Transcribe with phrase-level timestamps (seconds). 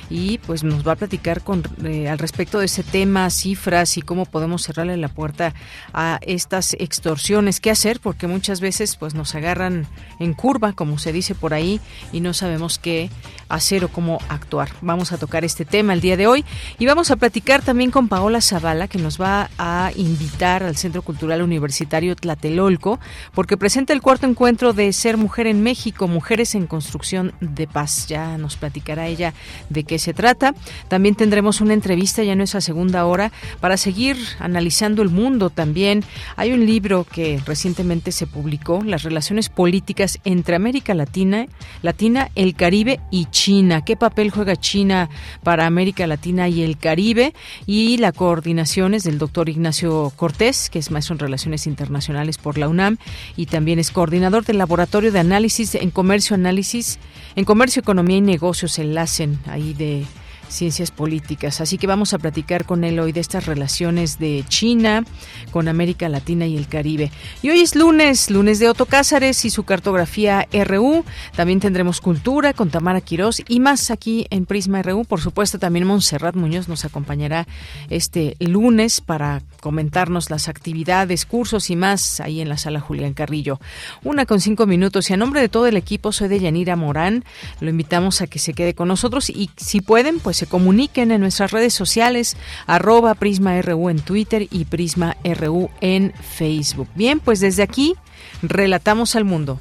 [0.09, 4.01] y pues nos va a platicar con, eh, al respecto de ese tema, cifras y
[4.01, 5.53] cómo podemos cerrarle la puerta
[5.93, 7.59] a estas extorsiones.
[7.59, 7.99] ¿Qué hacer?
[7.99, 9.87] Porque muchas veces pues nos agarran
[10.19, 11.79] en curva, como se dice por ahí,
[12.11, 13.09] y no sabemos qué
[13.49, 14.69] hacer o cómo actuar.
[14.81, 16.34] Vamos a tocar este tema el día de hoy
[16.79, 21.01] y vamos a platicar también con Paola Zavala, que nos va a invitar al Centro
[21.01, 22.99] Cultural Universitario Tlatelolco,
[23.33, 28.07] porque presenta el cuarto encuentro de Ser Mujer en México, Mujeres en Construcción de Paz.
[28.07, 29.33] Ya nos platicará ella
[29.69, 30.53] de qué se trata.
[30.87, 36.03] También tendremos una entrevista ya en nuestra segunda hora para seguir analizando el mundo también.
[36.35, 41.47] Hay un libro que recientemente se publicó, Las relaciones políticas entre América Latina,
[41.81, 43.83] Latina, el Caribe y China.
[43.83, 45.09] ¿Qué papel juega China
[45.43, 47.33] para América Latina y el Caribe?
[47.65, 52.57] Y la coordinación es del doctor Ignacio Cortés, que es maestro en Relaciones Internacionales por
[52.57, 52.97] la UNAM
[53.37, 56.99] y también es coordinador del Laboratorio de Análisis en Comercio, Análisis,
[57.35, 60.05] en Comercio, Economía y Negocios, el LACEN, ahí de
[60.49, 61.61] ciencias políticas.
[61.61, 65.03] Así que vamos a platicar con él hoy de estas relaciones de China
[65.51, 67.11] con América Latina y el Caribe.
[67.41, 71.03] Y hoy es lunes, lunes de Otto Cázares y su cartografía RU.
[71.35, 75.05] También tendremos cultura con Tamara Quirós y más aquí en Prisma RU.
[75.05, 77.47] Por supuesto, también Montserrat Muñoz nos acompañará
[77.89, 83.59] este lunes para comentarnos las actividades, cursos y más ahí en la sala Julián Carrillo.
[84.03, 87.23] Una con cinco minutos y a nombre de todo el equipo soy de Yanira Morán.
[87.59, 91.21] Lo invitamos a que se quede con nosotros y si pueden, pues se comuniquen en
[91.21, 92.37] nuestras redes sociales,
[92.67, 96.87] arroba Prisma RU en Twitter y Prisma RU en Facebook.
[96.95, 97.95] Bien, pues desde aquí
[98.41, 99.59] relatamos al mundo.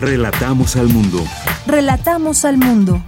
[0.00, 1.24] Relatamos al mundo.
[1.66, 3.02] Relatamos al mundo.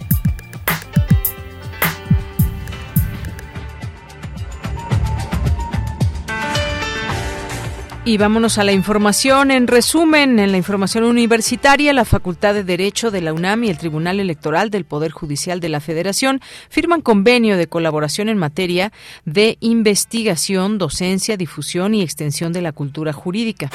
[8.09, 9.51] Y vámonos a la información.
[9.51, 13.77] En resumen, en la información universitaria, la Facultad de Derecho de la UNAM y el
[13.77, 18.93] Tribunal Electoral del Poder Judicial de la Federación firman convenio de colaboración en materia
[19.27, 23.71] de investigación, docencia, difusión y extensión de la cultura jurídica.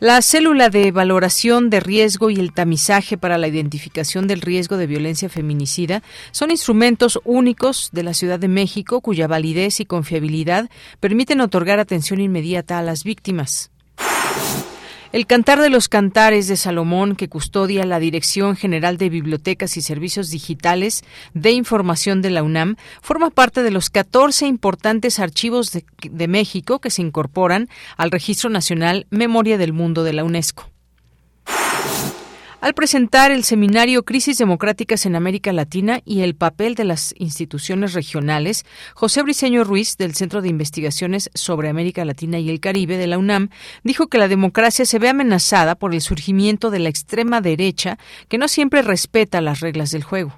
[0.00, 4.86] La célula de valoración de riesgo y el tamizaje para la identificación del riesgo de
[4.86, 10.70] violencia feminicida son instrumentos únicos de la Ciudad de México cuya validez y confiabilidad
[11.00, 13.72] permiten otorgar atención inmediata a las víctimas.
[15.10, 19.80] El Cantar de los Cantares de Salomón, que custodia la Dirección General de Bibliotecas y
[19.80, 21.02] Servicios Digitales
[21.32, 26.80] de Información de la UNAM, forma parte de los 14 importantes archivos de, de México
[26.80, 30.68] que se incorporan al Registro Nacional Memoria del Mundo de la UNESCO.
[32.60, 37.92] Al presentar el seminario Crisis Democráticas en América Latina y el papel de las instituciones
[37.92, 38.64] regionales,
[38.94, 43.18] José Briceño Ruiz, del Centro de Investigaciones sobre América Latina y el Caribe de la
[43.18, 43.50] UNAM,
[43.84, 48.38] dijo que la democracia se ve amenazada por el surgimiento de la extrema derecha, que
[48.38, 50.34] no siempre respeta las reglas del juego.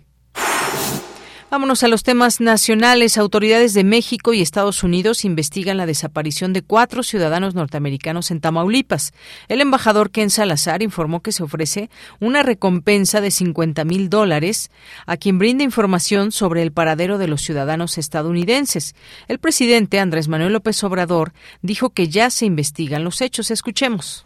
[1.51, 3.19] Vámonos a los temas nacionales.
[3.19, 9.13] Autoridades de México y Estados Unidos investigan la desaparición de cuatro ciudadanos norteamericanos en Tamaulipas.
[9.49, 14.71] El embajador Ken Salazar informó que se ofrece una recompensa de 50 mil dólares
[15.07, 18.95] a quien brinde información sobre el paradero de los ciudadanos estadounidenses.
[19.27, 21.33] El presidente Andrés Manuel López Obrador
[21.63, 23.51] dijo que ya se investigan los hechos.
[23.51, 24.25] Escuchemos.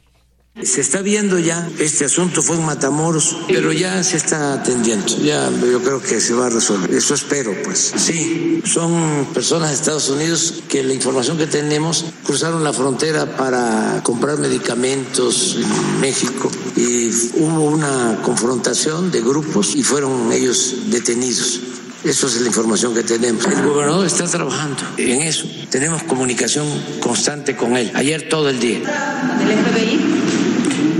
[0.62, 5.50] Se está viendo ya, este asunto fue en Matamoros, pero ya se está atendiendo, ya
[5.50, 7.92] yo creo que se va a resolver, eso espero pues.
[7.96, 14.00] Sí, son personas de Estados Unidos que la información que tenemos cruzaron la frontera para
[14.04, 21.62] comprar medicamentos en México y hubo una confrontación de grupos y fueron ellos detenidos.
[22.04, 23.44] Eso es la información que tenemos.
[23.46, 25.46] El gobernador está trabajando en eso.
[25.70, 26.66] Tenemos comunicación
[27.00, 27.90] constante con él.
[27.94, 28.78] Ayer todo el día.
[29.40, 30.23] ¿El FBI?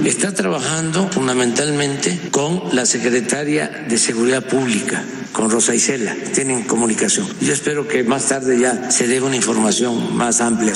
[0.05, 5.03] Está trabajando fundamentalmente con la secretaria de Seguridad Pública,
[5.33, 6.15] con Rosa Isela.
[6.35, 7.27] Tienen comunicación.
[7.41, 10.75] Yo espero que más tarde ya se dé una información más amplia.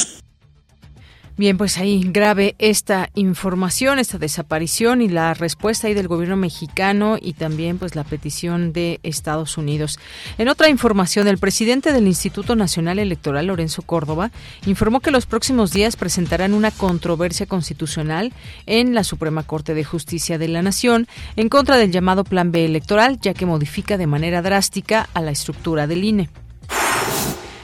[1.39, 7.17] Bien, pues ahí grave esta información, esta desaparición y la respuesta ahí del gobierno mexicano
[7.17, 10.01] y también pues la petición de Estados Unidos.
[10.37, 14.33] En otra información, el presidente del Instituto Nacional Electoral, Lorenzo Córdoba,
[14.67, 18.33] informó que los próximos días presentarán una controversia constitucional
[18.67, 21.07] en la Suprema Corte de Justicia de la Nación
[21.37, 25.31] en contra del llamado Plan B electoral, ya que modifica de manera drástica a la
[25.31, 26.31] estructura del INE.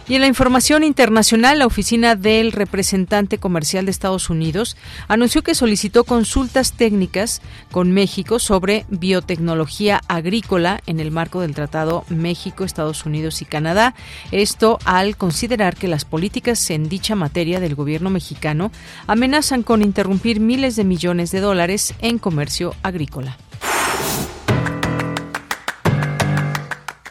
[0.07, 4.77] Y en la información internacional, la oficina del representante comercial de Estados Unidos
[5.09, 7.41] anunció que solicitó consultas técnicas
[7.71, 13.95] con México sobre biotecnología agrícola en el marco del Tratado México, Estados Unidos y Canadá.
[14.31, 18.73] Esto al considerar que las políticas en dicha materia del gobierno mexicano
[19.07, 23.39] amenazan con interrumpir miles de millones de dólares en comercio agrícola.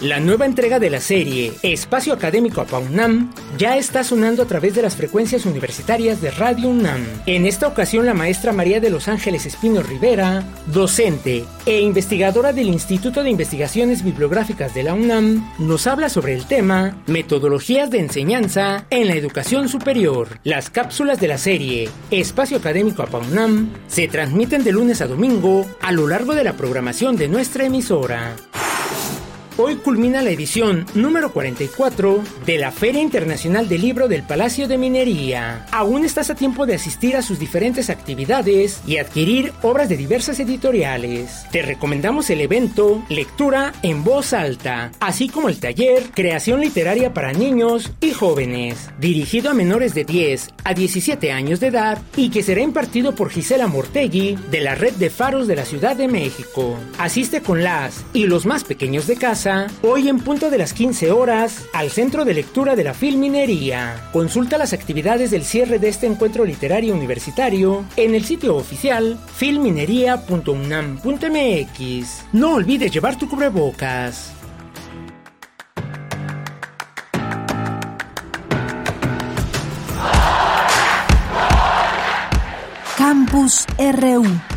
[0.00, 4.80] La nueva entrega de la serie Espacio Académico APAUNAM ya está sonando a través de
[4.80, 7.04] las frecuencias universitarias de Radio UNAM.
[7.26, 10.42] En esta ocasión la maestra María de los Ángeles Espino Rivera,
[10.72, 16.46] docente e investigadora del Instituto de Investigaciones Bibliográficas de la UNAM, nos habla sobre el
[16.46, 20.40] tema Metodologías de enseñanza en la educación superior.
[20.44, 25.92] Las cápsulas de la serie Espacio Académico APAUNAM se transmiten de lunes a domingo a
[25.92, 28.34] lo largo de la programación de nuestra emisora.
[29.62, 34.78] Hoy culmina la edición número 44 de la Feria Internacional del Libro del Palacio de
[34.78, 35.66] Minería.
[35.70, 40.40] Aún estás a tiempo de asistir a sus diferentes actividades y adquirir obras de diversas
[40.40, 41.44] editoriales.
[41.52, 47.34] Te recomendamos el evento Lectura en voz alta, así como el taller Creación literaria para
[47.34, 52.42] niños y jóvenes, dirigido a menores de 10 a 17 años de edad y que
[52.42, 56.78] será impartido por Gisela Mortegui de la Red de Faros de la Ciudad de México.
[56.96, 59.49] Asiste con las y los más pequeños de casa
[59.82, 64.08] hoy en punto de las 15 horas, al Centro de Lectura de la Filminería.
[64.12, 72.24] Consulta las actividades del cierre de este encuentro literario universitario en el sitio oficial filminería.unam.mx.
[72.32, 74.32] No olvides llevar tu cubrebocas.
[82.96, 84.49] Campus RU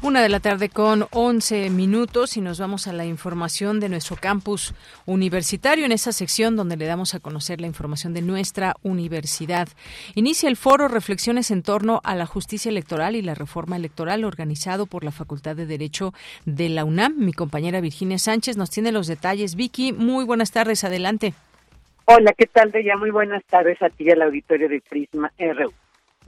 [0.00, 4.14] Una de la tarde con 11 minutos y nos vamos a la información de nuestro
[4.14, 4.72] campus
[5.06, 9.66] universitario en esa sección donde le damos a conocer la información de nuestra universidad.
[10.14, 14.86] Inicia el foro Reflexiones en torno a la justicia electoral y la reforma electoral organizado
[14.86, 16.14] por la Facultad de Derecho
[16.46, 17.14] de la UNAM.
[17.18, 19.56] Mi compañera Virginia Sánchez nos tiene los detalles.
[19.56, 21.34] Vicky, muy buenas tardes, adelante.
[22.04, 25.72] Hola, ¿qué tal, ya Muy buenas tardes a ti y al auditorio de Prisma RU.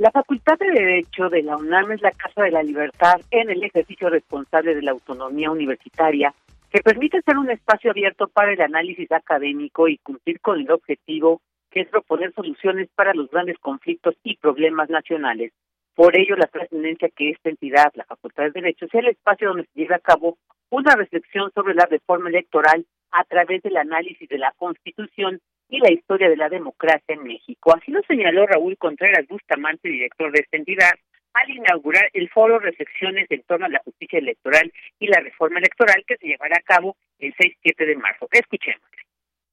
[0.00, 3.62] La Facultad de Derecho de la UNAM es la Casa de la Libertad en el
[3.62, 6.32] ejercicio responsable de la autonomía universitaria
[6.72, 11.42] que permite ser un espacio abierto para el análisis académico y cumplir con el objetivo
[11.70, 15.52] que es proponer soluciones para los grandes conflictos y problemas nacionales.
[15.94, 19.64] Por ello, la trascendencia que esta entidad, la Facultad de Derecho, sea el espacio donde
[19.64, 20.38] se lleve a cabo
[20.70, 25.92] una reflexión sobre la reforma electoral a través del análisis de la Constitución y la
[25.92, 27.74] historia de la democracia en México.
[27.74, 30.92] Así lo señaló Raúl Contreras Bustamante, director de esta entidad,
[31.32, 36.04] al inaugurar el foro Reflexiones en torno a la justicia electoral y la reforma electoral
[36.06, 38.28] que se llevará a cabo el 6-7 de marzo.
[38.32, 38.82] Escuchemos.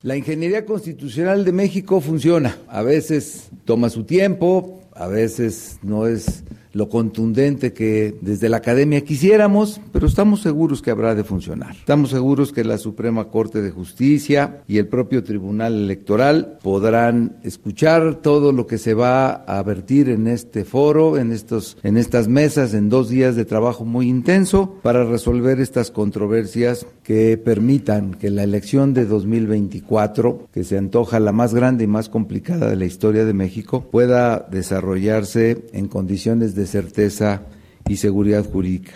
[0.03, 2.55] La ingeniería constitucional de México funciona.
[2.69, 6.43] A veces toma su tiempo, a veces no es
[6.77, 11.71] lo contundente que desde la academia quisiéramos, pero estamos seguros que habrá de funcionar.
[11.71, 18.21] Estamos seguros que la Suprema Corte de Justicia y el propio Tribunal Electoral podrán escuchar
[18.21, 22.75] todo lo que se va a vertir en este foro, en estos en estas mesas
[22.75, 28.43] en dos días de trabajo muy intenso para resolver estas controversias que permitan que la
[28.43, 33.25] elección de 2024, que se antoja la más grande y más complicada de la historia
[33.25, 37.41] de México, pueda desarrollarse en condiciones de certeza
[37.89, 38.93] y seguridad jurídica.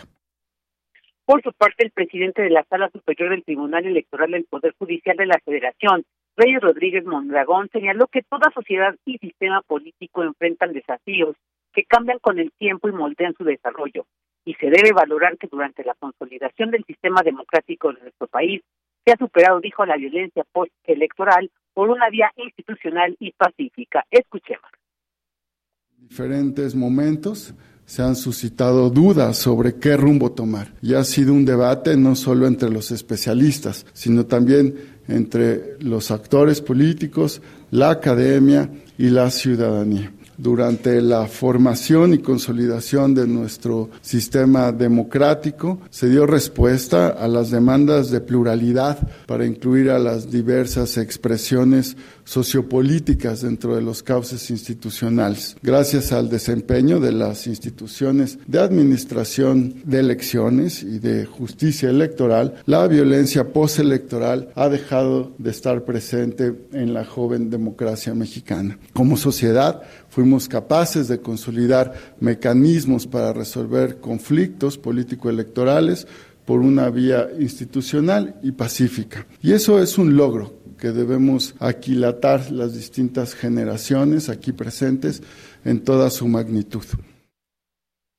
[1.25, 5.15] Por su parte, el presidente de la Sala Superior del Tribunal Electoral del Poder Judicial
[5.17, 6.03] de la Federación,
[6.35, 11.35] Reyes Rodríguez Mondragón, señaló que toda sociedad y sistema político enfrentan desafíos
[11.73, 14.05] que cambian con el tiempo y moldean su desarrollo.
[14.43, 18.61] Y se debe valorar que durante la consolidación del sistema democrático de nuestro país
[19.05, 24.05] se ha superado, dijo, la violencia postelectoral por una vía institucional y pacífica.
[24.11, 24.69] Escuchemos
[26.09, 27.53] diferentes momentos
[27.85, 30.73] se han suscitado dudas sobre qué rumbo tomar.
[30.81, 34.75] Y ha sido un debate no solo entre los especialistas, sino también
[35.07, 43.27] entre los actores políticos, la academia y la ciudadanía durante la formación y consolidación de
[43.27, 50.31] nuestro sistema democrático, se dio respuesta a las demandas de pluralidad para incluir a las
[50.31, 55.55] diversas expresiones sociopolíticas dentro de los cauces institucionales.
[55.61, 62.87] Gracias al desempeño de las instituciones de administración de elecciones y de justicia electoral, la
[62.87, 68.77] violencia postelectoral ha dejado de estar presente en la joven democracia mexicana.
[68.93, 76.07] Como sociedad, fuimos capaces de consolidar mecanismos para resolver conflictos político-electorales
[76.45, 79.25] por una vía institucional y pacífica.
[79.41, 85.21] Y eso es un logro que debemos aquilatar las distintas generaciones aquí presentes
[85.63, 86.83] en toda su magnitud.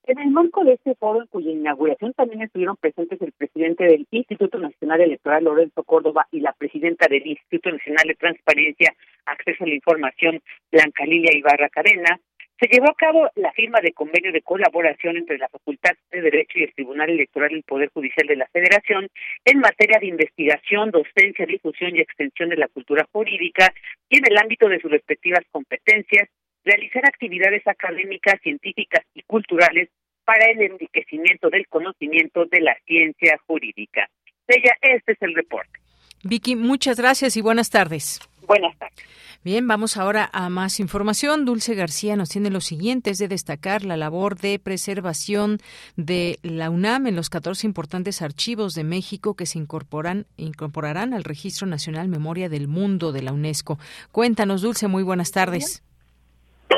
[0.05, 4.07] En el marco de este foro, en cuya inauguración también estuvieron presentes el presidente del
[4.11, 8.95] Instituto Nacional Electoral, Lorenzo Córdoba, y la presidenta del Instituto Nacional de Transparencia,
[9.27, 10.41] Acceso a la Información,
[10.71, 12.21] Blanca Lilia Ibarra Cadena,
[12.63, 16.61] se llevó a cabo la firma de convenio de colaboración entre la Facultad de Derecho
[16.61, 19.09] y el Tribunal Electoral del Poder Judicial de la Federación
[19.45, 23.75] en materia de investigación, docencia, difusión y extensión de la cultura jurídica
[24.09, 26.29] y en el ámbito de sus respectivas competencias,
[26.65, 29.89] realizar actividades académicas, científicas y culturales
[30.25, 34.09] para el enriquecimiento del conocimiento de la ciencia jurídica.
[34.47, 35.81] Ella, este es el reporte.
[36.23, 38.21] Vicky, muchas gracias y buenas tardes.
[38.47, 39.05] Buenas tardes.
[39.45, 41.45] Bien, vamos ahora a más información.
[41.45, 45.59] Dulce García nos tiene lo siguiente, es de destacar la labor de preservación
[45.97, 51.25] de la UNAM en los 14 importantes archivos de México que se incorporan, incorporarán al
[51.25, 53.79] Registro Nacional Memoria del Mundo de la UNESCO.
[54.13, 55.83] Cuéntanos, Dulce, muy buenas tardes.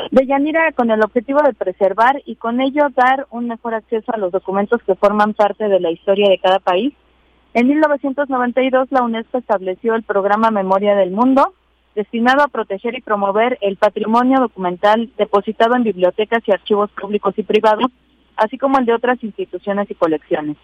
[0.09, 4.31] Deyanira, con el objetivo de preservar y con ello dar un mejor acceso a los
[4.31, 6.95] documentos que forman parte de la historia de cada país,
[7.53, 11.53] en 1992 la UNESCO estableció el programa Memoria del Mundo,
[11.95, 17.43] destinado a proteger y promover el patrimonio documental depositado en bibliotecas y archivos públicos y
[17.43, 17.91] privados,
[18.35, 20.57] así como el de otras instituciones y colecciones.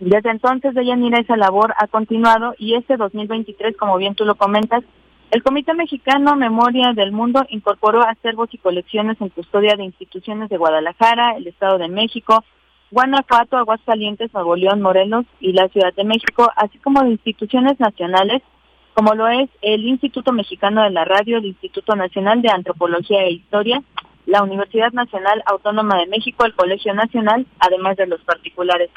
[0.00, 4.84] Desde entonces, Deyanira, esa labor ha continuado y este 2023, como bien tú lo comentas,
[5.30, 10.58] el Comité Mexicano Memoria del Mundo incorporó acervos y colecciones en custodia de instituciones de
[10.58, 12.44] Guadalajara, el Estado de México,
[12.90, 18.42] Guanajuato, Aguascalientes, Nuevo León, Morelos y la Ciudad de México, así como de instituciones nacionales,
[18.94, 23.32] como lo es el Instituto Mexicano de la Radio, el Instituto Nacional de Antropología e
[23.32, 23.82] Historia,
[24.26, 28.90] la Universidad Nacional Autónoma de México, el Colegio Nacional, además de los particulares.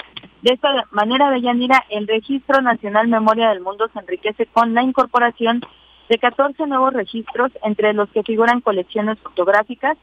[0.44, 5.62] De esta manera, Deyanira, el Registro Nacional Memoria del Mundo se enriquece con la incorporación
[6.10, 9.98] de 14 nuevos registros, entre los que figuran colecciones fotográficas,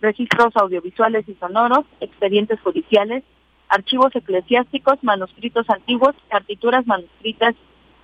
[0.00, 3.24] registros audiovisuales y sonoros, expedientes judiciales,
[3.68, 7.54] archivos eclesiásticos, manuscritos antiguos, partituras manuscritas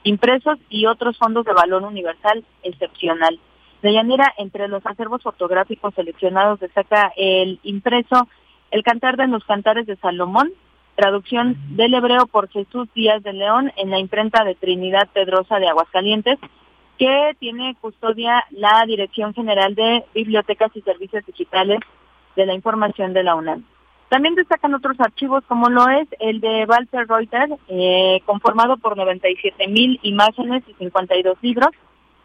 [0.06, 3.38] impresos y otros fondos de valor universal excepcional.
[3.82, 8.28] De Yanira, entre los acervos fotográficos seleccionados destaca el impreso
[8.70, 10.52] El Cantar de los Cantares de Salomón,
[10.94, 15.68] traducción del hebreo por Jesús Díaz de León en la imprenta de Trinidad Pedrosa de
[15.68, 16.38] Aguascalientes,
[16.98, 21.80] que tiene custodia la Dirección General de Bibliotecas y Servicios Digitales
[22.36, 23.64] de la Información de la UNAM.
[24.08, 29.66] También destacan otros archivos como lo es el de Walter Reuter, eh, conformado por 97
[29.68, 31.70] mil imágenes y 52 libros,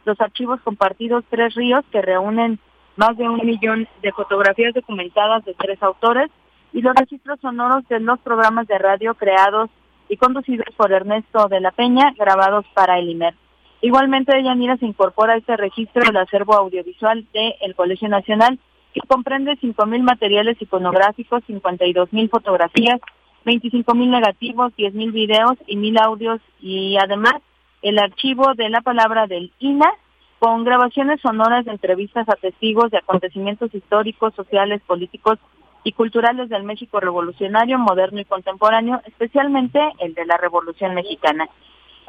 [0.06, 2.60] los archivos compartidos Tres Ríos, que reúnen
[2.98, 6.30] más de un millón de fotografías documentadas de tres autores,
[6.74, 9.70] y los registros sonoros de los programas de radio creados
[10.08, 13.34] y conducidos por Ernesto de la Peña, grabados para el IMER.
[13.82, 18.60] Igualmente, Yanira se incorpora a este registro el acervo audiovisual del Colegio Nacional,
[18.94, 23.00] que comprende 5.000 materiales iconográficos, 52.000 fotografías,
[23.46, 27.36] 25.000 negativos, 10.000 videos y 1.000 audios y además
[27.82, 29.92] el archivo de la palabra del INA
[30.40, 35.38] con grabaciones sonoras de entrevistas a testigos de acontecimientos históricos, sociales, políticos
[35.84, 41.48] y culturales del México revolucionario, moderno y contemporáneo, especialmente el de la Revolución Mexicana.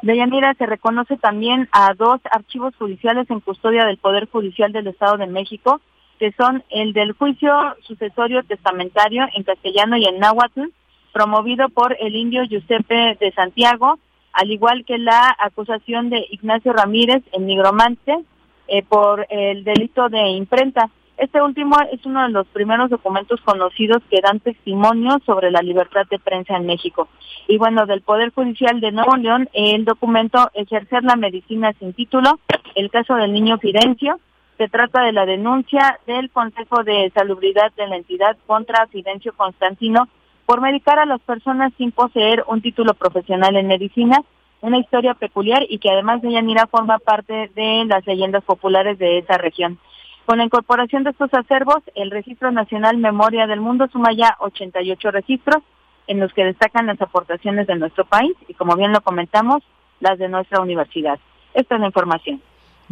[0.01, 4.87] De Yanira se reconoce también a dos archivos judiciales en custodia del Poder Judicial del
[4.87, 5.79] Estado de México,
[6.23, 7.51] que son el del juicio
[7.81, 10.69] sucesorio testamentario en castellano y en náhuatl,
[11.11, 13.99] promovido por el indio Giuseppe de Santiago,
[14.31, 18.23] al igual que la acusación de Ignacio Ramírez, en nigromante,
[18.69, 20.89] eh, por el delito de imprenta.
[21.17, 26.05] Este último es uno de los primeros documentos conocidos que dan testimonio sobre la libertad
[26.09, 27.09] de prensa en México.
[27.49, 32.39] Y bueno, del Poder Judicial de Nuevo León, el documento Ejercer la Medicina sin título,
[32.75, 34.21] el caso del niño Fidencio,
[34.57, 40.07] se trata de la denuncia del Consejo de Salubridad de la entidad contra Fidencio Constantino
[40.45, 44.17] por medicar a las personas sin poseer un título profesional en medicina,
[44.61, 49.19] una historia peculiar y que además de Yanira forma parte de las leyendas populares de
[49.19, 49.79] esa región.
[50.25, 55.11] Con la incorporación de estos acervos, el Registro Nacional Memoria del Mundo suma ya 88
[55.11, 55.63] registros
[56.07, 59.63] en los que destacan las aportaciones de nuestro país y, como bien lo comentamos,
[59.99, 61.19] las de nuestra universidad.
[61.53, 62.41] Esta es la información.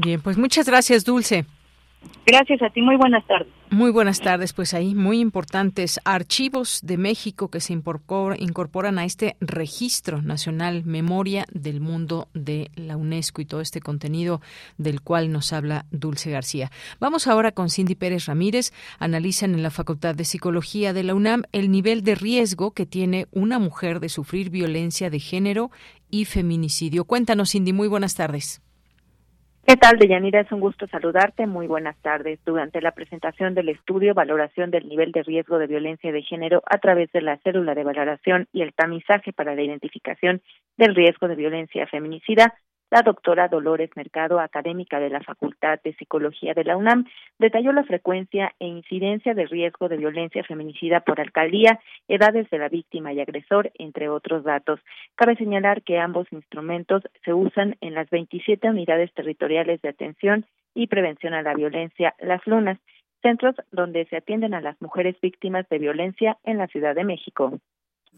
[0.04, 1.46] Bien, pues muchas gracias, Dulce.
[2.26, 3.48] Gracias a ti, muy buenas tardes.
[3.70, 9.38] Muy buenas tardes, pues ahí muy importantes archivos de México que se incorporan a este
[9.40, 14.42] registro nacional Memoria del Mundo de la UNESCO y todo este contenido
[14.78, 16.72] del cual nos habla Dulce García.
[17.00, 18.72] Vamos ahora con Cindy Pérez Ramírez.
[18.98, 23.28] Analizan en la Facultad de Psicología de la UNAM el nivel de riesgo que tiene
[23.32, 25.70] una mujer de sufrir violencia de género
[26.10, 27.06] y feminicidio.
[27.06, 28.62] Cuéntanos, Cindy, muy buenas tardes.
[29.66, 30.42] ¿Qué tal, Deyanira?
[30.42, 31.46] Es un gusto saludarte.
[31.46, 32.40] Muy buenas tardes.
[32.44, 36.80] Durante la presentación del estudio Valoración del nivel de riesgo de violencia de género a
[36.80, 40.42] través de la célula de valoración y el tamizaje para la identificación
[40.78, 42.56] del riesgo de violencia feminicida,
[42.92, 47.06] la doctora Dolores Mercado, académica de la Facultad de Psicología de la UNAM,
[47.40, 52.68] detalló la frecuencia e incidencia de riesgo de violencia feminicida por alcaldía, edades de la
[52.68, 54.82] víctima y agresor, entre otros datos.
[55.16, 60.88] Cabe señalar que ambos instrumentos se usan en las 27 unidades territoriales de atención y
[60.88, 62.78] prevención a la violencia, las lunas,
[63.22, 67.54] centros donde se atienden a las mujeres víctimas de violencia en la Ciudad de México.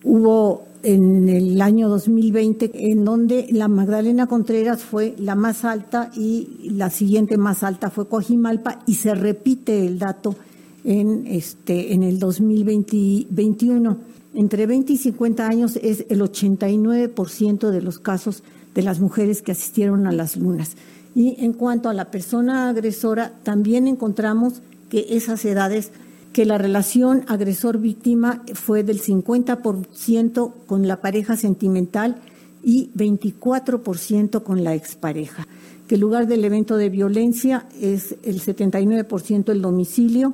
[0.04, 6.70] Hubo en el año 2020 en donde la Magdalena Contreras fue la más alta y
[6.72, 10.36] la siguiente más alta fue Coajimalpa y se repite el dato
[10.84, 13.98] en este en el 2021.
[14.34, 18.44] Entre 20 y 50 años es el 89% de los casos
[18.76, 20.76] de las mujeres que asistieron a las lunas.
[21.16, 25.92] Y en cuanto a la persona agresora, también encontramos que esas edades
[26.34, 32.18] que la relación agresor-víctima fue del 50% con la pareja sentimental
[32.64, 35.48] y 24% con la expareja,
[35.88, 40.34] que el lugar del evento de violencia es el 79% el domicilio,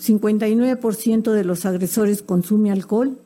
[0.00, 3.18] 59% de los agresores consume alcohol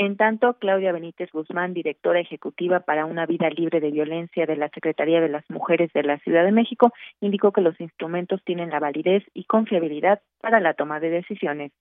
[0.00, 4.70] en tanto, Claudia Benítez Guzmán, directora ejecutiva para una vida libre de violencia de la
[4.70, 8.80] Secretaría de las Mujeres de la Ciudad de México, indicó que los instrumentos tienen la
[8.80, 11.72] validez y confiabilidad para la toma de decisiones.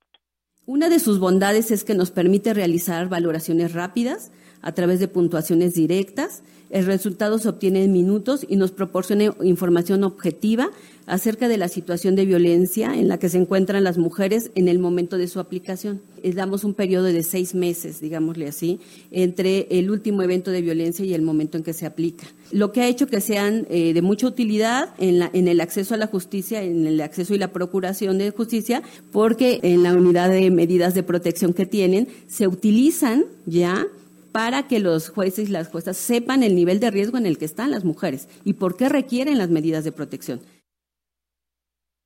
[0.66, 5.74] Una de sus bondades es que nos permite realizar valoraciones rápidas a través de puntuaciones
[5.74, 6.44] directas.
[6.70, 10.70] El resultado se obtiene en minutos y nos proporciona información objetiva
[11.08, 14.78] acerca de la situación de violencia en la que se encuentran las mujeres en el
[14.78, 16.00] momento de su aplicación.
[16.22, 21.04] Les damos un periodo de seis meses, digámosle así, entre el último evento de violencia
[21.04, 22.28] y el momento en que se aplica.
[22.52, 26.06] Lo que ha hecho que sean eh, de mucha utilidad en el acceso a la
[26.06, 30.94] justicia, en el acceso y la procuración de justicia, porque en la unidad de medidas
[30.94, 33.88] de protección que tienen se utilizan ya
[34.32, 37.46] para que los jueces y las juezas sepan el nivel de riesgo en el que
[37.46, 40.40] están las mujeres y por qué requieren las medidas de protección.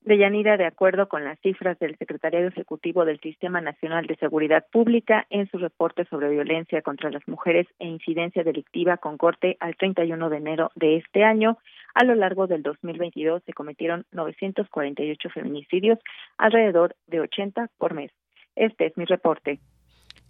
[0.05, 5.25] Deyanira, de acuerdo con las cifras del Secretariado Ejecutivo del Sistema Nacional de Seguridad Pública
[5.29, 10.29] en su reporte sobre violencia contra las mujeres e incidencia delictiva con corte al 31
[10.29, 11.57] de enero de este año,
[11.93, 15.99] a lo largo del 2022 se cometieron 948 feminicidios,
[16.37, 18.11] alrededor de 80 por mes.
[18.55, 19.59] Este es mi reporte.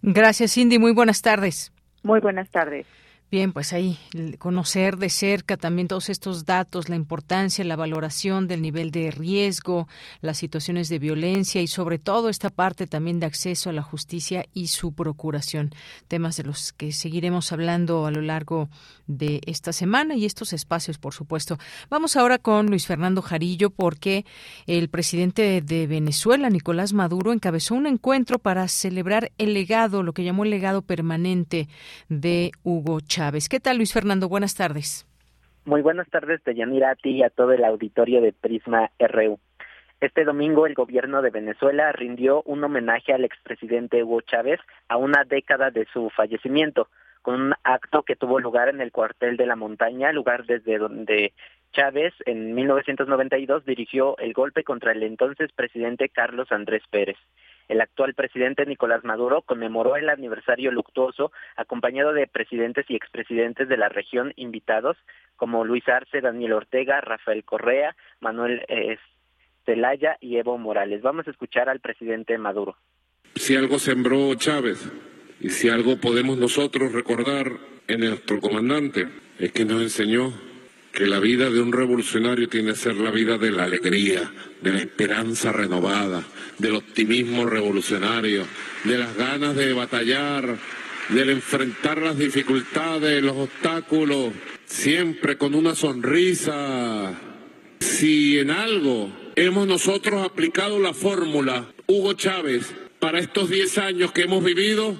[0.03, 0.77] Gracias, Cindy.
[0.77, 1.72] Muy buenas tardes.
[2.03, 2.85] Muy buenas tardes.
[3.34, 3.98] Bien, pues ahí
[4.38, 9.88] conocer de cerca también todos estos datos, la importancia, la valoración del nivel de riesgo,
[10.22, 14.46] las situaciones de violencia y sobre todo esta parte también de acceso a la justicia
[14.54, 15.72] y su procuración,
[16.08, 18.69] temas de los que seguiremos hablando a lo largo
[19.08, 21.58] de esta semana y estos espacios, por supuesto.
[21.89, 24.28] Vamos ahora con Luis Fernando Jarillo porque
[24.67, 30.24] el presidente de Venezuela, Nicolás Maduro, encabezó un encuentro para celebrar el legado, lo que
[30.24, 31.67] llamó el legado permanente
[32.10, 33.22] de Hugo Chávez.
[33.31, 34.27] ¿Qué tal, Luis Fernando?
[34.27, 35.07] Buenas tardes.
[35.65, 39.39] Muy buenas tardes, Deyanira, a ti y a todo el auditorio de Prisma RU.
[40.01, 44.59] Este domingo el gobierno de Venezuela rindió un homenaje al expresidente Hugo Chávez
[44.89, 46.89] a una década de su fallecimiento,
[47.21, 51.31] con un acto que tuvo lugar en el cuartel de la montaña, lugar desde donde
[51.71, 57.17] Chávez en 1992 dirigió el golpe contra el entonces presidente Carlos Andrés Pérez.
[57.67, 63.78] El actual presidente Nicolás Maduro conmemoró el aniversario luctuoso acompañado de presidentes y expresidentes de
[63.78, 64.97] la región invitados
[65.36, 68.97] como Luis Arce, Daniel Ortega, Rafael Correa, Manuel eh,
[69.65, 71.02] Zelaya y Evo Morales.
[71.02, 72.76] Vamos a escuchar al presidente Maduro.
[73.36, 74.91] Si algo sembró Chávez
[75.39, 77.47] y si algo podemos nosotros recordar
[77.88, 79.08] en nuestro comandante
[79.39, 80.32] es que nos enseñó
[80.93, 84.71] que la vida de un revolucionario tiene que ser la vida de la alegría, de
[84.71, 86.23] la esperanza renovada,
[86.60, 88.45] del optimismo revolucionario,
[88.84, 90.56] de las ganas de batallar,
[91.10, 94.34] del enfrentar las dificultades, los obstáculos,
[94.65, 97.19] siempre con una sonrisa.
[97.79, 104.21] Si en algo hemos nosotros aplicado la fórmula Hugo Chávez para estos 10 años que
[104.21, 104.95] hemos vivido,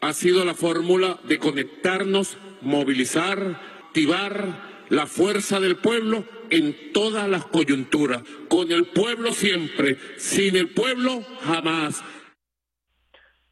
[0.00, 7.44] ha sido la fórmula de conectarnos, movilizar, activar la fuerza del pueblo en todas las
[7.46, 12.04] coyunturas, con el pueblo siempre, sin el pueblo jamás.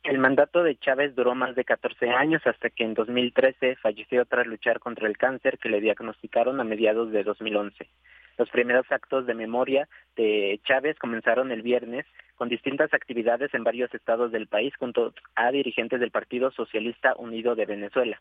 [0.04, 4.46] El mandato de Chávez duró más de 14 años hasta que en 2013 falleció tras
[4.46, 7.88] luchar contra el cáncer que le diagnosticaron a mediados de 2011.
[8.36, 13.94] Los primeros actos de memoria de Chávez comenzaron el viernes con distintas actividades en varios
[13.94, 18.20] estados del país junto a dirigentes del Partido Socialista Unido de Venezuela.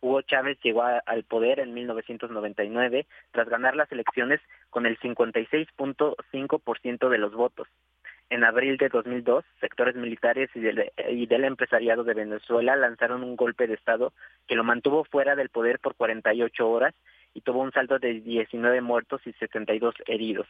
[0.00, 7.18] Hugo Chávez llegó al poder en 1999 tras ganar las elecciones con el 56.5% de
[7.18, 7.66] los votos.
[8.30, 13.36] En abril de 2002, sectores militares y del, y del, empresariado de Venezuela lanzaron un
[13.36, 14.12] golpe de Estado
[14.46, 16.94] que lo mantuvo fuera del poder por 48 horas
[17.32, 20.46] y tuvo un saldo de 19 muertos y 72 heridos.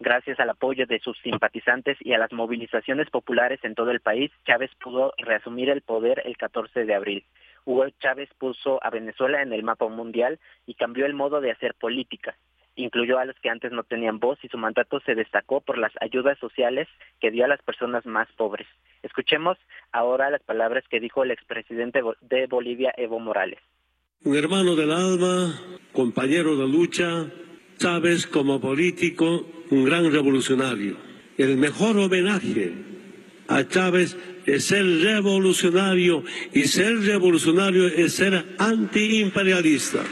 [0.00, 4.32] Gracias al apoyo de sus simpatizantes y a las movilizaciones populares en todo el país,
[4.44, 7.24] Chávez pudo reasumir el poder el 14 de abril.
[7.64, 11.74] Hugo Chávez puso a Venezuela en el mapa mundial y cambió el modo de hacer
[11.74, 12.36] política.
[12.74, 15.92] Incluyó a los que antes no tenían voz y su mandato se destacó por las
[16.00, 16.88] ayudas sociales
[17.20, 18.66] que dio a las personas más pobres.
[19.02, 19.58] Escuchemos
[19.92, 23.58] ahora las palabras que dijo el expresidente de Bolivia, Evo Morales.
[24.24, 25.52] Un hermano del alma,
[25.92, 27.26] compañero de lucha,
[27.76, 30.96] Chávez como político, un gran revolucionario.
[31.36, 32.72] El mejor homenaje
[33.48, 40.02] a Chávez es ser revolucionario y ser revolucionario es ser antiimperialista.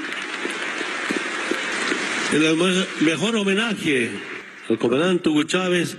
[2.32, 2.56] El
[3.00, 4.10] mejor homenaje
[4.68, 5.96] al comandante Hugo Chávez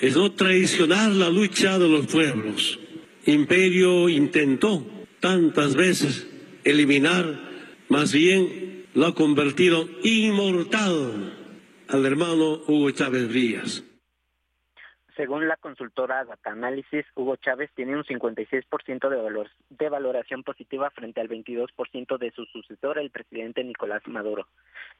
[0.00, 2.78] es no traicionar la lucha de los pueblos.
[3.26, 4.84] Imperio intentó
[5.20, 6.26] tantas veces
[6.64, 7.50] eliminar,
[7.88, 11.34] más bien lo ha convertido inmortal
[11.88, 13.84] al hermano Hugo Chávez Frías.
[15.18, 20.90] Según la consultora Data Analysis, Hugo Chávez tiene un 56% de, valor, de valoración positiva
[20.90, 24.46] frente al 22% de su sucesor, el presidente Nicolás Maduro.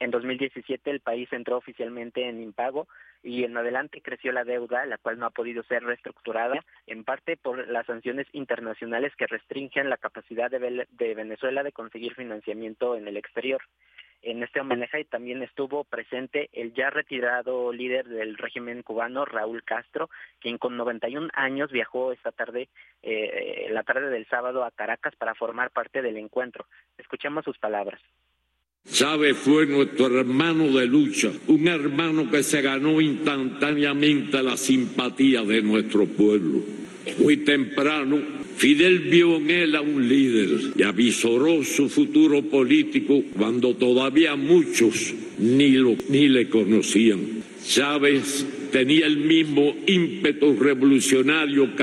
[0.00, 2.88] En 2017 el país entró oficialmente en impago
[3.22, 7.36] y en adelante creció la deuda, la cual no ha podido ser reestructurada, en parte
[7.36, 13.16] por las sanciones internacionales que restringen la capacidad de Venezuela de conseguir financiamiento en el
[13.16, 13.62] exterior.
[14.22, 20.10] En este homenaje también estuvo presente el ya retirado líder del régimen cubano, Raúl Castro,
[20.40, 22.68] quien con 91 años viajó esta tarde,
[23.02, 26.66] eh, la tarde del sábado a Caracas para formar parte del encuentro.
[26.98, 28.00] Escuchemos sus palabras.
[28.98, 35.62] Chávez fue nuestro hermano de lucha, un hermano que se ganó instantáneamente la simpatía de
[35.62, 36.64] nuestro pueblo.
[37.20, 38.18] Muy temprano,
[38.56, 45.14] Fidel vio en él a un líder y avisoró su futuro político cuando todavía muchos
[45.38, 47.20] ni, lo, ni le conocían.
[47.68, 51.76] Chávez tenía el mismo ímpetu revolucionario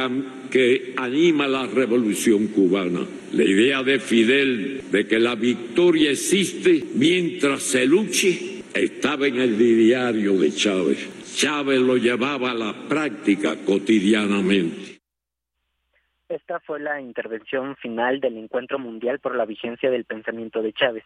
[0.50, 3.02] que anima la revolución cubana.
[3.34, 9.60] La idea de Fidel de que la victoria existe mientras se luche estaba en el
[9.60, 11.36] diario de Chávez.
[11.36, 14.98] Chávez lo llevaba a la práctica cotidianamente.
[16.28, 21.04] Esta fue la intervención final del Encuentro Mundial por la Vigencia del Pensamiento de Chávez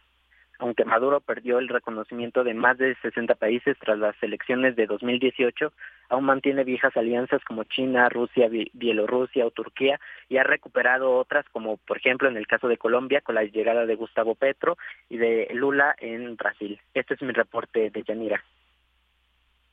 [0.59, 5.71] aunque Maduro perdió el reconocimiento de más de 60 países tras las elecciones de 2018,
[6.09, 11.77] aún mantiene viejas alianzas como China, Rusia, Bielorrusia o Turquía y ha recuperado otras como
[11.77, 14.77] por ejemplo en el caso de Colombia con la llegada de Gustavo Petro
[15.09, 16.79] y de Lula en Brasil.
[16.93, 18.43] Este es mi reporte de Yanira.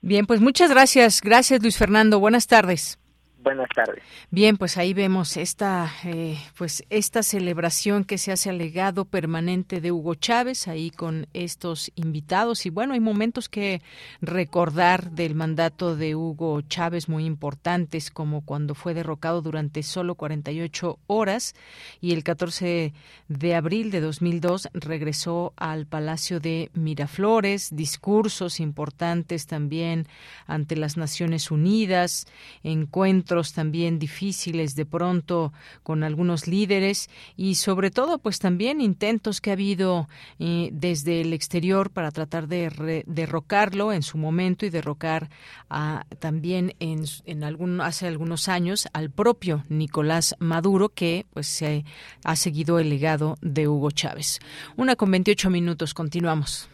[0.01, 1.21] Bien, pues muchas gracias.
[1.21, 2.21] Gracias Luis Fernando.
[2.21, 2.99] Buenas tardes.
[3.39, 4.03] Buenas tardes.
[4.31, 9.83] Bien, pues ahí vemos esta, eh, pues esta celebración que se hace al legado permanente
[9.83, 12.65] de Hugo Chávez, ahí con estos invitados.
[12.65, 13.83] Y bueno, hay momentos que
[14.23, 20.99] recordar del mandato de Hugo Chávez muy importantes, como cuando fue derrocado durante solo 48
[21.07, 21.55] horas
[22.01, 22.95] y el 14
[23.29, 30.09] de abril de 2002 regresó al Palacio de Miraflores, discursos importantes también
[30.47, 32.27] ante las Naciones Unidas,
[32.63, 39.51] encuentros también difíciles de pronto con algunos líderes y sobre todo pues también intentos que
[39.51, 40.09] ha habido
[40.39, 45.29] eh, desde el exterior para tratar de derrocarlo en su momento y derrocar
[45.69, 51.85] a, también en, en algún, hace algunos años al propio Nicolás Maduro que pues se
[52.25, 54.41] ha seguido el legado de Hugo Chávez.
[54.77, 56.69] Una con 28 minutos, continuamos.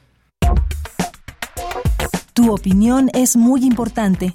[2.34, 4.34] Tu opinión es muy importante.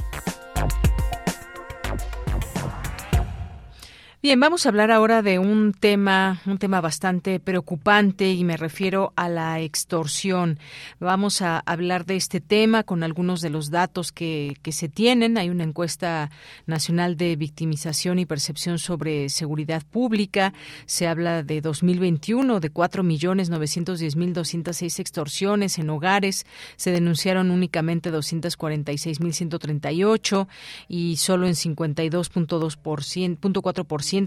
[4.23, 9.13] Bien, vamos a hablar ahora de un tema, un tema bastante preocupante y me refiero
[9.15, 10.59] a la extorsión.
[10.99, 15.39] Vamos a hablar de este tema con algunos de los datos que, que se tienen.
[15.39, 16.29] Hay una encuesta
[16.67, 20.53] nacional de victimización y percepción sobre seguridad pública.
[20.85, 26.45] Se habla de 2021 de 4.910.206 extorsiones en hogares.
[26.75, 30.47] Se denunciaron únicamente 246.138
[30.87, 33.39] y solo en 52.2%,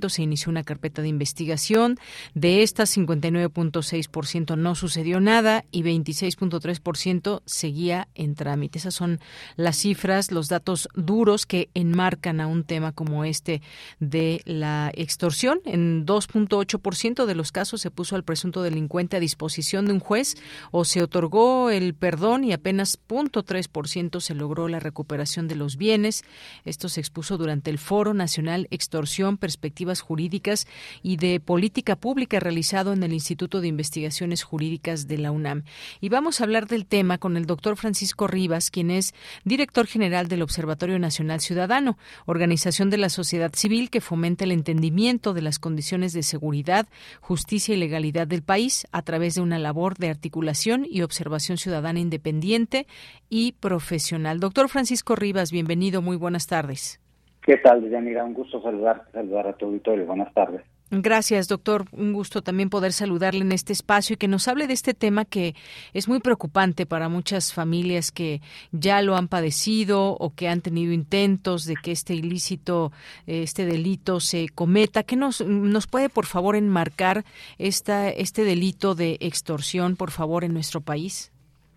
[0.09, 1.99] se inició una carpeta de investigación.
[2.35, 8.79] De estas, 59.6% no sucedió nada y 26.3% seguía en trámite.
[8.79, 9.20] Esas son
[9.57, 13.61] las cifras, los datos duros que enmarcan a un tema como este
[14.01, 15.61] de la extorsión.
[15.66, 20.37] En 2.8% de los casos se puso al presunto delincuente a disposición de un juez
[20.70, 26.25] o se otorgó el perdón y apenas 0.3% se logró la recuperación de los bienes.
[26.64, 30.67] Esto se expuso durante el Foro Nacional Extorsión, Perspectiva jurídicas
[31.03, 35.65] y de política pública realizado en el Instituto de Investigaciones Jurídicas de la UNAM.
[36.01, 40.29] Y vamos a hablar del tema con el doctor Francisco Rivas, quien es director general
[40.29, 45.59] del Observatorio Nacional Ciudadano, organización de la sociedad civil que fomenta el entendimiento de las
[45.59, 46.87] condiciones de seguridad,
[47.21, 52.01] justicia y legalidad del país a través de una labor de articulación y observación ciudadana
[52.01, 52.87] independiente
[53.29, 54.41] y profesional.
[54.41, 57.01] Doctor Francisco Rivas, bienvenido, muy buenas tardes.
[57.44, 58.24] ¿Qué tal, Yanira?
[58.24, 60.07] Un gusto saludarte, saludar a tu auditorio.
[60.07, 60.62] Buenas tardes.
[60.90, 61.85] Gracias, doctor.
[61.92, 65.26] Un gusto también poder saludarle en este espacio y que nos hable de este tema
[65.26, 65.54] que
[65.92, 68.40] es muy preocupante para muchas familias que
[68.72, 72.92] ya lo han padecido o que han tenido intentos de que este ilícito,
[73.26, 75.02] este delito se cometa.
[75.02, 77.24] ¿Qué nos, nos puede, por favor, enmarcar
[77.59, 81.34] esta, este delito de extorsión, por favor, en nuestro país?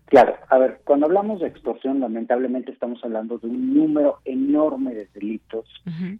[0.08, 5.06] Claro, a ver, cuando hablamos de extorsión, lamentablemente estamos hablando de un número enorme de
[5.12, 5.66] delitos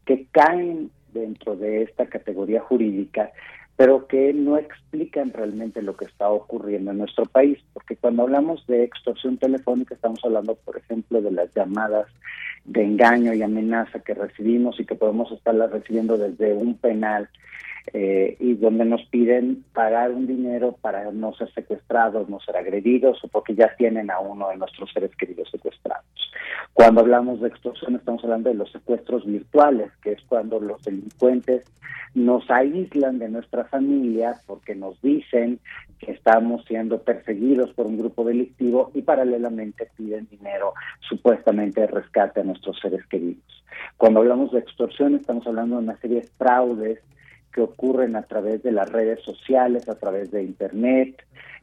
[0.05, 3.33] que caen dentro de esta categoría jurídica,
[3.77, 8.67] pero que no explican realmente lo que está ocurriendo en nuestro país, porque cuando hablamos
[8.67, 12.09] de extorsión telefónica estamos hablando, por ejemplo, de las llamadas
[12.67, 17.31] de engaño y amenaza que recibimos y que podemos estarlas recibiendo desde un penal
[17.93, 23.23] eh, y donde nos piden pagar un dinero para no ser secuestrados, no ser agredidos
[23.25, 26.05] o porque ya tienen a uno de nuestros seres queridos secuestrados.
[26.75, 31.65] Cuando hablamos de extorsión estamos hablando de los secuestros virtuales, que es cuando los delincuentes
[32.15, 35.61] nos aíslan de nuestra familia porque nos dicen
[35.99, 42.41] que estamos siendo perseguidos por un grupo delictivo y paralelamente piden dinero supuestamente de rescate
[42.41, 43.65] a nuestros seres queridos.
[43.97, 47.01] Cuando hablamos de extorsión estamos hablando de una serie de fraudes
[47.59, 51.21] que ocurren a través de las redes sociales, a través de Internet,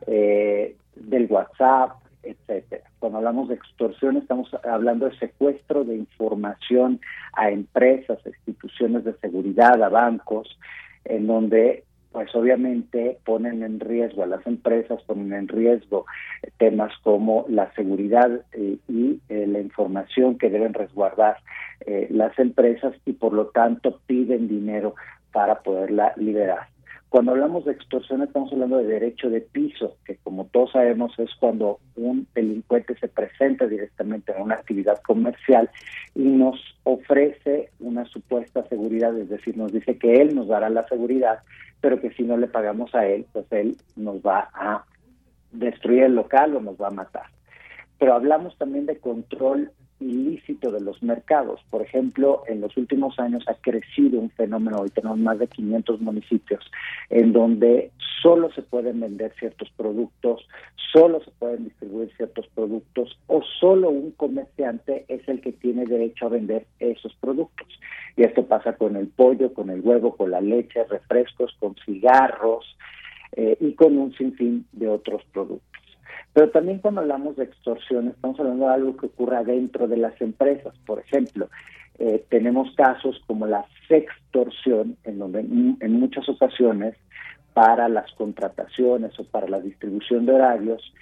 [0.08, 2.84] eh, del WhatsApp, etcétera.
[3.00, 7.00] Cuando hablamos de extorsión estamos hablando de secuestro de información
[7.32, 10.60] a empresas, a instituciones de seguridad, a bancos,
[11.06, 16.06] en donde pues obviamente ponen en riesgo a las empresas, ponen en riesgo
[16.58, 21.38] temas como la seguridad eh, y eh, la información que deben resguardar
[22.10, 24.96] las empresas y por lo tanto piden dinero
[25.36, 26.70] para poderla liberar.
[27.10, 31.30] Cuando hablamos de extorsión estamos hablando de derecho de piso, que como todos sabemos es
[31.38, 35.70] cuando un delincuente se presenta directamente en una actividad comercial
[36.16, 40.88] y nos ofrece una supuesta seguridad, es decir, nos dice que él nos dará la
[40.88, 41.40] seguridad,
[41.82, 44.86] pero que si no le pagamos a él, pues él nos va a
[45.52, 47.26] destruir el local o nos va a matar.
[48.00, 49.70] Pero hablamos también de control
[50.00, 51.62] ilícito de los mercados.
[51.70, 56.02] Por ejemplo, en los últimos años ha crecido un fenómeno, hoy tenemos más de 500
[56.02, 56.64] municipios,
[57.10, 60.48] en donde solo se pueden vender ciertos productos,
[60.92, 66.26] solo se pueden distribuir ciertos productos o solo un comerciante es el que tiene derecho
[66.26, 67.68] a vender esos productos.
[68.18, 72.66] Y esto pasa con el pollo, con el huevo, con la leche, refrescos, con cigarros
[73.34, 75.85] eh, y con un sinfín de otros productos.
[76.36, 80.20] Pero también cuando hablamos de extorsión, estamos hablando de algo que ocurra dentro de las
[80.20, 80.76] empresas.
[80.86, 81.50] Por ejemplo,
[81.98, 86.98] eh, tenemos casos como la sextorsión, en donde en, muchas ocasiones
[87.54, 90.94] para las contrataciones o para la distribución de horarios,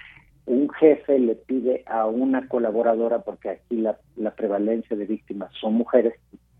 [0.45, 5.73] un jefe le pide a una colaboradora, porque aquí la, la prevalencia de víctimas son
[5.73, 6.13] mujeres,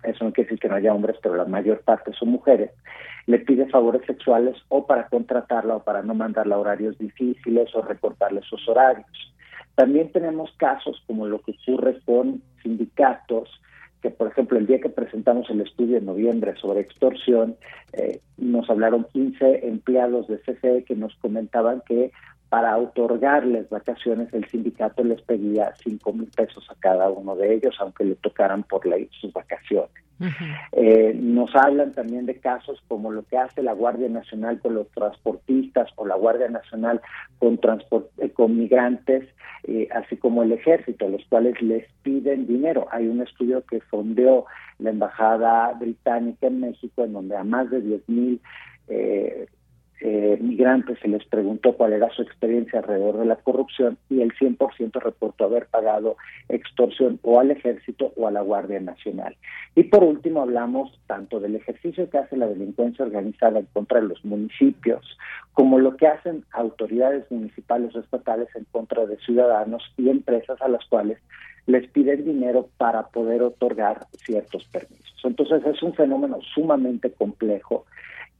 [0.04, 2.72] eso no quiere decir que no haya hombres, pero la mayor parte son mujeres,
[3.26, 7.82] le pide favores sexuales o para contratarla o para no mandarla a horarios difíciles o
[7.82, 9.34] recortarle sus horarios.
[9.76, 13.50] También tenemos casos como lo que ocurre con sindicatos,
[14.02, 17.56] que por ejemplo el día que presentamos el estudio en noviembre sobre extorsión,
[17.94, 22.12] eh, nos hablaron 15 empleados de CFE que nos comentaban que
[22.50, 27.76] para otorgarles vacaciones el sindicato les pedía cinco mil pesos a cada uno de ellos,
[27.80, 29.92] aunque le tocaran por ley sus vacaciones.
[30.72, 34.90] Eh, nos hablan también de casos como lo que hace la Guardia Nacional con los
[34.92, 37.02] transportistas o la Guardia Nacional
[37.40, 37.60] con,
[38.20, 39.28] eh, con migrantes,
[39.64, 42.88] eh, así como el ejército, los cuales les piden dinero.
[42.92, 44.46] Hay un estudio que fondeó
[44.80, 48.42] la Embajada Británica en México en donde a más de 10 mil
[48.88, 49.48] eh,
[50.04, 55.02] migrantes se les preguntó cuál era su experiencia alrededor de la corrupción y el 100%
[55.02, 56.18] reportó haber pagado
[56.50, 59.38] extorsión o al ejército o a la Guardia Nacional.
[59.76, 64.10] Y por último hablamos tanto del ejercicio que hace la delincuencia organizada en contra de
[64.10, 65.18] los municipios
[65.54, 70.68] como lo que hacen autoridades municipales o estatales en contra de ciudadanos y empresas a
[70.68, 71.20] las cuales
[71.66, 75.22] les piden dinero para poder otorgar ciertos permisos.
[75.24, 77.86] Entonces es un fenómeno sumamente complejo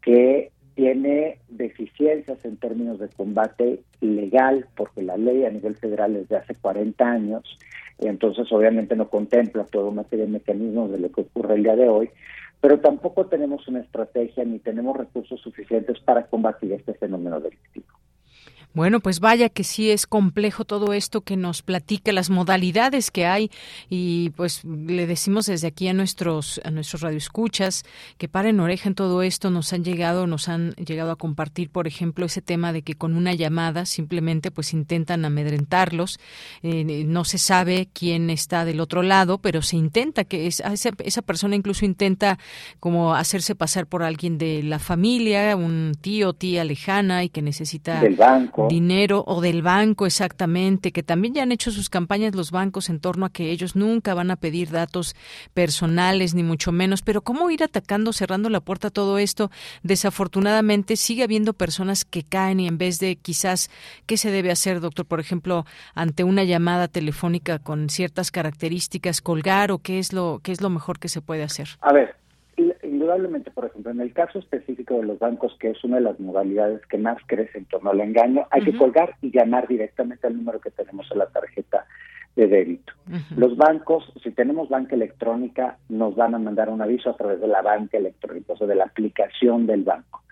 [0.02, 6.28] que tiene deficiencias en términos de combate legal, porque la ley a nivel federal es
[6.30, 7.58] de hace 40 años,
[8.00, 11.64] y entonces obviamente no contempla toda una serie de mecanismos de lo que ocurre el
[11.64, 12.10] día de hoy,
[12.60, 17.88] pero tampoco tenemos una estrategia ni tenemos recursos suficientes para combatir este fenómeno delictivo.
[18.74, 23.28] Bueno, pues vaya que sí es complejo todo esto que nos platica las modalidades que
[23.28, 23.52] hay.
[23.88, 27.84] Y pues le decimos desde aquí a nuestros a nuestros radioescuchas
[28.18, 31.86] que paren oreja en todo esto, nos han llegado nos han llegado a compartir, por
[31.86, 36.20] ejemplo, ese tema de que con una llamada simplemente pues intentan amedrentarlos,
[36.64, 41.22] eh, no se sabe quién está del otro lado, pero se intenta que esa, esa
[41.22, 42.40] persona incluso intenta
[42.80, 48.02] como hacerse pasar por alguien de la familia, un tío, tía lejana y que necesita
[48.34, 48.68] banco.
[48.70, 53.00] Dinero o del banco exactamente, que también ya han hecho sus campañas los bancos en
[53.00, 55.16] torno a que ellos nunca van a pedir datos
[55.54, 59.52] personales ni mucho menos, pero cómo ir atacando, cerrando la puerta a todo esto,
[59.84, 63.70] desafortunadamente sigue habiendo personas que caen y en vez de quizás
[64.06, 69.72] qué se debe hacer, doctor, por ejemplo, ante una llamada telefónica con ciertas características colgar
[69.72, 71.70] o qué es lo qué es lo mejor que se puede hacer.
[71.82, 72.16] A ver,
[73.04, 76.20] indudablemente, por ejemplo, en el caso específico de los bancos, que es una de las
[76.22, 80.38] modalidades que más crece en torno al engaño, hay que colgar y llamar directamente al
[80.38, 81.86] número que tenemos en la tarjeta
[82.38, 82.94] de débito.
[83.36, 87.48] Los bancos, si tenemos banca electrónica, nos van a mandar un aviso a través de
[87.48, 90.24] la banca electrónica, o sea, de la aplicación del banco.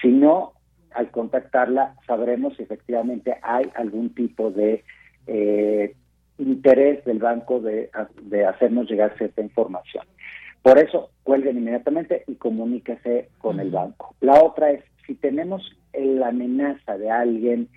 [0.00, 0.54] Si no,
[0.92, 4.82] al contactarla, sabremos si efectivamente hay algún tipo de
[5.26, 5.94] eh,
[6.38, 7.90] interés del banco de,
[8.22, 10.06] de hacernos llegar cierta información.
[10.64, 14.16] Por eso, cuelguen inmediatamente y comuníquese con el banco.
[14.22, 17.68] La otra es, si tenemos la amenaza de alguien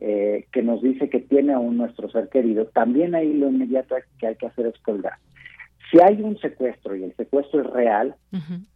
[0.00, 4.26] eh, que nos dice que tiene aún nuestro ser querido, también ahí lo inmediato que
[4.26, 5.18] hay que hacer es colgar.
[5.88, 8.16] Si hay un secuestro y el secuestro es real,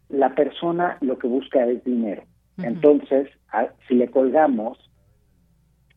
[0.07, 2.23] la persona lo que busca es dinero.
[2.59, 3.27] Entonces,
[3.89, 4.86] si le colgamos,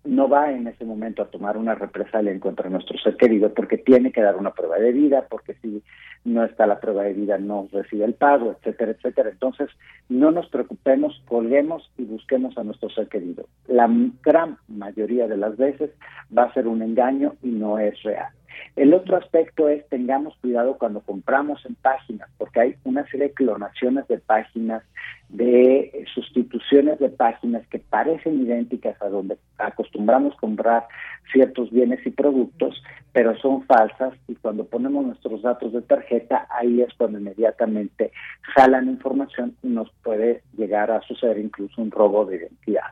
[0.05, 3.53] no va en ese momento a tomar una represalia en contra de nuestro ser querido
[3.53, 5.83] porque tiene que dar una prueba de vida, porque si
[6.25, 9.31] no está la prueba de vida no recibe el pago, etcétera, etcétera.
[9.31, 9.69] Entonces,
[10.09, 13.47] no nos preocupemos, colguemos y busquemos a nuestro ser querido.
[13.69, 13.89] La
[14.23, 15.91] gran mayoría de las veces
[16.37, 18.33] va a ser un engaño y no es real.
[18.77, 23.35] El otro aspecto es tengamos cuidado cuando compramos en páginas, porque hay una serie de
[23.35, 24.83] clonaciones de páginas,
[25.29, 30.87] de sustituciones de páginas que parecen idénticas a donde acostumbramos comprar
[31.33, 32.83] ciertos bienes y productos,
[33.13, 38.13] pero son falsas y cuando ponemos nuestros datos de tarjeta, ahí es cuando inmediatamente
[38.55, 42.91] jalan información y nos puede llegar a suceder incluso un robo de identidad.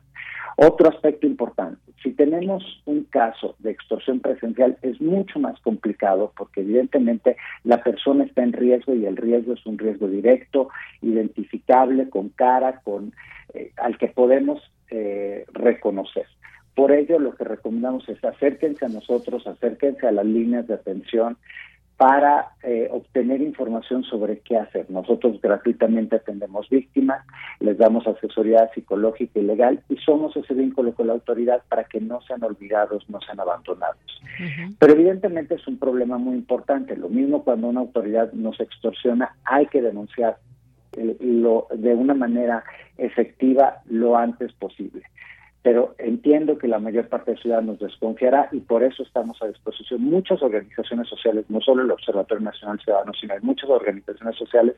[0.57, 6.61] Otro aspecto importante, si tenemos un caso de extorsión presencial es mucho más complicado porque
[6.61, 10.68] evidentemente la persona está en riesgo y el riesgo es un riesgo directo,
[11.03, 13.12] identificable, con cara, con
[13.55, 16.26] eh, al que podemos eh, reconocer.
[16.74, 21.36] Por ello, lo que recomendamos es acérquense a nosotros, acérquense a las líneas de atención,
[21.99, 24.88] para eh, obtener información sobre qué hacer.
[24.88, 27.26] Nosotros gratuitamente atendemos víctimas,
[27.59, 32.01] les damos asesoría psicológica y legal y somos ese vínculo con la autoridad para que
[32.01, 33.99] no sean olvidados, no sean abandonados.
[34.78, 36.96] Pero evidentemente es un problema muy importante.
[36.96, 40.38] Lo mismo cuando una autoridad nos extorsiona, hay que denunciar
[40.96, 42.62] eh, lo, de una manera
[42.96, 45.03] efectiva lo antes posible
[45.62, 49.40] pero entiendo que la mayor parte de la ciudad nos desconfiará y por eso estamos
[49.42, 50.02] a disposición.
[50.02, 54.76] Muchas organizaciones sociales, no solo el Observatorio Nacional Ciudadano, sino hay muchas organizaciones sociales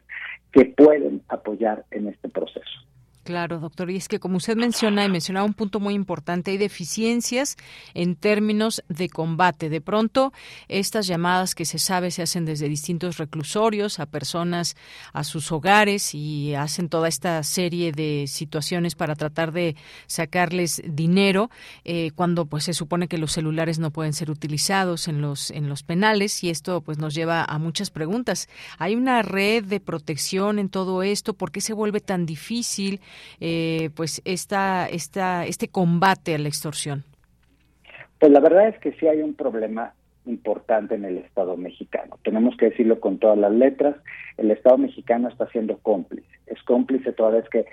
[0.52, 2.80] que pueden apoyar en este proceso.
[3.30, 3.88] Claro, doctor.
[3.92, 7.56] Y es que como usted menciona, y mencionaba un punto muy importante, hay deficiencias
[7.94, 9.68] en términos de combate.
[9.68, 10.32] De pronto,
[10.66, 14.74] estas llamadas que se sabe se hacen desde distintos reclusorios a personas
[15.12, 19.76] a sus hogares y hacen toda esta serie de situaciones para tratar de
[20.08, 21.50] sacarles dinero,
[21.84, 25.68] eh, cuando pues se supone que los celulares no pueden ser utilizados en los en
[25.68, 28.48] los penales y esto pues nos lleva a muchas preguntas.
[28.78, 31.34] ¿Hay una red de protección en todo esto?
[31.34, 33.00] ¿Por qué se vuelve tan difícil?
[33.40, 37.04] Eh, pues esta, esta, este combate a la extorsión?
[38.18, 39.94] Pues la verdad es que sí hay un problema
[40.26, 42.18] importante en el Estado mexicano.
[42.22, 43.96] Tenemos que decirlo con todas las letras.
[44.36, 46.28] El Estado mexicano está siendo cómplice.
[46.46, 47.64] Es cómplice toda vez que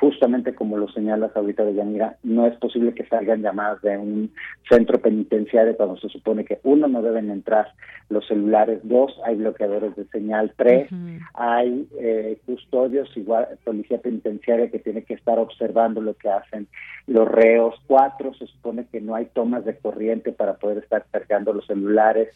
[0.00, 4.32] justamente como lo señalas ahorita de Yanira, no es posible que salgan llamadas de un
[4.68, 7.72] centro penitenciario cuando se supone que uno no deben entrar
[8.08, 10.88] los celulares, dos hay bloqueadores de señal, tres
[11.34, 16.68] hay eh, custodios, igual policía penitenciaria que tiene que estar observando lo que hacen
[17.06, 21.52] los reos, cuatro se supone que no hay tomas de corriente para poder estar cargando
[21.52, 22.28] los celulares,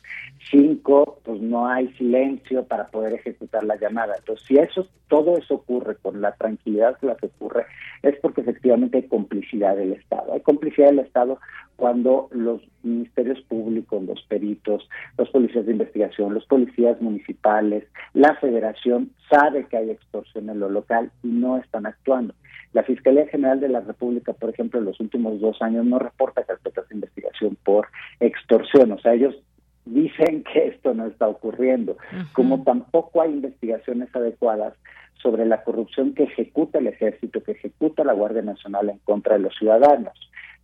[0.51, 4.15] cinco pues no hay silencio para poder ejecutar la llamada.
[4.19, 7.47] Entonces si eso todo eso ocurre con la tranquilidad con la que ocurre
[8.03, 10.32] es porque efectivamente hay complicidad del Estado.
[10.32, 11.38] Hay complicidad del Estado
[11.76, 17.84] cuando los ministerios públicos, los peritos, los policías de investigación, los policías municipales,
[18.14, 22.34] la federación sabe que hay extorsión en lo local y no están actuando.
[22.72, 26.42] La Fiscalía General de la República, por ejemplo, en los últimos dos años no reporta
[26.42, 27.88] carpetas de investigación por
[28.20, 28.92] extorsión.
[28.92, 29.34] O sea, ellos
[29.86, 31.96] dicen que esto no está ocurriendo.
[32.32, 34.74] Como tampoco hay investigaciones adecuadas
[35.23, 39.41] sobre la corrupción que ejecuta el ejército, que ejecuta la Guardia Nacional en contra de
[39.41, 40.14] los ciudadanos.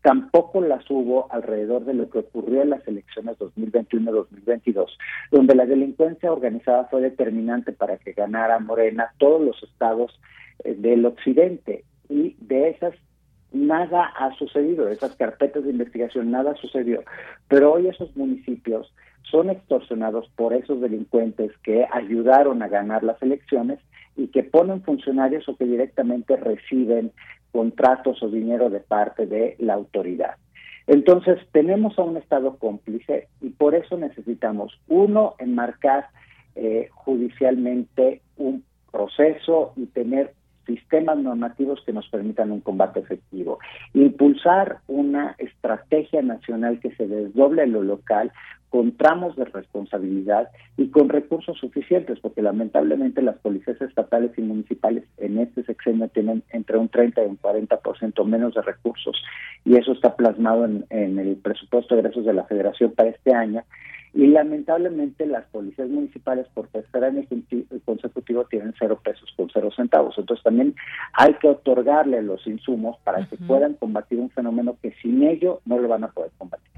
[0.03, 4.87] Tampoco las hubo alrededor de lo que ocurrió en las elecciones 2021-2022,
[5.31, 10.21] donde la delincuencia organizada fue determinante para que ganara Morena todos los estados
[10.63, 11.85] eh, del occidente.
[12.11, 12.95] Y de esas
[13.55, 17.03] nada ha sucedido, de esas carpetas de investigación nada sucedió.
[17.49, 18.93] Pero hoy esos municipios
[19.23, 23.79] son extorsionados por esos delincuentes que ayudaron a ganar las elecciones
[24.17, 27.13] y que ponen funcionarios o que directamente reciben
[27.53, 30.37] contratos o dinero de parte de la autoridad.
[30.87, 36.09] Entonces, tenemos a un Estado cómplice y por eso necesitamos, uno, enmarcar
[36.57, 40.35] eh, judicialmente un proceso y tener
[40.67, 43.59] sistemas normativos que nos permitan un combate efectivo.
[43.93, 48.33] Impulsar una estrategia nacional que se desdoble en lo local
[48.75, 55.05] con tramos de responsabilidad y con recursos suficientes, porque lamentablemente las policías estatales y municipales
[55.19, 59.15] en este sexenio tienen entre un 30 y un 40% menos de recursos,
[59.65, 63.33] y eso está plasmado en, en el presupuesto de ingresos de la Federación para este
[63.33, 63.63] año,
[64.13, 67.23] y lamentablemente las policías municipales por tercer año
[67.85, 70.19] consecutivo tienen cero pesos con cero centavos.
[70.19, 70.75] Entonces también
[71.13, 75.79] hay que otorgarle los insumos para que puedan combatir un fenómeno que sin ello no
[75.79, 76.75] lo van a poder combatir.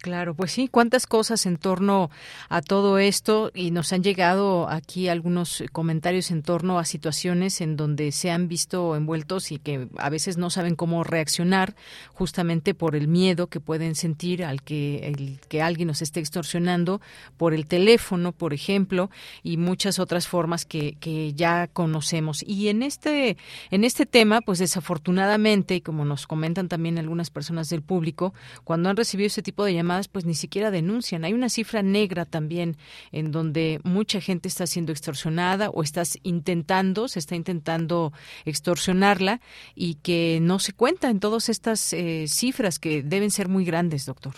[0.00, 2.08] Claro, pues sí, cuántas cosas en torno
[2.48, 7.76] a todo esto y nos han llegado aquí algunos comentarios en torno a situaciones en
[7.76, 11.74] donde se han visto envueltos y que a veces no saben cómo reaccionar
[12.14, 17.00] justamente por el miedo que pueden sentir al que el, que alguien nos esté extorsionando
[17.36, 19.10] por el teléfono, por ejemplo,
[19.42, 22.44] y muchas otras formas que, que ya conocemos.
[22.46, 23.36] Y en este
[23.72, 28.32] en este tema, pues desafortunadamente, como nos comentan también algunas personas del público,
[28.62, 31.24] cuando han recibido ese tipo de llamadas pues ni siquiera denuncian.
[31.24, 32.76] Hay una cifra negra también
[33.10, 38.12] en donde mucha gente está siendo extorsionada o estás intentando, se está intentando
[38.44, 39.40] extorsionarla
[39.74, 44.04] y que no se cuenta en todas estas eh, cifras que deben ser muy grandes,
[44.04, 44.34] doctor.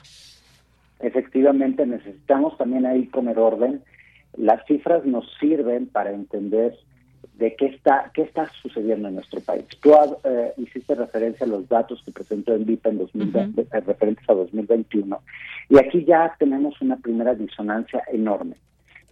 [1.01, 3.83] Efectivamente, necesitamos también ahí poner orden.
[4.37, 6.77] Las cifras nos sirven para entender
[7.41, 9.65] de qué está qué está sucediendo en nuestro país.
[9.81, 9.93] Tú
[10.25, 14.35] eh, hiciste referencia a los datos que presentó en VIP en 2020, eh, referentes a
[14.35, 15.19] 2021,
[15.71, 18.57] y aquí ya tenemos una primera disonancia enorme.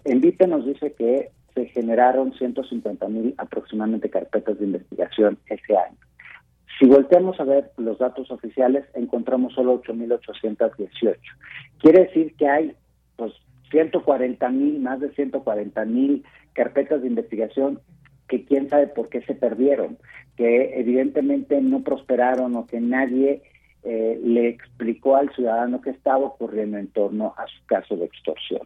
[0.04, 5.96] En VIP nos dice que se generaron 150 mil aproximadamente carpetas de investigación ese año.
[6.78, 11.16] Si volteamos a ver los datos oficiales, encontramos solo 8.818.
[11.78, 12.76] Quiere decir que hay
[13.16, 13.32] pues
[13.70, 17.80] 140 mil, más de 140 mil carpetas de investigación
[18.28, 19.98] que quién sabe por qué se perdieron,
[20.36, 23.42] que evidentemente no prosperaron o que nadie
[23.82, 28.62] eh, le explicó al ciudadano qué estaba ocurriendo en torno a su caso de extorsión.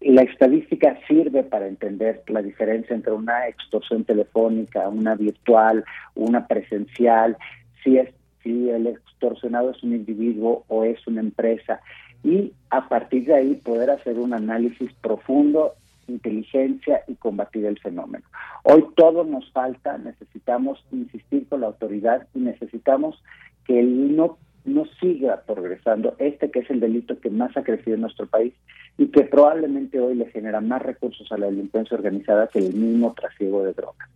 [0.00, 5.84] La estadística sirve para entender la diferencia entre una extorsión telefónica, una virtual,
[6.14, 7.36] una presencial,
[7.82, 8.08] si es
[8.42, 11.80] si el extorsionado es un individuo o es una empresa
[12.24, 15.74] y a partir de ahí poder hacer un análisis profundo
[16.08, 18.24] inteligencia y combatir el fenómeno.
[18.64, 23.22] Hoy todo nos falta, necesitamos insistir con la autoridad y necesitamos
[23.66, 27.94] que él no, no siga progresando este que es el delito que más ha crecido
[27.94, 28.52] en nuestro país
[28.98, 33.14] y que probablemente hoy le genera más recursos a la delincuencia organizada que el mismo
[33.14, 34.08] trasiego de drogas.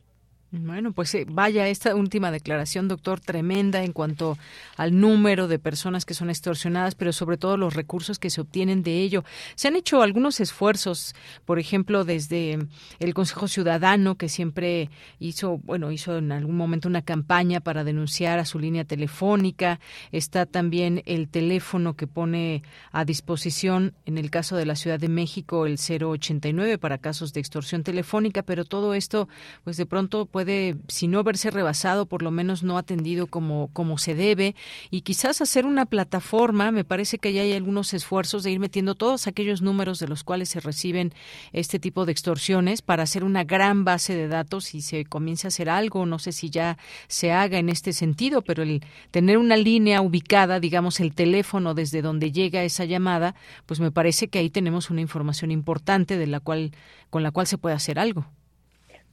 [0.59, 4.39] Bueno, pues eh, vaya esta última declaración, doctor, tremenda en cuanto
[4.77, 8.83] al número de personas que son extorsionadas, pero sobre todo los recursos que se obtienen
[8.83, 9.25] de ello.
[9.55, 12.59] Se han hecho algunos esfuerzos, por ejemplo, desde
[13.01, 14.89] el Consejo Ciudadano, que siempre
[15.19, 19.79] hizo, bueno, hizo en algún momento una campaña para denunciar a su línea telefónica.
[20.11, 25.09] Está también el teléfono que pone a disposición, en el caso de la Ciudad de
[25.09, 29.29] México, el 089 para casos de extorsión telefónica, pero todo esto,
[29.65, 30.45] pues de pronto puede,
[30.88, 34.55] si no verse rebasado, por lo menos no atendido como, como se debe,
[34.90, 38.94] y quizás hacer una plataforma, me parece que ya hay algunos esfuerzos de ir metiendo
[38.94, 41.12] todos aquellos números de los cuales se reciben
[41.53, 45.49] este tipo de extorsiones para hacer una gran base de datos y se comience a
[45.49, 46.78] hacer algo, no sé si ya
[47.09, 52.03] se haga en este sentido, pero el tener una línea ubicada, digamos el teléfono desde
[52.03, 53.34] donde llega esa llamada,
[53.66, 56.72] pues me parece que ahí tenemos una información importante de la cual
[57.11, 58.26] con la cual se puede hacer algo.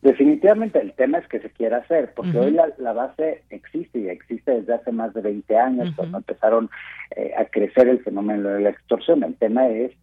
[0.03, 4.51] Definitivamente el tema es que se quiera hacer, porque hoy la, base existe y existe
[4.51, 6.69] desde hace más de 20 años, cuando empezaron
[7.15, 9.23] eh, a crecer el fenómeno de la extorsión.
[9.23, 9.93] El tema es,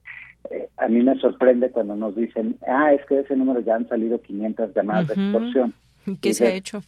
[0.50, 3.74] eh, a mí me sorprende cuando nos dicen, ah, es que de ese número ya
[3.74, 5.74] han salido 500 llamadas de extorsión.
[6.22, 6.80] ¿Qué se ha hecho?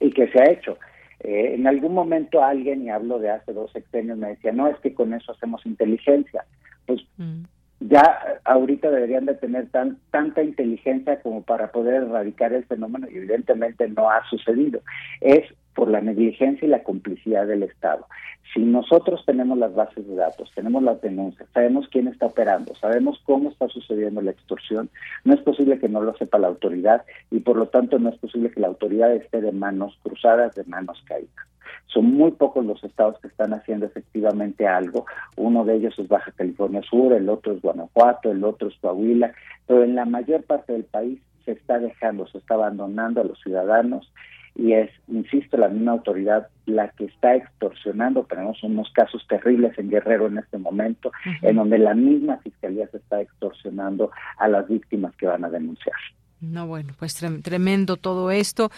[0.00, 0.76] Y que se ha hecho.
[1.20, 4.76] Eh, en algún momento alguien, y hablo de hace dos sexenios, me decía, no, es
[4.80, 6.44] que con eso hacemos inteligencia.
[6.84, 7.44] Pues mm
[7.80, 13.16] ya ahorita deberían de tener tan, tanta inteligencia como para poder erradicar el fenómeno y
[13.16, 14.80] evidentemente no ha sucedido.
[15.20, 15.44] Es
[15.76, 18.06] por la negligencia y la complicidad del Estado.
[18.52, 23.20] Si nosotros tenemos las bases de datos, tenemos las denuncias, sabemos quién está operando, sabemos
[23.24, 24.88] cómo está sucediendo la extorsión,
[25.24, 28.16] no es posible que no lo sepa la autoridad y por lo tanto no es
[28.16, 31.46] posible que la autoridad esté de manos cruzadas, de manos caídas.
[31.88, 35.04] Son muy pocos los estados que están haciendo efectivamente algo.
[35.36, 39.32] Uno de ellos es Baja California Sur, el otro es Guanajuato, el otro es Coahuila,
[39.66, 43.40] pero en la mayor parte del país se está dejando, se está abandonando a los
[43.40, 44.10] ciudadanos
[44.58, 48.24] y es, insisto, la misma autoridad la que está extorsionando.
[48.24, 52.96] Tenemos unos casos terribles en Guerrero en este momento, en donde la misma fiscalía se
[52.96, 55.96] está extorsionando a las víctimas que van a denunciar.
[56.40, 58.70] No, bueno, pues tremendo todo esto.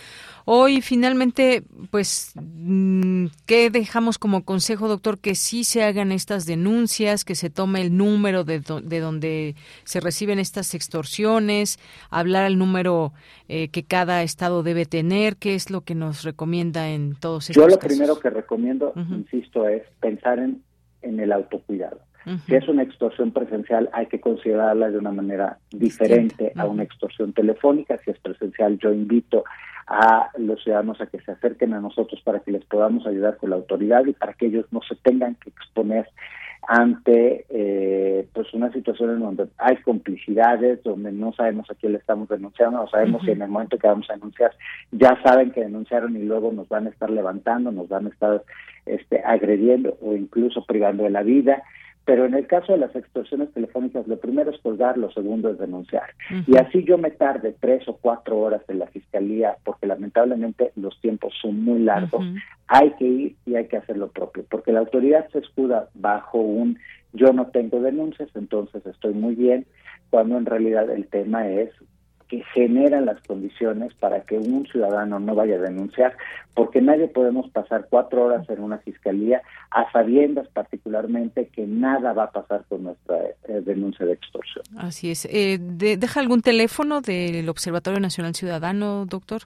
[0.45, 5.19] Hoy finalmente, pues, mm, ¿qué dejamos como consejo, doctor?
[5.19, 9.99] Que sí se hagan estas denuncias, que se tome el número de, de donde se
[9.99, 11.81] reciben estas extorsiones,
[12.11, 13.13] hablar al número
[13.49, 17.63] eh, que cada estado debe tener, ¿qué es lo que nos recomienda en todos estos
[17.63, 20.63] Yo lo primero que recomiendo, insisto, es pensar en,
[21.03, 22.01] en el autocuidado.
[22.47, 27.33] Si es una extorsión presencial, hay que considerarla de una manera diferente a una extorsión
[27.33, 27.99] telefónica.
[28.05, 29.45] Si es presencial, yo invito
[29.87, 33.51] a los ciudadanos a que se acerquen a nosotros para que les podamos ayudar con
[33.51, 36.07] la autoridad y para que ellos no se tengan que exponer
[36.67, 41.99] ante eh, pues una situación en donde hay complicidades, donde no sabemos a quién le
[41.99, 44.53] estamos denunciando, no sabemos si en el momento que vamos a denunciar
[44.91, 48.43] ya saben que denunciaron y luego nos van a estar levantando, nos van a estar
[48.85, 51.63] este, agrediendo o incluso privando de la vida.
[52.09, 55.59] Pero en el caso de las extorsiones telefónicas, lo primero es colgar, lo segundo es
[55.59, 56.05] denunciar.
[56.47, 60.99] Y así yo me tarde tres o cuatro horas en la fiscalía, porque lamentablemente los
[61.03, 62.25] tiempos son muy largos,
[62.67, 66.39] hay que ir y hay que hacer lo propio, porque la autoridad se escuda bajo
[66.39, 66.79] un
[67.13, 69.67] yo no tengo denuncias, entonces estoy muy bien,
[70.09, 71.69] cuando en realidad el tema es
[72.29, 76.15] que generan las condiciones para que un ciudadano no vaya a denunciar,
[76.55, 82.25] porque nadie podemos pasar cuatro horas en una fiscalía a sabiendas particularmente que nada va
[82.25, 83.17] a pasar con nuestra
[83.49, 84.65] eh, denuncia de extorsión.
[84.77, 85.27] Así es.
[85.31, 89.43] Eh, ¿Deja algún teléfono del Observatorio Nacional Ciudadano, doctor?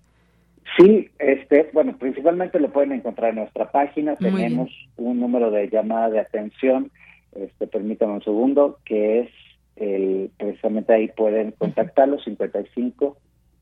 [0.76, 4.16] Sí, este, bueno, principalmente lo pueden encontrar en nuestra página.
[4.16, 6.90] Tenemos un número de llamada de atención,
[7.34, 9.28] este, permítanme un segundo, que es
[9.76, 13.16] el, precisamente ahí pueden contactarlo 55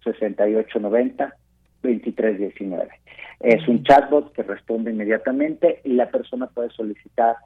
[0.05, 1.37] 68 90
[1.83, 2.89] 23 19.
[3.41, 7.37] Es un chatbot que responde inmediatamente y la persona puede solicitar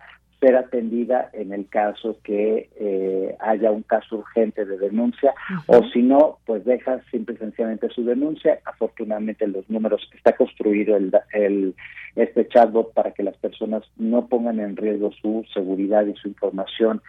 [0.41, 5.33] ser atendida en el caso que eh, haya un caso urgente de denuncia
[5.67, 8.59] o si no, pues deja simple y sencillamente su denuncia.
[8.67, 11.75] Afortunadamente los números, está construido el, el,
[12.17, 17.01] este chatbot para que las personas no pongan en riesgo su seguridad y su información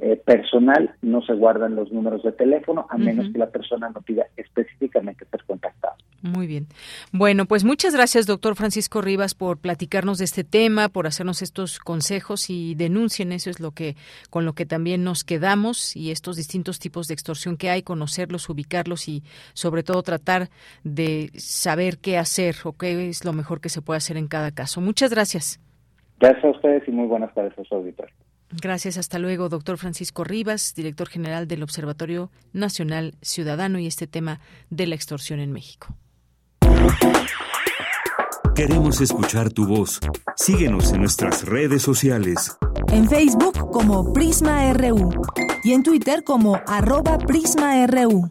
[0.00, 4.02] eh, personal, no se guardan los números de teléfono a menos que la persona no
[4.02, 5.94] pida específicamente ser contactado.
[6.20, 6.66] Muy bien.
[7.12, 11.78] Bueno, pues muchas gracias, doctor Francisco Rivas, por platicarnos de este tema, por hacernos estos
[11.78, 13.30] consejos y denuncien.
[13.30, 13.94] Eso es lo que,
[14.30, 18.48] con lo que también nos quedamos y estos distintos tipos de extorsión que hay, conocerlos,
[18.48, 19.22] ubicarlos y
[19.52, 20.48] sobre todo tratar
[20.82, 24.50] de saber qué hacer o qué es lo mejor que se puede hacer en cada
[24.50, 24.80] caso.
[24.80, 25.60] Muchas gracias.
[26.18, 28.14] Gracias a ustedes y muy buenas tardes a su auditorio.
[28.60, 34.40] Gracias, hasta luego, doctor Francisco Rivas, director general del Observatorio Nacional Ciudadano y este tema
[34.70, 35.88] de la extorsión en México.
[38.54, 39.98] Queremos escuchar tu voz.
[40.36, 42.56] Síguenos en nuestras redes sociales.
[42.92, 45.10] En Facebook como Prisma RU
[45.64, 48.30] y en Twitter como arroba PrismaRU.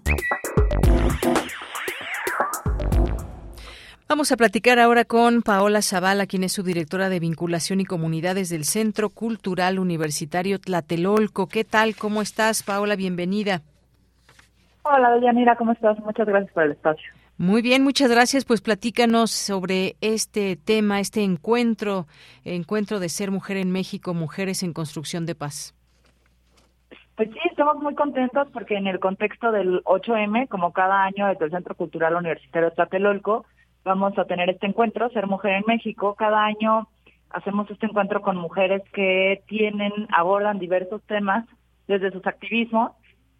[4.13, 8.47] Vamos a platicar ahora con Paola Zavala, quien es su directora de vinculación y comunidades
[8.49, 11.47] del Centro Cultural Universitario Tlatelolco.
[11.47, 11.95] ¿Qué tal?
[11.95, 12.95] ¿Cómo estás, Paola?
[12.95, 13.61] Bienvenida.
[14.83, 15.97] Hola, Deyanira, ¿cómo estás?
[15.97, 17.11] Muchas gracias por el espacio.
[17.39, 18.45] Muy bien, muchas gracias.
[18.45, 22.05] Pues platícanos sobre este tema, este encuentro,
[22.45, 25.73] encuentro de ser mujer en México, mujeres en construcción de paz.
[27.15, 31.45] Pues sí, estamos muy contentos porque en el contexto del 8M, como cada año desde
[31.45, 33.47] el Centro Cultural Universitario Tlatelolco,
[33.83, 36.15] vamos a tener este encuentro, Ser Mujer en México.
[36.15, 36.87] Cada año
[37.29, 41.45] hacemos este encuentro con mujeres que tienen, abordan diversos temas
[41.87, 42.91] desde sus activismos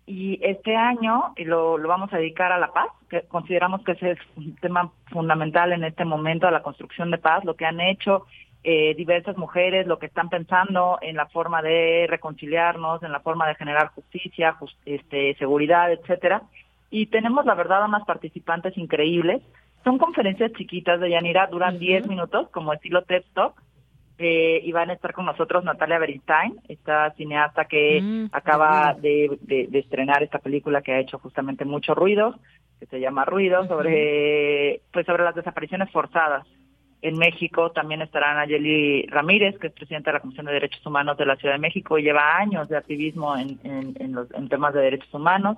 [0.06, 4.12] y este año lo, lo vamos a dedicar a la paz, que consideramos que ese
[4.12, 7.80] es un tema fundamental en este momento, a la construcción de paz, lo que han
[7.80, 8.26] hecho
[8.66, 13.48] eh, diversas mujeres, lo que están pensando en la forma de reconciliarnos, en la forma
[13.48, 16.44] de generar justicia, este, seguridad, etcétera.
[16.90, 19.42] Y tenemos, la verdad, unas participantes increíbles
[19.84, 23.62] son conferencias chiquitas de Yanira, duran 10 minutos, como estilo TED Talk.
[24.20, 29.40] Eh, y van a estar con nosotros Natalia Beristain, esta cineasta que mm, acaba de,
[29.74, 32.36] estrenar esta película que ha hecho justamente mucho ruido,
[32.80, 36.46] que se llama Ruido, sobre, pues sobre las desapariciones forzadas.
[37.02, 41.18] En México también estará Nayeli Ramírez, que es presidenta de la Comisión de Derechos Humanos
[41.18, 44.74] de la Ciudad de México y lleva años de activismo en, en, los, en temas
[44.76, 45.58] de derechos humanos.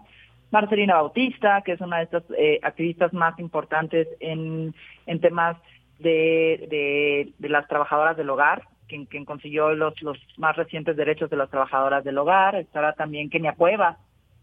[0.52, 4.74] Marcelina Bautista, que es una de estas eh, activistas más importantes en,
[5.06, 5.58] en temas
[6.00, 11.38] de, de, las trabajadoras del hogar, quien, quien consiguió los, los más recientes derechos de
[11.38, 12.56] las trabajadoras del hogar.
[12.56, 13.98] Estará también Kenia Cueva,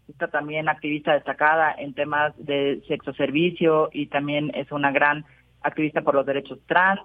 [0.07, 5.25] está también activista destacada en temas de sexo servicio y también es una gran
[5.61, 7.01] activista por los derechos trans.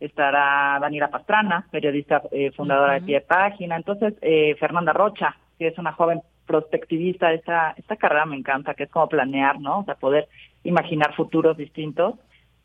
[0.00, 3.76] Estará Daniela Pastrana, periodista eh, fundadora de Pie Página.
[3.76, 8.84] Entonces, eh, Fernanda Rocha, que es una joven prospectivista, esta, esta carrera me encanta, que
[8.84, 9.80] es como planear, ¿no?
[9.80, 10.28] O sea, poder
[10.64, 12.14] imaginar futuros distintos.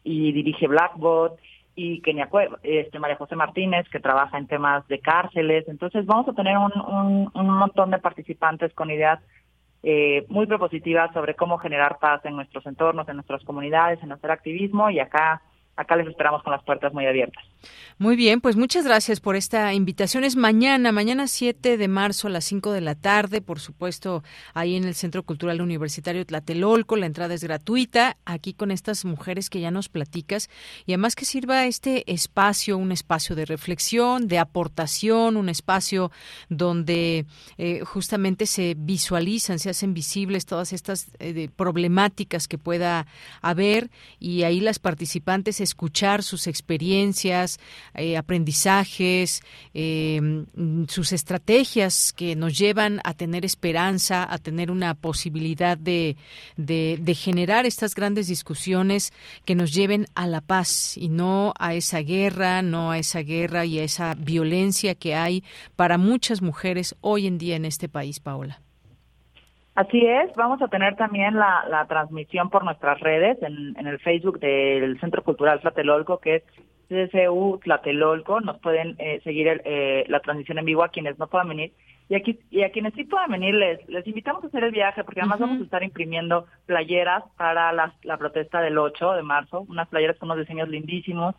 [0.04, 1.40] Y dirige Blackbot
[1.76, 2.30] y Kenia
[2.64, 5.68] este, María José Martínez, que trabaja en temas de cárceles.
[5.68, 9.20] Entonces vamos a tener un, un, montón de participantes con ideas
[9.84, 14.32] eh, muy propositivas sobre cómo generar paz en nuestros entornos, en nuestras comunidades, en hacer
[14.32, 15.42] activismo y acá
[15.76, 17.44] acá les esperamos con las puertas muy abiertas.
[17.98, 20.24] Muy bien, pues muchas gracias por esta invitación.
[20.24, 24.76] Es mañana, mañana 7 de marzo a las 5 de la tarde, por supuesto, ahí
[24.76, 26.96] en el Centro Cultural Universitario Tlatelolco.
[26.96, 30.50] La entrada es gratuita, aquí con estas mujeres que ya nos platicas,
[30.86, 36.12] y además que sirva este espacio, un espacio de reflexión, de aportación, un espacio
[36.50, 37.26] donde
[37.58, 43.08] eh, justamente se visualizan, se hacen visibles todas estas eh, problemáticas que pueda
[43.42, 47.60] haber, y ahí las participantes escuchar sus experiencias,
[47.96, 49.42] eh, aprendizajes,
[49.74, 50.46] eh,
[50.88, 56.18] sus estrategias que nos llevan a tener esperanza, a tener una posibilidad de,
[56.58, 59.14] de, generar estas grandes discusiones
[59.46, 63.66] que nos lleven a la paz y no a esa guerra, no a esa guerra
[63.66, 65.44] y a esa violencia que hay
[65.76, 68.63] para muchas mujeres hoy en día en este país, Paola.
[69.76, 73.98] Así es, vamos a tener también la, la transmisión por nuestras redes en, en, el
[74.00, 76.44] Facebook del Centro Cultural Tlatelolco, que es
[76.90, 78.40] CCU Tlatelolco.
[78.40, 81.74] Nos pueden eh, seguir eh, la transmisión en vivo a quienes no puedan venir.
[82.08, 85.04] Y, aquí, y a quienes sí puedan venir, les, les invitamos a hacer el viaje,
[85.04, 89.66] porque además vamos a estar imprimiendo playeras para la, la protesta del 8 de marzo,
[89.68, 91.34] unas playeras con unos diseños lindísimos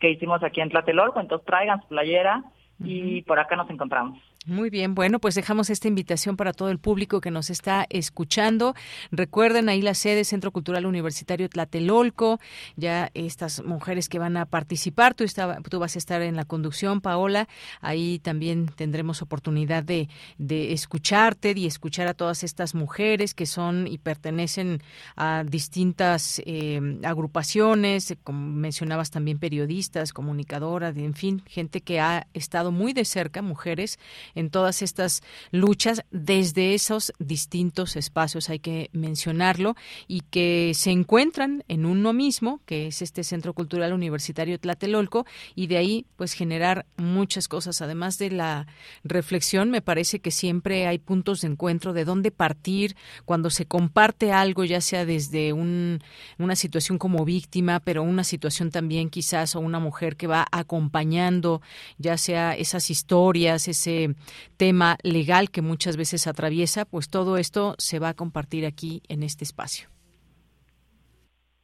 [0.00, 1.20] que hicimos aquí en Tlatelolco.
[1.20, 2.42] Entonces traigan su playera
[2.80, 4.18] y por acá nos encontramos.
[4.48, 8.76] Muy bien, bueno, pues dejamos esta invitación para todo el público que nos está escuchando.
[9.10, 12.38] Recuerden ahí la sede Centro Cultural Universitario Tlatelolco,
[12.76, 15.24] ya estas mujeres que van a participar, tú,
[15.68, 17.48] tú vas a estar en la conducción, Paola,
[17.80, 23.88] ahí también tendremos oportunidad de, de escucharte y escuchar a todas estas mujeres que son
[23.88, 24.80] y pertenecen
[25.16, 32.70] a distintas eh, agrupaciones, como mencionabas también periodistas, comunicadoras, en fin, gente que ha estado
[32.70, 33.98] muy de cerca, mujeres,
[34.36, 39.74] en todas estas luchas desde esos distintos espacios, hay que mencionarlo,
[40.06, 45.26] y que se encuentran en uno mismo, que es este Centro Cultural Universitario Tlatelolco,
[45.56, 47.82] y de ahí pues generar muchas cosas.
[47.82, 48.66] Además de la
[49.02, 54.32] reflexión, me parece que siempre hay puntos de encuentro de dónde partir cuando se comparte
[54.32, 56.00] algo, ya sea desde un,
[56.38, 61.62] una situación como víctima, pero una situación también quizás o una mujer que va acompañando,
[61.98, 64.14] ya sea esas historias, ese
[64.56, 69.22] tema legal que muchas veces atraviesa, pues todo esto se va a compartir aquí en
[69.22, 69.88] este espacio.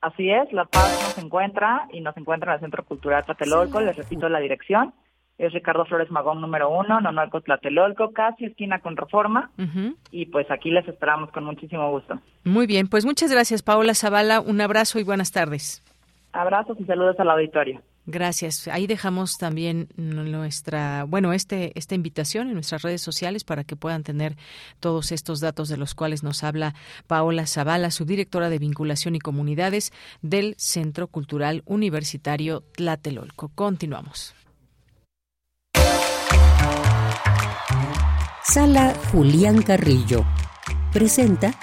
[0.01, 3.97] Así es, La Paz nos encuentra y nos encuentra en el Centro Cultural Tlatelolco, les
[3.97, 4.93] repito la dirección,
[5.39, 9.53] es Ricardo Flores Magón número uno, Nonualco Tlatelolco, casi esquina con Reforma,
[10.11, 12.19] y pues aquí les esperamos con muchísimo gusto.
[12.45, 15.85] Muy bien, pues muchas gracias Paola Zavala, un abrazo y buenas tardes.
[16.33, 17.81] Abrazos y saludos al auditorio.
[18.05, 18.67] Gracias.
[18.67, 24.03] Ahí dejamos también nuestra, bueno, este esta invitación en nuestras redes sociales para que puedan
[24.03, 24.37] tener
[24.81, 26.75] todos estos datos de los cuales nos habla
[27.07, 33.51] Paola Zavala, subdirectora de vinculación y comunidades del Centro Cultural Universitario Tlatelolco.
[33.55, 34.35] Continuamos.
[38.45, 40.25] Sala Julián Carrillo
[40.93, 41.55] presenta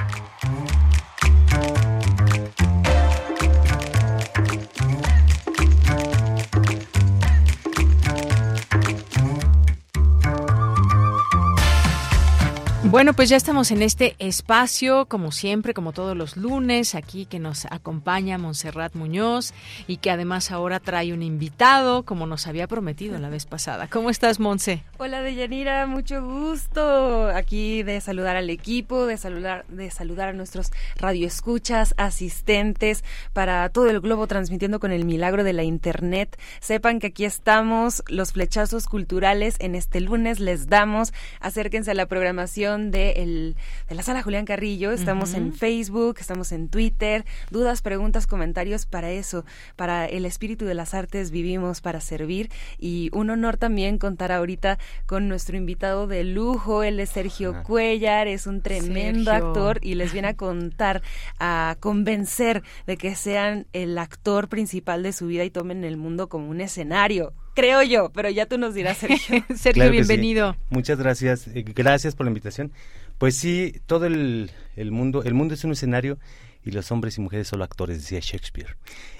[12.91, 17.37] Bueno, pues ya estamos en este espacio, como siempre, como todos los lunes, aquí que
[17.37, 19.53] nos acompaña Montserrat Muñoz
[19.85, 23.87] y que además ahora trae un invitado, como nos había prometido la vez pasada.
[23.87, 24.81] ¿Cómo estás, Monse?
[24.97, 30.71] Hola, Deyanira, mucho gusto aquí de saludar al equipo, de saludar, de saludar a nuestros
[30.95, 36.39] radioescuchas, asistentes para todo el globo transmitiendo con el milagro de la Internet.
[36.59, 41.13] Sepan que aquí estamos, los flechazos culturales en este lunes les damos.
[41.39, 43.55] Acérquense a la programación de,
[43.87, 44.91] de la sala Julián Carrillo.
[44.91, 47.25] Estamos en Facebook, estamos en Twitter.
[47.51, 52.49] Dudas, preguntas, comentarios para eso, para el espíritu de las artes vivimos para servir.
[52.77, 56.83] Y un honor también contar ahorita con nuestro invitado de lujo.
[56.83, 61.01] Él es Sergio Cuellar, es un tremendo actor y les viene a contar,
[61.39, 66.29] a convencer de que sean el actor principal de su vida y tomen el mundo
[66.29, 69.43] como un escenario creo yo, pero ya tú nos dirás, Sergio.
[69.55, 70.55] Sergio, bienvenido.
[70.69, 72.71] Muchas gracias, eh, gracias por la invitación.
[73.17, 74.49] Pues sí, todo el,
[74.91, 76.17] mundo, el mundo es un escenario
[76.63, 78.77] y los hombres y mujeres solo actores, decía Shakespeare.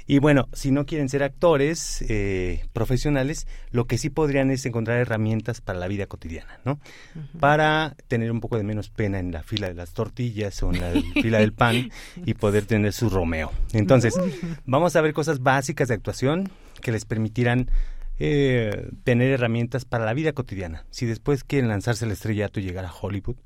[0.08, 5.00] Y bueno, si no quieren ser actores eh, profesionales, lo que sí podrían es encontrar
[5.00, 6.80] herramientas para la vida cotidiana, ¿no?
[7.40, 10.82] Para tener un poco de menos pena en la fila de las tortillas o en
[10.82, 11.92] la fila del pan
[12.26, 13.52] y poder tener su Romeo.
[13.74, 14.16] Entonces,
[14.66, 16.50] vamos a ver cosas básicas de actuación
[16.82, 17.70] que les permitirán
[18.20, 20.86] eh, tener herramientas para la vida cotidiana.
[20.90, 23.38] Si después quieren lanzarse el estrellato y llegar a Hollywood,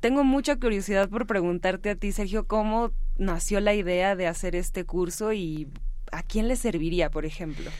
[0.00, 2.90] tengo mucha curiosidad por preguntarte a ti, Sergio, cómo
[3.20, 5.68] nació la idea de hacer este curso y
[6.10, 7.70] a quién le serviría, por ejemplo.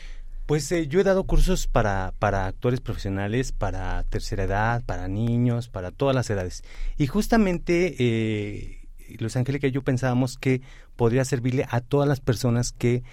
[0.45, 5.67] Pues eh, yo he dado cursos para, para actores profesionales, para tercera edad, para niños,
[5.67, 6.63] para todas las edades.
[6.97, 8.87] Y justamente, eh,
[9.19, 10.61] Luis Angélica y yo pensábamos que
[10.95, 13.03] podría servirle a todas las personas que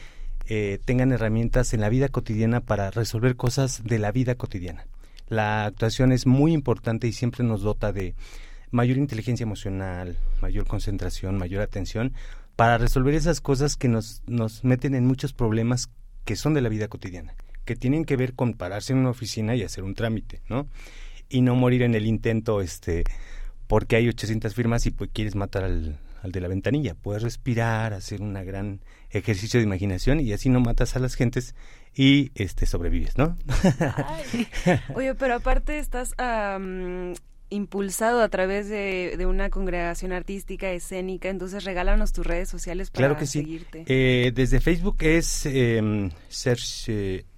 [0.47, 4.87] eh, tengan herramientas en la vida cotidiana para resolver cosas de la vida cotidiana.
[5.29, 8.15] La actuación es muy importante y siempre nos dota de,
[8.71, 12.13] mayor inteligencia emocional, mayor concentración, mayor atención,
[12.57, 15.91] para resolver esas cosas que nos, nos meten en muchos problemas
[16.25, 19.55] que son de la vida cotidiana, que tienen que ver con pararse en una oficina
[19.55, 20.69] y hacer un trámite, ¿no?
[21.29, 23.05] Y no morir en el intento, este,
[23.67, 26.95] porque hay 800 firmas y pues quieres matar al, al de la ventanilla.
[26.95, 31.55] Puedes respirar, hacer un gran ejercicio de imaginación y así no matas a las gentes
[31.95, 33.37] y este sobrevives, ¿no?
[34.95, 36.15] Oye, pero aparte estás
[37.51, 43.19] impulsado a través de, una congregación artística escénica, entonces regálanos tus redes sociales para claro
[43.19, 43.81] que seguirte.
[43.81, 43.85] Sí.
[43.89, 46.91] Eh, desde Facebook es eh, Search,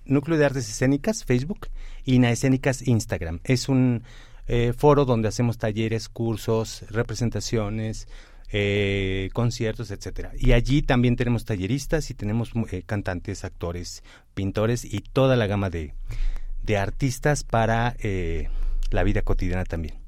[0.04, 1.68] Núcleo de Artes Escénicas, Facebook,
[2.04, 3.40] y Naescénicas Instagram.
[3.44, 4.02] Es un
[4.48, 8.08] eh, foro donde hacemos talleres, cursos, representaciones,
[8.52, 10.32] eh, conciertos, etcétera.
[10.36, 14.02] Y allí también tenemos talleristas y tenemos eh, cantantes, actores,
[14.34, 15.94] pintores y toda la gama de,
[16.62, 18.48] de artistas para eh,
[18.90, 19.99] la vida cotidiana también.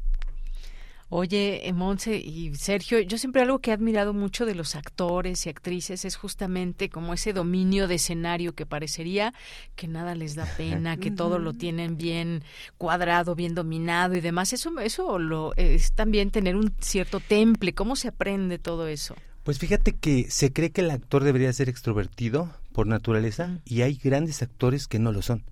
[1.14, 5.44] Oye, eh, Monse y Sergio, yo siempre algo que he admirado mucho de los actores
[5.44, 9.34] y actrices es justamente como ese dominio de escenario que parecería
[9.76, 12.42] que nada les da pena, que todo lo tienen bien
[12.78, 14.54] cuadrado, bien dominado y demás.
[14.54, 17.74] Eso, eso lo, es también tener un cierto temple.
[17.74, 19.14] ¿Cómo se aprende todo eso?
[19.44, 24.00] Pues fíjate que se cree que el actor debería ser extrovertido por naturaleza y hay
[24.02, 25.44] grandes actores que no lo son.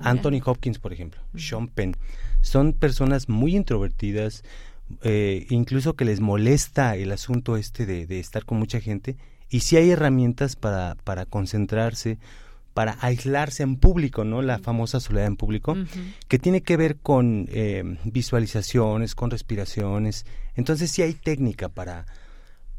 [0.00, 1.96] Anthony Hopkins, por ejemplo, Sean Penn,
[2.42, 4.42] son personas muy introvertidas,
[5.02, 9.16] eh, incluso que les molesta el asunto este de, estar con mucha gente
[9.48, 12.18] y si hay herramientas para, para concentrarse,
[12.74, 14.42] para aislarse en público, ¿no?
[14.42, 15.76] La famosa soledad en público,
[16.28, 20.26] que tiene que ver con eh, visualizaciones, con respiraciones.
[20.56, 22.06] Entonces sí hay técnica para,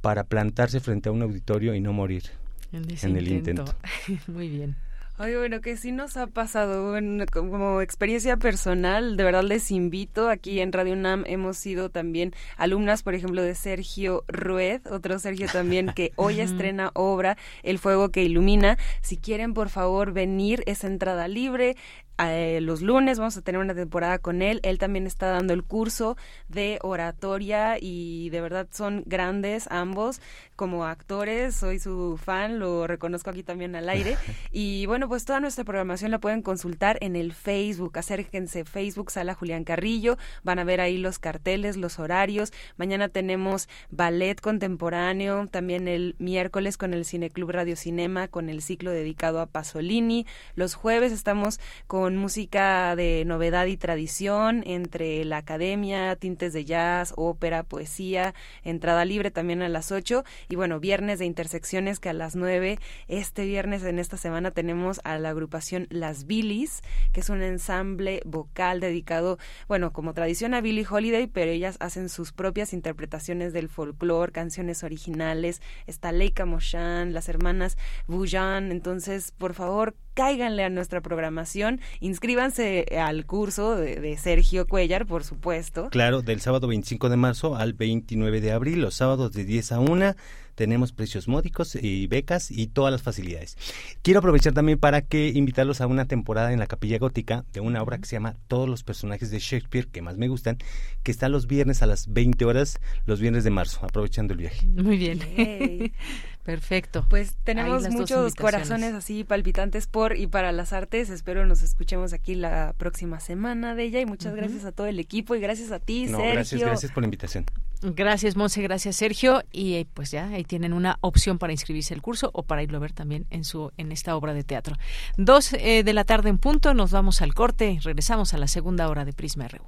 [0.01, 2.23] para plantarse frente a un auditorio y no morir
[2.71, 3.73] en, el intento.
[4.27, 4.75] Muy bien.
[5.19, 6.95] Oye, bueno, que sí nos ha pasado
[7.31, 13.01] como experiencia personal, de verdad les invito, aquí en Radio UNAM hemos sido también alumnas,
[13.01, 18.21] por ejemplo, de Sergio Rued, otro Sergio también que hoy estrena obra El Fuego que
[18.21, 18.77] Ilumina.
[19.01, 21.77] Si quieren, por favor, venir, es entrada libre,
[22.19, 24.59] eh, los lunes vamos a tener una temporada con él.
[24.63, 30.19] Él también está dando el curso de oratoria y de verdad son grandes ambos
[30.55, 31.55] como actores.
[31.55, 34.17] Soy su fan, lo reconozco aquí también al aire.
[34.51, 37.97] Y bueno, pues toda nuestra programación la pueden consultar en el Facebook.
[37.97, 40.17] Acérquense, Facebook, Sala Julián Carrillo.
[40.43, 42.51] Van a ver ahí los carteles, los horarios.
[42.77, 48.91] Mañana tenemos ballet contemporáneo, también el miércoles con el Cineclub Radio Cinema, con el ciclo
[48.91, 50.25] dedicado a Pasolini.
[50.55, 56.63] Los jueves estamos con con música de novedad y tradición entre la academia, tintes de
[56.63, 58.33] jazz, ópera, poesía,
[58.63, 62.79] entrada libre también a las 8 y bueno, viernes de intersecciones que a las 9,
[63.09, 66.81] este viernes en esta semana tenemos a la agrupación Las Billys,
[67.11, 69.37] que es un ensamble vocal dedicado,
[69.67, 74.81] bueno, como tradición a Billie Holiday, pero ellas hacen sus propias interpretaciones del folclore, canciones
[74.85, 77.77] originales, está Leica Moshan, las hermanas
[78.07, 85.23] Boujan, entonces, por favor, cáiganle a nuestra programación, inscríbanse al curso de, Sergio Cuellar, por
[85.23, 85.89] supuesto.
[85.91, 89.79] Claro, del sábado 25 de marzo al 29 de abril, los sábados de 10 a
[89.79, 90.15] 1
[90.57, 93.55] tenemos precios módicos y becas y todas las facilidades.
[94.01, 97.83] Quiero aprovechar también para que invitarlos a una temporada en la Capilla Gótica de una
[97.83, 100.57] obra que se llama Todos los personajes de Shakespeare que más me gustan,
[101.03, 104.65] que está los viernes a las 20 horas, los viernes de marzo, aprovechando el viaje.
[104.65, 105.19] Muy bien.
[106.43, 107.05] Perfecto.
[107.07, 111.11] Pues tenemos muchos corazones así palpitantes por y para las artes.
[111.11, 114.97] Espero nos escuchemos aquí la próxima semana de ella y muchas gracias a todo el
[114.97, 116.31] equipo y gracias a ti, Sergio.
[116.31, 117.45] Gracias, gracias por la invitación.
[117.81, 119.43] Gracias, Monse, gracias, Sergio.
[119.51, 122.77] Y eh, pues ya ahí tienen una opción para inscribirse al curso o para irlo
[122.77, 124.75] a ver también en su en esta obra de teatro.
[125.17, 128.89] Dos eh, de la tarde en punto, nos vamos al corte regresamos a la segunda
[128.89, 129.63] hora de Prisma RU.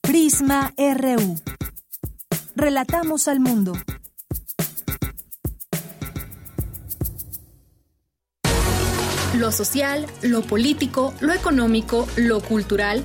[0.00, 1.36] Prisma RU.
[2.54, 3.72] Relatamos al mundo.
[9.34, 13.04] Lo social, lo político, lo económico, lo cultural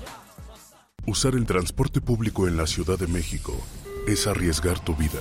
[1.07, 3.53] Usar el transporte público en la Ciudad de México
[4.07, 5.19] es arriesgar tu vida.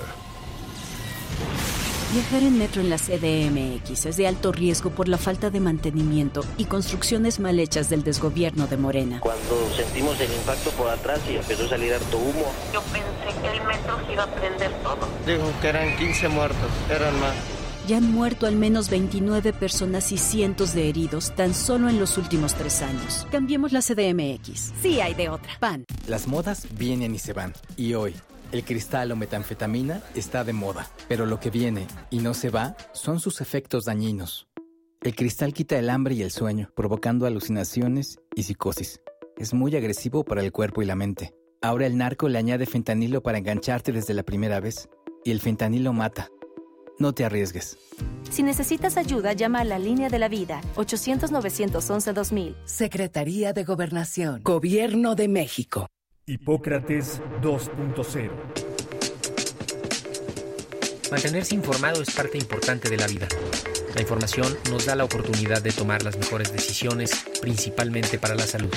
[2.13, 6.45] Viajar en metro en la CDMX es de alto riesgo por la falta de mantenimiento
[6.59, 9.21] y construcciones mal hechas del desgobierno de Morena.
[9.21, 12.53] Cuando sentimos el impacto por atrás y empezó a salir harto humo.
[12.75, 15.09] Yo pensé que el metro se iba a prender todo.
[15.27, 17.35] Dijo que eran 15 muertos, eran más.
[17.89, 22.19] Ya han muerto al menos 29 personas y cientos de heridos tan solo en los
[22.19, 23.27] últimos tres años.
[23.31, 24.73] Cambiemos la CDMX.
[24.81, 25.53] Sí hay de otra.
[25.59, 25.85] PAN.
[26.07, 27.53] Las modas vienen y se van.
[27.77, 28.15] Y hoy,
[28.53, 32.77] el cristal o metanfetamina está de moda, pero lo que viene y no se va
[32.93, 34.49] son sus efectos dañinos.
[35.03, 39.01] El cristal quita el hambre y el sueño, provocando alucinaciones y psicosis.
[39.39, 41.35] Es muy agresivo para el cuerpo y la mente.
[41.63, 44.91] Ahora el narco le añade fentanilo para engancharte desde la primera vez,
[45.25, 46.29] y el fentanilo mata.
[47.01, 47.79] No te arriesgues.
[48.31, 52.55] Si necesitas ayuda, llama a la línea de la vida, 800-911-2000.
[52.67, 55.89] Secretaría de Gobernación, Gobierno de México.
[56.27, 58.31] Hipócrates 2.0
[61.11, 63.27] Mantenerse informado es parte importante de la vida.
[63.95, 68.73] La información nos da la oportunidad de tomar las mejores decisiones, principalmente para la salud.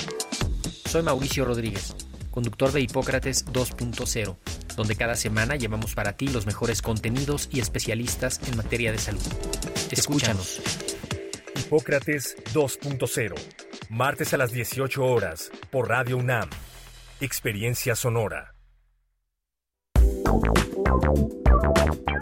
[0.85, 1.93] Soy Mauricio Rodríguez,
[2.33, 4.35] conductor de Hipócrates 2.0,
[4.75, 9.21] donde cada semana llevamos para ti los mejores contenidos y especialistas en materia de salud.
[9.91, 10.59] Escúchanos.
[11.55, 13.35] Hipócrates 2.0,
[13.89, 16.49] martes a las 18 horas, por Radio UNAM.
[17.21, 18.55] Experiencia sonora.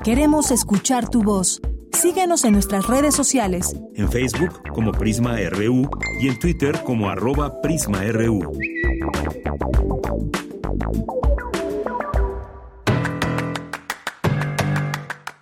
[0.04, 1.62] Queremos escuchar tu voz.
[1.94, 3.76] Síguenos en nuestras redes sociales.
[3.96, 5.90] En Facebook como Prisma RU
[6.20, 8.52] y en Twitter como arroba PrismaRU.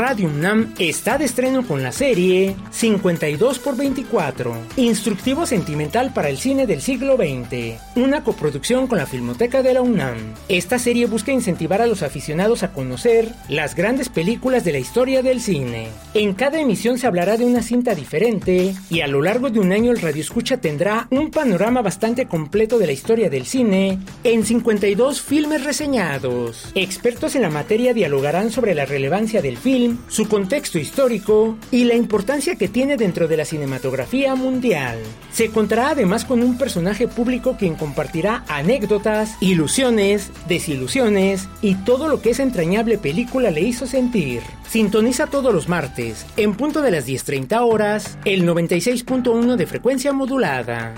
[0.00, 6.38] Radio UNAM está de estreno con la serie 52 por 24, Instructivo Sentimental para el
[6.38, 10.16] Cine del Siglo XX, una coproducción con la Filmoteca de la UNAM.
[10.48, 15.22] Esta serie busca incentivar a los aficionados a conocer las grandes películas de la historia
[15.22, 15.88] del cine.
[16.14, 19.70] En cada emisión se hablará de una cinta diferente y a lo largo de un
[19.70, 24.46] año el Radio Escucha tendrá un panorama bastante completo de la historia del cine en
[24.46, 26.72] 52 filmes reseñados.
[26.74, 31.94] Expertos en la materia dialogarán sobre la relevancia del film, su contexto histórico y la
[31.94, 34.98] importancia que tiene dentro de la cinematografía mundial.
[35.32, 42.20] Se contará además con un personaje público quien compartirá anécdotas, ilusiones, desilusiones y todo lo
[42.20, 44.42] que esa entrañable película le hizo sentir.
[44.68, 50.94] Sintoniza todos los martes, en punto de las 10.30 horas, el 96.1 de frecuencia modulada.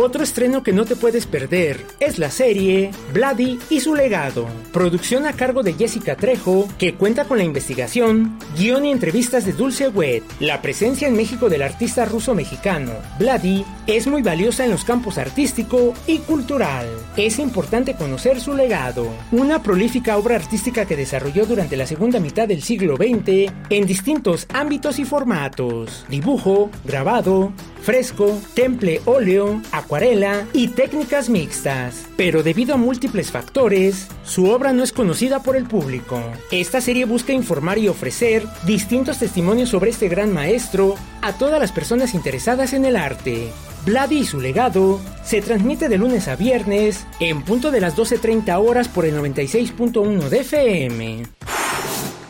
[0.00, 5.26] Otro estreno que no te puedes perder es la serie Bloody y su legado, producción
[5.26, 9.88] a cargo de Jessica Trejo, que cuenta con la investigación, guion y entrevistas de Dulce
[9.88, 10.22] Wet.
[10.38, 15.94] La presencia en México del artista ruso-mexicano Bloody es muy valiosa en los campos artístico
[16.06, 16.86] y cultural.
[17.16, 22.46] Es importante conocer su legado, una prolífica obra artística que desarrolló durante la segunda mitad
[22.46, 29.87] del siglo XX en distintos ámbitos y formatos, dibujo, grabado, fresco, temple óleo, acuarela
[30.52, 32.06] y técnicas mixtas.
[32.16, 36.22] Pero debido a múltiples factores, su obra no es conocida por el público.
[36.50, 41.72] Esta serie busca informar y ofrecer distintos testimonios sobre este gran maestro a todas las
[41.72, 43.50] personas interesadas en el arte.
[43.86, 48.62] Vladi y su legado se transmite de lunes a viernes en punto de las 12.30
[48.62, 51.22] horas por el 96.1 de FM.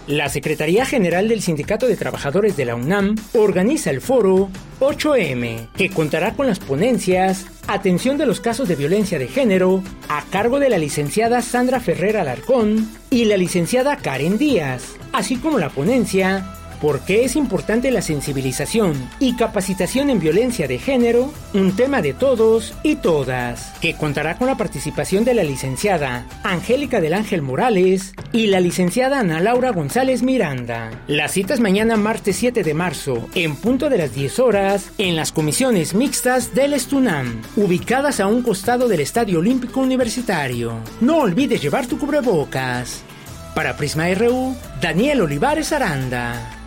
[0.08, 4.48] La Secretaría General del Sindicato de Trabajadores de la UNAM organiza el foro
[4.80, 10.24] 8M, que contará con las ponencias Atención de los casos de violencia de género, a
[10.30, 15.68] cargo de la licenciada Sandra Ferrer Alarcón y la licenciada Karen Díaz, así como la
[15.68, 21.32] ponencia ¿Por qué es importante la sensibilización y capacitación en violencia de género?
[21.52, 27.00] Un tema de todos y todas, que contará con la participación de la licenciada Angélica
[27.00, 30.90] del Ángel Morales y la licenciada Ana Laura González Miranda.
[31.08, 35.32] Las citas mañana martes 7 de marzo, en punto de las 10 horas, en las
[35.32, 40.74] comisiones mixtas del Estunam, ubicadas a un costado del Estadio Olímpico Universitario.
[41.00, 43.02] No olvides llevar tu cubrebocas.
[43.56, 46.57] Para Prisma RU, Daniel Olivares Aranda.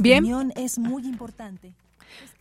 [0.00, 0.52] Bien.
[0.56, 1.72] es muy importante.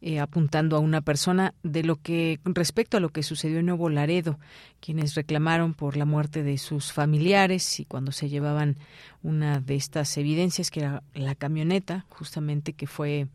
[0.00, 3.88] eh, apuntando a una persona de lo que respecto a lo que sucedió en Nuevo
[3.88, 4.38] Laredo,
[4.80, 8.76] quienes reclamaron por la muerte de sus familiares y cuando se llevaban
[9.22, 13.28] una de estas evidencias que era la camioneta, justamente que fue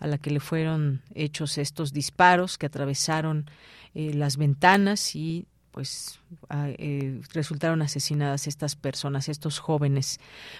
[0.00, 3.48] a la que le fueron hechos estos disparos que atravesaron
[3.94, 6.18] eh, las ventanas y pues
[6.78, 10.18] eh, resultaron asesinadas estas personas, estos jóvenes.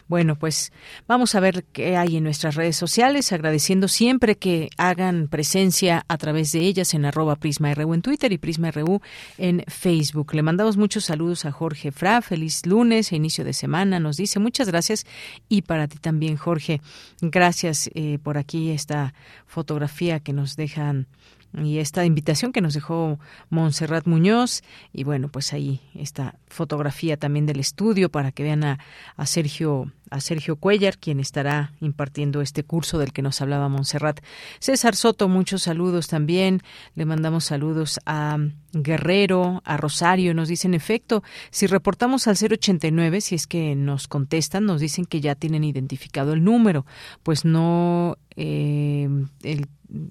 [0.08, 0.72] Bueno, pues
[1.08, 6.16] vamos a ver qué hay en nuestras redes sociales, agradeciendo siempre que hagan presencia a
[6.16, 9.00] través de ellas en arroba PrismaRU en Twitter y PrismaRU
[9.36, 10.34] en Facebook.
[10.34, 14.38] Le mandamos muchos saludos a Jorge Fra, feliz lunes e inicio de semana, nos dice
[14.38, 15.06] muchas gracias
[15.48, 16.80] y para ti también, Jorge.
[17.20, 19.12] Gracias eh, por aquí esta
[19.46, 21.08] fotografía que nos dejan
[21.52, 24.62] y esta invitación que nos dejó Montserrat Muñoz.
[24.92, 28.78] Y bueno pues ahí esta fotografía también del estudio para que vean a,
[29.16, 34.20] a Sergio a Sergio Cuellar, quien estará impartiendo este curso del que nos hablaba Montserrat.
[34.58, 36.62] César Soto, muchos saludos también.
[36.94, 38.38] Le mandamos saludos a
[38.72, 40.34] Guerrero, a Rosario.
[40.34, 45.20] Nos dicen, efecto, si reportamos al 089, si es que nos contestan, nos dicen que
[45.20, 46.84] ya tienen identificado el número.
[47.22, 49.08] Pues no, eh,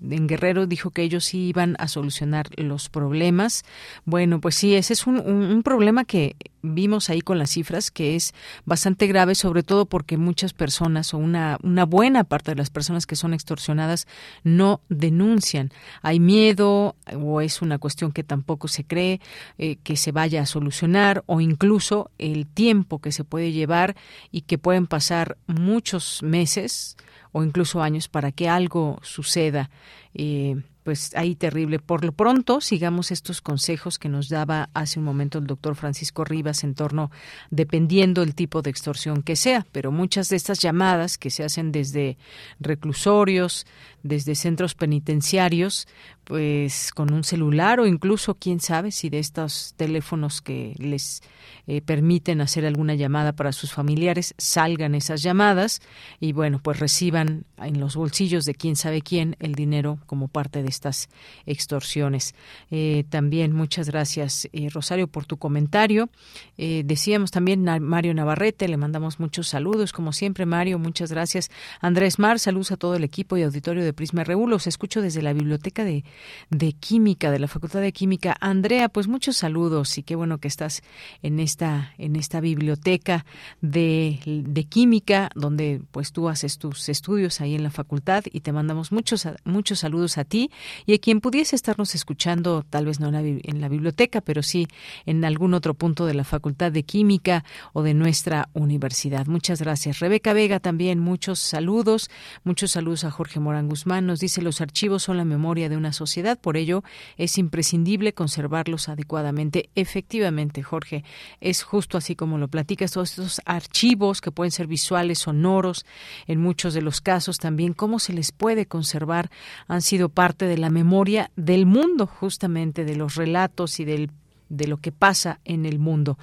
[0.10, 3.64] en Guerrero dijo que ellos sí iban a solucionar los problemas.
[4.06, 8.16] Bueno, pues sí, ese es un, un, problema que vimos ahí con las cifras, que
[8.16, 8.34] es
[8.66, 13.06] bastante grave, sobre todo porque muchas personas o una, una buena parte de las personas
[13.06, 14.08] que son extorsionadas
[14.44, 15.72] no denuncian.
[16.02, 19.22] Hay miedo o es una cuestión que tampoco se cree
[19.58, 23.96] eh, que se vaya a solucionar o incluso el tiempo que se puede llevar
[24.32, 26.98] y que pueden pasar muchos meses
[27.32, 29.70] o incluso años para que algo suceda.
[30.14, 31.78] Eh, pues ahí terrible.
[31.78, 36.26] Por lo pronto, sigamos estos consejos que nos daba hace un momento el doctor Francisco
[36.26, 37.12] Rivas en torno,
[37.52, 41.72] dependiendo el tipo de extorsión que sea, pero muchas de estas llamadas que se hacen
[41.72, 42.18] desde
[42.60, 43.68] reclusorios,
[44.04, 45.88] desde centros penitenciarios,
[46.30, 51.24] pues con un celular o incluso quién sabe si de estos teléfonos que les
[51.66, 55.82] eh, permiten hacer alguna llamada para sus familiares salgan esas llamadas
[56.20, 60.62] y bueno pues reciban en los bolsillos de quién sabe quién el dinero como parte
[60.62, 61.10] de estas
[61.48, 62.36] extorsiones.
[62.70, 66.10] Eh, también muchas gracias eh, Rosario por tu comentario.
[66.58, 71.50] decíamos también a Mario Navarrete, le mandamos muchos saludos como siempre Mario, muchas gracias.
[71.82, 74.48] Andrés Mar, saludos a todo el equipo y auditorio de de Prisma RU.
[74.48, 76.04] Los escucho desde la biblioteca de,
[76.50, 78.36] de Química, de la Facultad de Química.
[78.40, 80.82] Andrea, pues muchos saludos y qué bueno que estás
[81.22, 83.26] en esta, en esta biblioteca
[83.62, 88.52] de, de Química, donde pues tú haces tus estudios ahí en la facultad y te
[88.52, 90.52] mandamos muchos, muchos saludos a ti
[90.86, 94.68] y a quien pudiese estarnos escuchando, tal vez no en la, biblioteca, pero sí
[95.06, 99.28] en algún otro punto de la Facultad de Química o de nuestra universidad.
[99.28, 100.00] Muchas gracias.
[100.00, 102.10] Rebeca Vega también, muchos saludos.
[102.44, 104.06] Muchos saludos a Jorge Morán Guzmán.
[104.06, 106.84] Nos dice los archivos son la memoria de una sociedad, por ello
[107.18, 109.70] es imprescindible conservarlos adecuadamente.
[109.76, 111.04] Efectivamente, Jorge,
[111.40, 115.86] es justo así como lo platicas, todos estos archivos que pueden ser visuales, sonoros,
[116.28, 119.30] en muchos de los casos también, cómo se les puede conservar,
[119.68, 124.12] han sido parte de la memoria del mundo, justamente de los relatos y del
[124.50, 126.18] de lo que pasa en el mundo.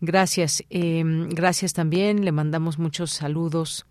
[0.00, 2.24] Gracias, eh, gracias también.
[2.24, 3.86] Le mandamos muchos saludos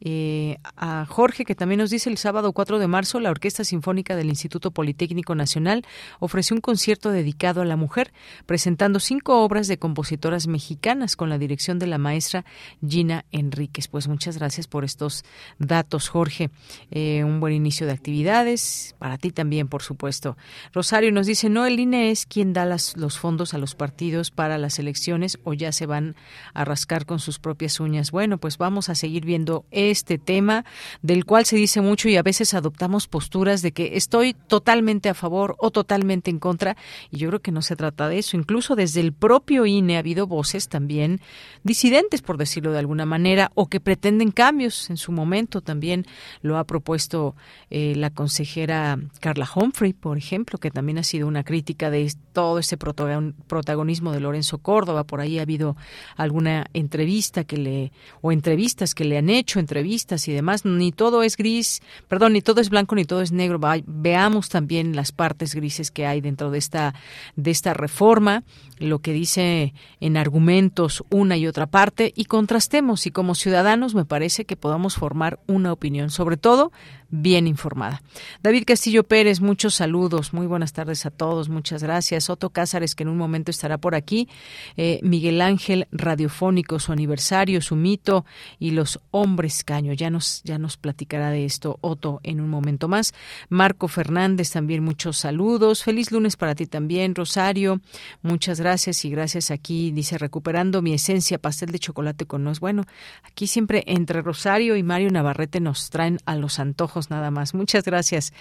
[0.00, 4.14] eh, a Jorge, que también nos dice el sábado 4 de marzo, la Orquesta Sinfónica
[4.14, 5.84] del Instituto Politécnico Nacional
[6.20, 8.12] ofreció un concierto dedicado a la mujer,
[8.46, 12.44] presentando cinco obras de compositoras mexicanas con la dirección de la maestra
[12.86, 13.88] Gina Enríquez.
[13.88, 15.24] Pues muchas gracias por estos
[15.58, 16.50] datos, Jorge.
[16.90, 20.36] Eh, un buen inicio de actividades, para ti también, por supuesto.
[20.72, 24.30] Rosario nos dice, no, el INE es quien da las, los fondos a los partidos
[24.30, 26.14] para las elecciones o ya se van
[26.54, 28.10] a rascar con sus propias uñas.
[28.10, 30.64] Bueno, pues vamos a seguir viendo este tema
[31.02, 35.14] del cual se dice mucho y a veces adoptamos posturas de que estoy totalmente a
[35.14, 36.76] favor o totalmente en contra
[37.10, 38.36] y yo creo que no se trata de eso.
[38.36, 41.20] Incluso desde el propio INE ha habido voces también
[41.62, 44.90] disidentes, por decirlo de alguna manera, o que pretenden cambios.
[44.90, 46.06] En su momento también
[46.42, 47.34] lo ha propuesto
[47.70, 52.58] eh, la consejera Carla Humphrey, por ejemplo, que también ha sido una crítica de todo
[52.58, 55.04] ese protagonismo de Lorenzo Córdoba.
[55.04, 55.76] Por ahí ha habido
[56.16, 60.92] alguna entrevista que le o entrevistas que le han hecho entre vistas y demás, ni
[60.92, 63.60] todo es gris, perdón, ni todo es blanco ni todo es negro.
[63.86, 66.94] Veamos también las partes grises que hay dentro de esta
[67.36, 68.44] de esta reforma,
[68.78, 74.04] lo que dice en argumentos una y otra parte y contrastemos y como ciudadanos me
[74.04, 76.72] parece que podamos formar una opinión, sobre todo
[77.10, 78.02] bien informada.
[78.42, 82.28] David Castillo Pérez, muchos saludos, muy buenas tardes a todos, muchas gracias.
[82.28, 84.28] Otto Cázares, que en un momento estará por aquí.
[84.76, 88.24] Eh, Miguel Ángel, radiofónico, su aniversario, su mito
[88.58, 89.92] y los hombres caño.
[89.92, 93.14] Ya nos, ya nos platicará de esto Otto en un momento más.
[93.48, 95.82] Marco Fernández, también muchos saludos.
[95.82, 97.80] Feliz lunes para ti también, Rosario.
[98.22, 102.84] Muchas gracias y gracias aquí, dice, recuperando mi esencia, pastel de chocolate con es Bueno,
[103.24, 107.54] aquí siempre entre Rosario y Mario Navarrete nos traen a los antojos nada más.
[107.54, 108.32] Muchas gracias.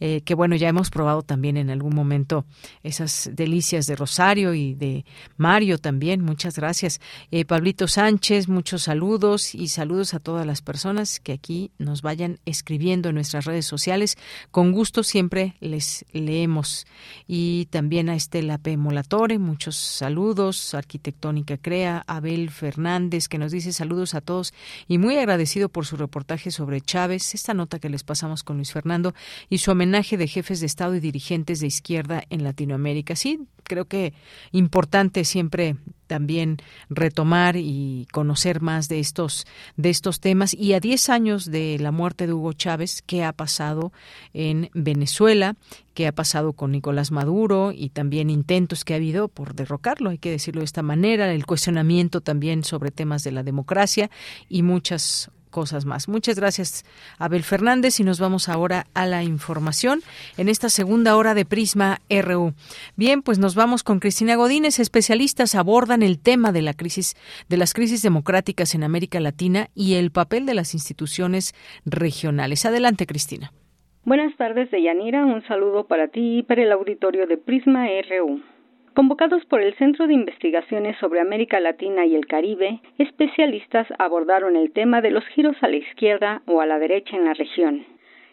[0.00, 2.44] Eh, que bueno, ya hemos probado también en algún momento
[2.82, 5.04] esas delicias de Rosario y de
[5.36, 6.22] Mario también.
[6.22, 7.00] Muchas gracias.
[7.30, 12.38] Eh, Pablito Sánchez, muchos saludos y saludos a todas las personas que aquí nos vayan
[12.44, 14.16] escribiendo en nuestras redes sociales.
[14.50, 16.86] Con gusto siempre les leemos.
[17.26, 18.76] Y también a Estela P.
[18.76, 20.74] Molatore, muchos saludos.
[20.74, 24.52] Arquitectónica Crea, Abel Fernández, que nos dice saludos a todos
[24.88, 27.34] y muy agradecido por su reportaje sobre Chávez.
[27.34, 29.14] Esta nota que les pasamos con Luis Fernando
[29.48, 33.16] y su homenaje de jefes de Estado y dirigentes de izquierda en Latinoamérica.
[33.16, 34.14] Sí, creo que
[34.52, 35.76] importante siempre
[36.06, 36.58] también
[36.90, 40.54] retomar y conocer más de estos de estos temas.
[40.54, 43.92] Y a 10 años de la muerte de Hugo Chávez qué ha pasado
[44.32, 45.56] en Venezuela
[45.94, 50.18] qué ha pasado con Nicolás Maduro y también intentos que ha habido por derrocarlo hay
[50.18, 51.32] que decirlo de esta manera.
[51.32, 54.10] El cuestionamiento también sobre temas de la democracia
[54.48, 56.08] y muchas cosas más.
[56.08, 56.84] Muchas gracias,
[57.16, 60.00] Abel Fernández, y nos vamos ahora a la información
[60.36, 62.54] en esta segunda hora de Prisma RU.
[62.96, 64.80] Bien, pues nos vamos con Cristina Godínez.
[64.80, 67.14] Especialistas abordan el tema de la crisis,
[67.48, 71.54] de las crisis democráticas en América Latina y el papel de las instituciones
[71.84, 72.66] regionales.
[72.66, 73.52] Adelante, Cristina.
[74.04, 75.24] Buenas tardes, Deyanira.
[75.24, 78.42] Un saludo para ti y para el auditorio de Prisma RU.
[78.94, 84.72] Convocados por el Centro de Investigaciones sobre América Latina y el Caribe, especialistas abordaron el
[84.72, 87.84] tema de los giros a la izquierda o a la derecha en la región.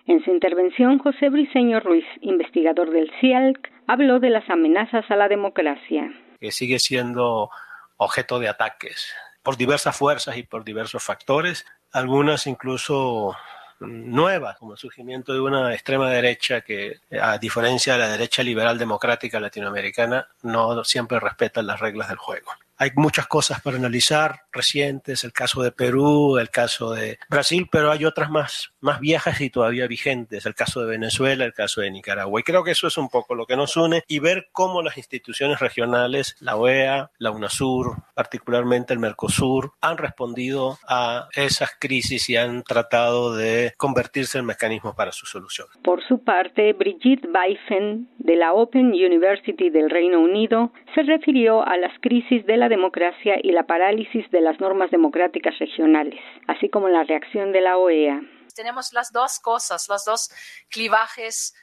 [0.05, 5.27] En su intervención, José Briceño Ruiz, investigador del CIALC, habló de las amenazas a la
[5.27, 6.13] democracia.
[6.39, 7.49] Que sigue siendo
[7.97, 13.35] objeto de ataques por diversas fuerzas y por diversos factores, algunas incluso
[13.81, 18.77] nuevas, como el surgimiento de una extrema derecha que, a diferencia de la derecha liberal
[18.77, 22.51] democrática latinoamericana, no siempre respeta las reglas del juego.
[22.81, 27.91] Hay muchas cosas para analizar recientes, el caso de Perú, el caso de Brasil, pero
[27.91, 31.91] hay otras más, más viejas y todavía vigentes, el caso de Venezuela, el caso de
[31.91, 32.39] Nicaragua.
[32.39, 34.97] Y creo que eso es un poco lo que nos une y ver cómo las
[34.97, 42.37] instituciones regionales, la OEA, la UNASUR, particularmente el Mercosur, han respondido a esas crisis y
[42.37, 45.67] han tratado de convertirse en mecanismos para su solución.
[45.83, 51.77] Por su parte, Brigitte Beifen, de la Open University del Reino Unido, se refirió a
[51.77, 56.89] las crisis de la democracia y la parálisis de las normas democráticas regionales, así como
[56.89, 58.21] la reacción de la OEA.
[58.55, 60.29] Tenemos las dos cosas, los dos
[60.69, 61.53] clivajes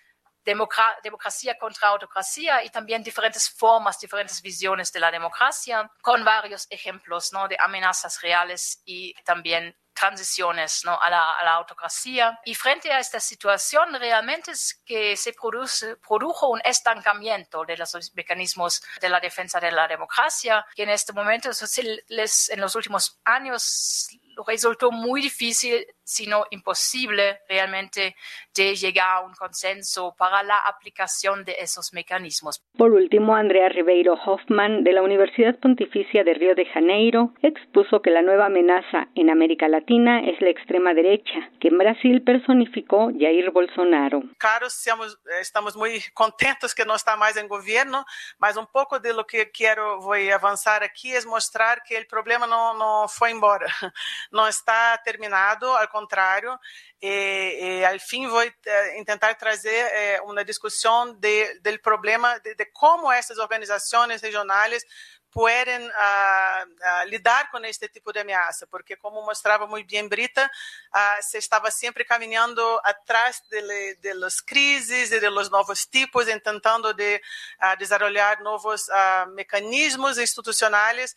[1.03, 7.33] democracia contra autocracia y también diferentes formas, diferentes visiones de la democracia, con varios ejemplos
[7.33, 7.49] ¿no?
[7.49, 10.99] de amenazas reales y también transiciones ¿no?
[11.01, 12.39] a, la, a, la, autocracia.
[12.45, 18.13] Y frente a esta situación, realmente es que se produce, produjo un estancamiento de los
[18.15, 24.09] mecanismos de la defensa de la democracia, que en este momento, en los últimos años,
[24.47, 28.17] resultó muy difícil, sino imposible realmente
[28.55, 32.63] de llegar a un consenso para la aplicación de esos mecanismos.
[32.77, 38.11] Por último, Andrea Ribeiro Hoffman de la Universidad Pontificia de Río de Janeiro expuso que
[38.11, 43.51] la nueva amenaza en América Latina es la extrema derecha, que en Brasil personificó Jair
[43.51, 44.23] Bolsonaro.
[44.39, 44.69] Claro,
[45.41, 48.05] estamos muy contentos que no está más en gobierno,
[48.39, 52.07] mas un poco de lo que quiero voy a avanzar aquí es mostrar que el
[52.07, 53.67] problema no, no fue embora.
[54.33, 56.59] não está terminado, ao contrário,
[57.01, 58.43] e, e fim vou
[59.05, 64.85] tentar trazer é, uma discussão de, do problema de, de, como essas organizações regionais
[65.31, 70.45] podem uh, uh, lidar com este tipo de ameaça, porque como mostrava muito bem Brita,
[70.45, 77.21] uh, se estava sempre caminhando atrás de, crises e de los novos tipos, tentando de
[77.79, 78.87] desenvolver novos
[79.35, 81.15] mecanismos institucionais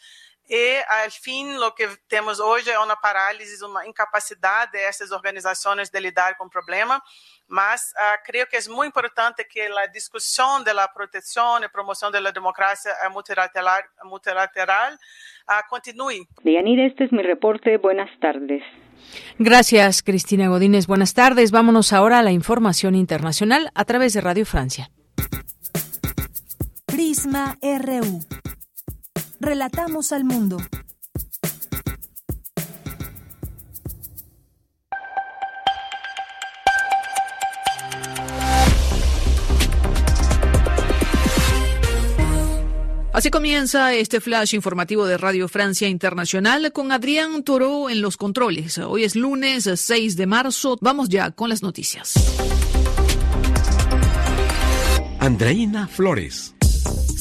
[0.53, 5.97] e, al fim, o que temos hoje é uma parálise, uma incapacidade dessas organizações de
[5.97, 7.01] lidar com o problema,
[7.47, 12.19] mas uh, creio que é muito importante que a discussão da proteção e promoção da
[12.31, 16.27] democracia multilateral, multilateral uh, continue.
[16.43, 17.77] Deyanira, este es mi reporte.
[17.77, 18.61] Buenas tardes.
[19.39, 20.85] Gracias, Cristina Godínez.
[20.85, 21.51] Buenas tardes.
[21.51, 24.91] Vámonos ahora a la información internacional a través de Radio Francia.
[26.85, 28.19] Prisma RU.
[29.41, 30.57] Relatamos al mundo.
[43.11, 48.77] Así comienza este flash informativo de Radio Francia Internacional con Adrián Toro en los controles.
[48.77, 50.77] Hoy es lunes 6 de marzo.
[50.81, 52.13] Vamos ya con las noticias.
[55.19, 56.53] Andreina Flores.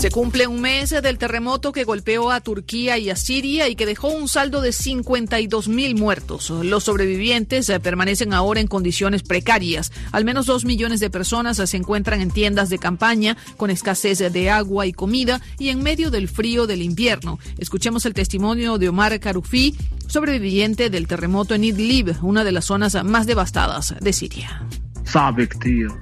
[0.01, 3.85] Se cumple un mes del terremoto que golpeó a Turquía y a Siria y que
[3.85, 6.49] dejó un saldo de 52 mil muertos.
[6.49, 9.93] Los sobrevivientes eh, permanecen ahora en condiciones precarias.
[10.11, 14.51] Al menos dos millones de personas se encuentran en tiendas de campaña con escasez de
[14.51, 17.39] agua y comida y en medio del frío del invierno.
[17.59, 23.05] Escuchemos el testimonio de Omar Karufi, sobreviviente del terremoto en Idlib, una de las zonas
[23.05, 24.67] más devastadas de Siria.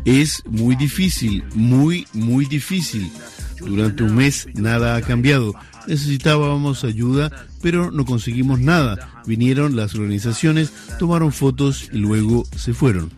[0.05, 3.11] Es muy difícil, muy, muy difícil.
[3.61, 5.55] Durante un mes nada ha cambiado.
[5.87, 7.31] Necesitábamos ayuda,
[7.63, 9.23] pero no conseguimos nada.
[9.27, 13.11] Vinieron las organizaciones, tomaron fotos y luego se fueron.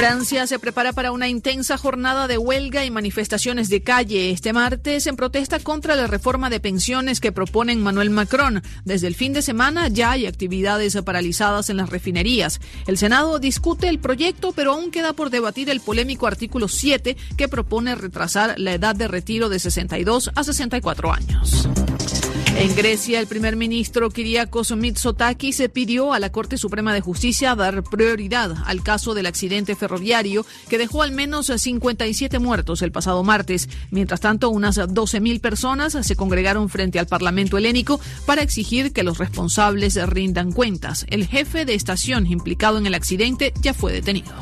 [0.00, 5.06] Francia se prepara para una intensa jornada de huelga y manifestaciones de calle este martes
[5.06, 8.62] en protesta contra la reforma de pensiones que proponen Manuel Macron.
[8.86, 12.62] Desde el fin de semana ya hay actividades paralizadas en las refinerías.
[12.86, 17.48] El Senado discute el proyecto, pero aún queda por debatir el polémico artículo 7 que
[17.48, 21.68] propone retrasar la edad de retiro de 62 a 64 años.
[22.56, 27.54] En Grecia, el primer ministro Kyriakos Mitsotakis se pidió a la Corte Suprema de Justicia
[27.54, 33.22] dar prioridad al caso del accidente ferroviario que dejó al menos 57 muertos el pasado
[33.24, 33.68] martes.
[33.90, 39.18] Mientras tanto, unas 12.000 personas se congregaron frente al Parlamento helénico para exigir que los
[39.18, 41.06] responsables rindan cuentas.
[41.08, 44.32] El jefe de estación implicado en el accidente ya fue detenido.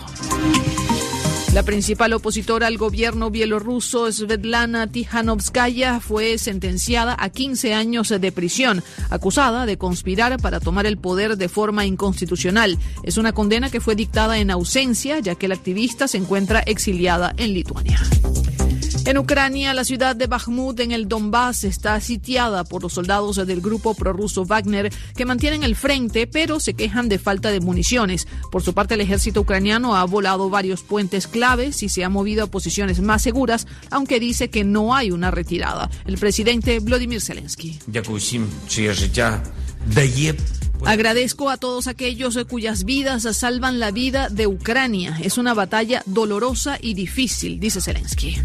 [1.54, 8.84] La principal opositora al gobierno bielorruso, Svetlana Tijanovskaya, fue sentenciada a 15 años de prisión,
[9.08, 12.78] acusada de conspirar para tomar el poder de forma inconstitucional.
[13.02, 17.34] Es una condena que fue dictada en ausencia, ya que la activista se encuentra exiliada
[17.38, 17.98] en Lituania.
[19.08, 23.62] En Ucrania, la ciudad de Bakhmut en el Donbass está sitiada por los soldados del
[23.62, 28.28] grupo prorruso Wagner que mantienen el frente, pero se quejan de falta de municiones.
[28.52, 32.44] Por su parte, el ejército ucraniano ha volado varios puentes claves y se ha movido
[32.44, 35.88] a posiciones más seguras, aunque dice que no hay una retirada.
[36.04, 37.78] El presidente Vladimir Zelensky.
[40.84, 45.18] Agradezco a todos aquellos cuyas vidas salvan la vida de Ucrania.
[45.22, 48.36] Es una batalla dolorosa y difícil, dice Zelensky.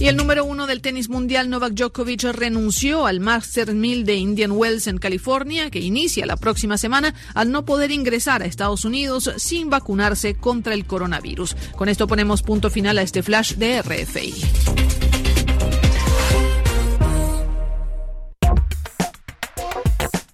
[0.00, 4.52] Y el número uno del tenis mundial, Novak Djokovic, renunció al Master 1000 de Indian
[4.52, 9.32] Wells en California, que inicia la próxima semana, al no poder ingresar a Estados Unidos
[9.36, 11.56] sin vacunarse contra el coronavirus.
[11.76, 15.07] Con esto ponemos punto final a este flash de RFI.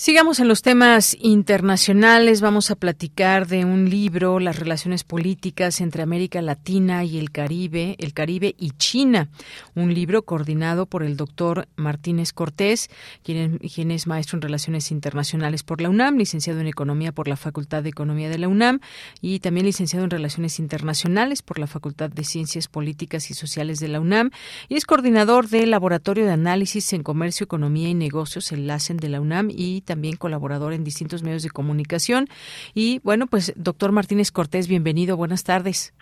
[0.00, 2.40] Sigamos en los temas internacionales.
[2.40, 7.96] Vamos a platicar de un libro, Las relaciones políticas entre América Latina y el Caribe,
[7.98, 9.28] el Caribe y China.
[9.74, 12.90] Un libro coordinado por el doctor Martínez Cortés,
[13.24, 17.36] quien, quien es maestro en relaciones internacionales por la UNAM, licenciado en economía por la
[17.36, 18.78] Facultad de Economía de la UNAM
[19.20, 23.88] y también licenciado en relaciones internacionales por la Facultad de Ciencias Políticas y Sociales de
[23.88, 24.30] la UNAM
[24.68, 29.08] y es coordinador del Laboratorio de Análisis en Comercio, Economía y Negocios, el LACEN de
[29.08, 32.28] la UNAM y también colaborador en distintos medios de comunicación.
[32.74, 35.94] Y bueno, pues doctor Martínez Cortés, bienvenido, buenas tardes.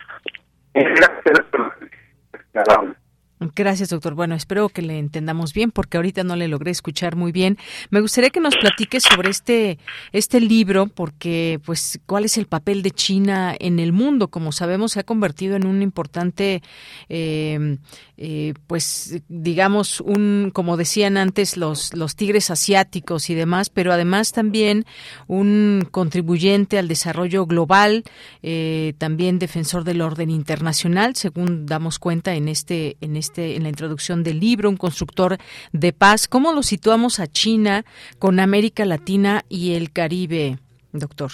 [3.39, 4.15] Gracias, doctor.
[4.15, 7.59] Bueno, espero que le entendamos bien porque ahorita no le logré escuchar muy bien.
[7.91, 9.77] Me gustaría que nos platique sobre este
[10.11, 14.29] este libro porque pues cuál es el papel de China en el mundo.
[14.29, 16.63] Como sabemos, se ha convertido en un importante
[17.09, 17.77] eh,
[18.17, 24.31] eh, pues digamos un como decían antes los los tigres asiáticos y demás, pero además
[24.31, 24.85] también
[25.27, 28.03] un contribuyente al desarrollo global,
[28.41, 33.69] eh, también defensor del orden internacional, según damos cuenta en este en este en la
[33.69, 35.37] introducción del libro, un constructor
[35.73, 36.27] de paz.
[36.27, 37.85] ¿Cómo lo situamos a China
[38.19, 40.57] con América Latina y el Caribe,
[40.93, 41.31] doctor?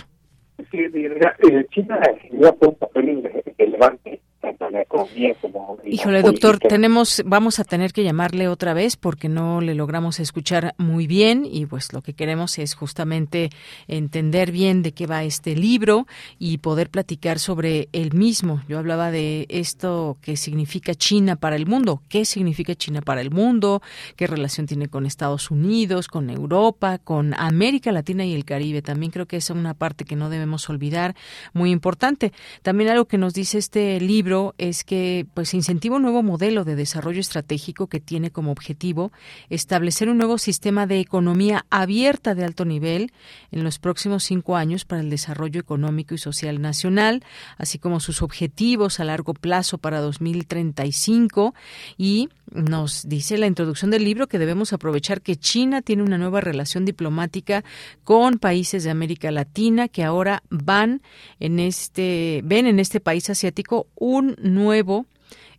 [0.72, 2.00] Eh, China
[2.60, 4.22] fue un papel relevante
[5.86, 10.76] Híjole, doctor, tenemos, vamos a tener que llamarle otra vez porque no le logramos escuchar
[10.78, 13.52] muy bien y pues lo que queremos es justamente
[13.88, 16.08] entender bien de qué va este libro
[16.40, 18.62] y poder platicar sobre el mismo.
[18.68, 22.02] Yo hablaba de esto que significa China para el mundo.
[22.10, 23.82] ¿Qué significa China para el mundo?
[24.18, 28.82] ¿Qué relación tiene con Estados Unidos, con Europa, con América Latina y el Caribe?
[28.82, 31.16] También creo que es una parte que no debemos olvidar,
[31.54, 32.34] muy importante.
[32.62, 36.76] También algo que nos dice este libro es que pues incentiva un nuevo modelo de
[36.76, 39.12] desarrollo estratégico que tiene como objetivo
[39.50, 43.12] establecer un nuevo sistema de economía abierta de alto nivel
[43.52, 47.24] en los próximos cinco años para el desarrollo económico y social nacional,
[47.58, 51.54] así como sus objetivos a largo plazo para 2035
[51.98, 56.42] y nos dice la introducción del libro que debemos aprovechar que China tiene una nueva
[56.42, 57.64] relación diplomática
[58.04, 61.02] con países de América Latina que ahora van
[61.40, 65.06] en este ven en este país asiático un nuevo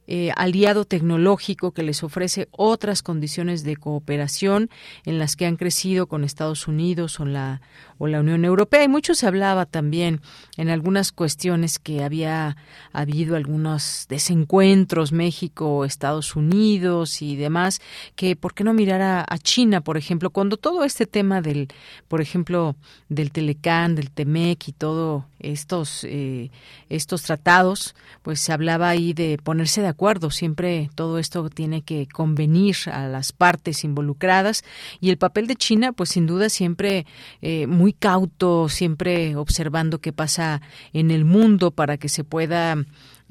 [0.06, 4.68] eh, aliado tecnológico que les ofrece otras condiciones de cooperación
[5.06, 7.62] en las que han crecido con Estados Unidos o la,
[7.98, 8.84] o la Unión Europea.
[8.84, 10.20] Y mucho se hablaba también
[10.56, 12.56] en algunas cuestiones que había
[12.92, 17.80] habido algunos desencuentros México, Estados Unidos y demás,
[18.16, 21.68] que por qué no mirar a, China, por ejemplo, cuando todo este tema del,
[22.08, 22.76] por ejemplo,
[23.08, 26.50] del Telecán, del Temec y todo estos eh,
[26.88, 30.30] estos tratados, pues se hablaba ahí de ponerse de acuerdo.
[30.30, 34.64] Siempre todo esto tiene que convenir a las partes involucradas
[35.00, 37.06] y el papel de China, pues sin duda siempre
[37.42, 40.62] eh, muy cauto, siempre observando qué pasa
[40.92, 42.76] en el mundo para que se pueda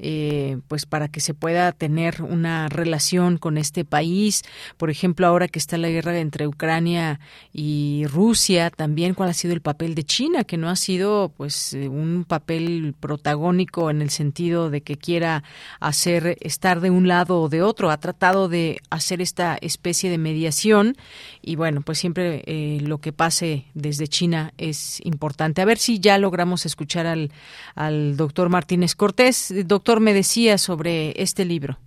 [0.00, 4.42] eh, pues para que se pueda tener una relación con este país.
[4.76, 7.20] Por ejemplo, ahora que está la guerra entre Ucrania
[7.52, 11.74] y Rusia, también cuál ha sido el papel de China, que no ha sido pues
[11.74, 15.44] eh, un papel protagónico en el sentido de que quiera
[15.78, 17.90] hacer estar de un lado o de otro.
[17.90, 20.96] Ha tratado de hacer esta especie de mediación
[21.40, 25.62] y bueno, pues siempre eh, lo que pase desde China es importante.
[25.62, 27.30] A ver si ya logramos escuchar al,
[27.76, 29.54] al doctor Martínez Cortés.
[29.66, 31.78] Doctor doctor me decía sobre este libro?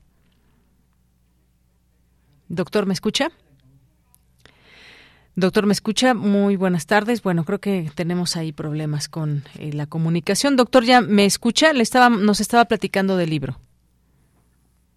[2.48, 3.32] Doctor, ¿me escucha?
[5.36, 6.14] Doctor, ¿me escucha?
[6.14, 7.24] Muy buenas tardes.
[7.24, 10.56] Bueno, creo que tenemos ahí problemas con eh, la comunicación.
[10.56, 11.74] Doctor, ¿ya me escucha?
[11.74, 13.60] Le estaba, nos estaba platicando del libro.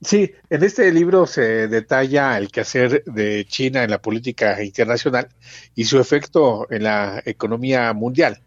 [0.02, 5.30] Sí, en este libro se detalla el quehacer de China en la política internacional
[5.74, 8.42] y su efecto en la economía mundial.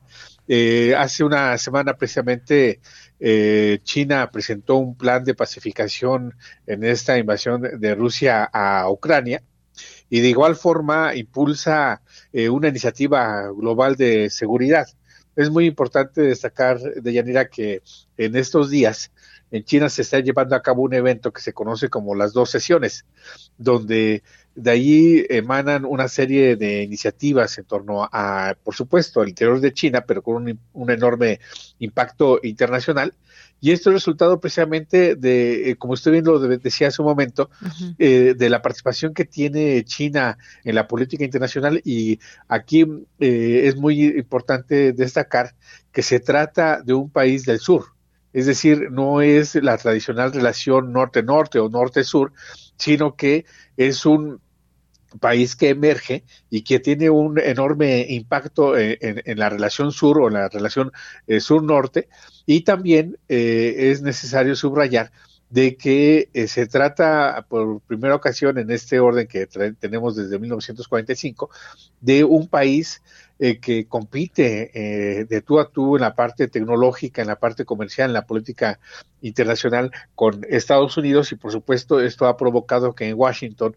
[0.48, 2.82] Eh, hace una semana precisamente
[3.26, 6.36] eh, China presentó un plan de pacificación
[6.68, 9.42] en esta invasión de Rusia a Ucrania
[10.10, 12.02] y de igual forma impulsa
[12.34, 14.88] eh, una iniciativa global de seguridad.
[15.38, 17.82] Es muy importante destacar, Deyanira, que
[18.18, 19.14] en estos días
[19.52, 22.50] en China se está llevando a cabo un evento que se conoce como las dos
[22.50, 23.06] sesiones,
[23.58, 24.22] donde
[24.56, 29.74] de ahí emanan una serie de iniciativas en torno a, por supuesto, el interior de
[29.74, 31.40] China, pero con un, enorme
[31.80, 33.14] impacto internacional.
[33.60, 37.50] Y esto es resultado precisamente de, eh, como usted bien lo decía hace un momento,
[37.98, 41.82] eh, de la participación que tiene China en la política internacional.
[41.84, 42.86] Y aquí
[43.20, 45.56] eh, es muy importante destacar
[45.92, 47.86] que se trata de un país del sur,
[48.34, 52.34] es decir, no es la tradicional relación norte-norte o norte-sur,
[52.78, 53.46] sino que
[53.78, 54.42] es un
[55.20, 60.34] país que emerge y que tiene un enorme impacto en, la relación sur o en
[60.34, 60.92] la relación
[61.28, 62.10] eh, sur-norte.
[62.46, 65.12] Y también eh, es necesario subrayar
[65.50, 69.46] de que eh, se trata por primera ocasión en este orden que
[69.80, 71.52] tenemos desde 1945
[72.02, 73.04] de un país
[73.40, 77.66] eh, que compite eh, de tú a tú en la parte tecnológica, en la parte
[77.66, 78.80] comercial, en la política
[79.22, 83.76] internacional con Estados Unidos y por supuesto esto ha provocado que en Washington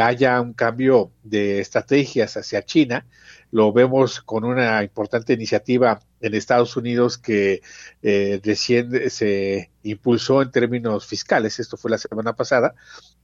[0.00, 3.06] haya un cambio de estrategias hacia China.
[3.50, 7.60] Lo vemos con una importante iniciativa en Estados Unidos que
[8.02, 12.74] eh, recién se impulsó en términos fiscales, esto fue la semana pasada,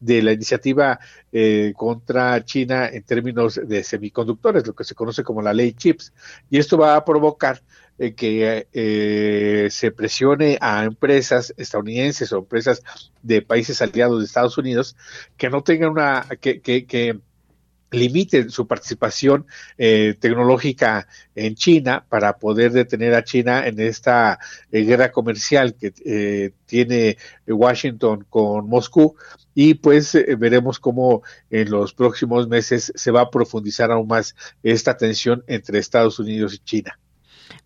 [0.01, 0.99] de la iniciativa
[1.33, 6.13] eh, contra China en términos de semiconductores, lo que se conoce como la ley CHIPS.
[6.51, 7.63] Y esto va a provocar
[7.99, 12.83] eh, que eh, se presione a empresas estadounidenses o empresas
[13.23, 14.97] de países aliados de Estados Unidos
[15.37, 17.21] que no tengan una, que, que,
[17.91, 19.47] limiten su participación
[19.79, 24.39] eh, tecnológica en China para poder detener a China en esta
[24.71, 27.17] eh, guerra comercial que eh, tiene
[27.47, 29.17] Washington con Moscú
[29.55, 34.97] y pues veremos cómo en los próximos meses se va a profundizar aún más esta
[34.97, 36.99] tensión entre Estados Unidos y China.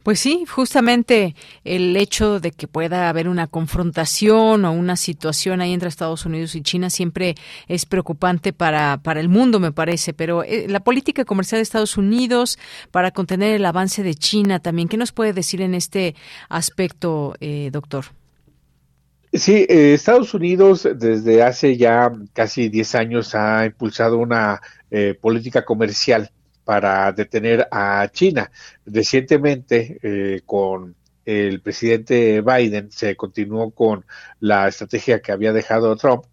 [0.03, 5.73] Pues sí, justamente el hecho de que pueda haber una confrontación o una situación ahí
[5.73, 7.37] entre Estados Unidos y China siempre
[7.69, 10.13] es preocupante para, para el mundo, me parece.
[10.13, 12.59] Pero eh, la política comercial de Estados Unidos
[12.91, 16.17] para contener el avance de China también, ¿qué nos puede decir en este
[16.49, 18.07] aspecto, eh, doctor?
[19.33, 24.61] Sí, eh, Estados Unidos desde hace ya casi 10 años ha impulsado una
[25.23, 26.31] política comercial
[26.65, 28.51] para detener a China.
[28.87, 30.95] Recientemente, eh, con
[31.25, 34.05] el presidente Biden, se continuó con
[34.41, 36.25] la estrategia que había dejado Trump,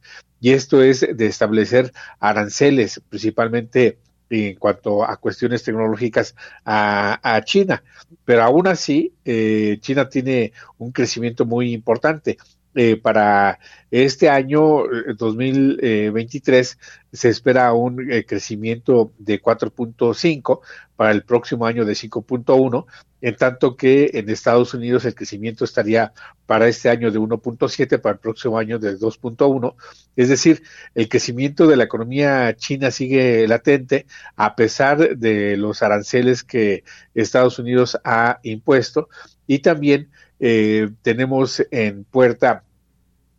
[0.41, 3.99] y esto es de establecer aranceles, principalmente
[4.30, 7.84] en cuanto a cuestiones tecnológicas a, China.
[8.26, 12.38] Pero aún así, eh, China tiene un crecimiento muy importante.
[12.81, 13.60] Eh, para
[13.91, 14.85] este año
[15.18, 20.61] 2023 eh, se espera un eh, crecimiento de 4.5,
[20.95, 22.85] para el próximo año de 5.1,
[23.19, 26.14] en tanto que en Estados Unidos el crecimiento estaría
[26.45, 29.76] para este año de 1.7, para el próximo año de 2.1.
[30.15, 30.64] Es decir,
[30.95, 34.06] el crecimiento de la economía china sigue latente
[34.38, 39.10] a pesar de los aranceles que Estados Unidos ha impuesto
[39.47, 40.10] y también
[41.01, 42.64] tenemos en puerta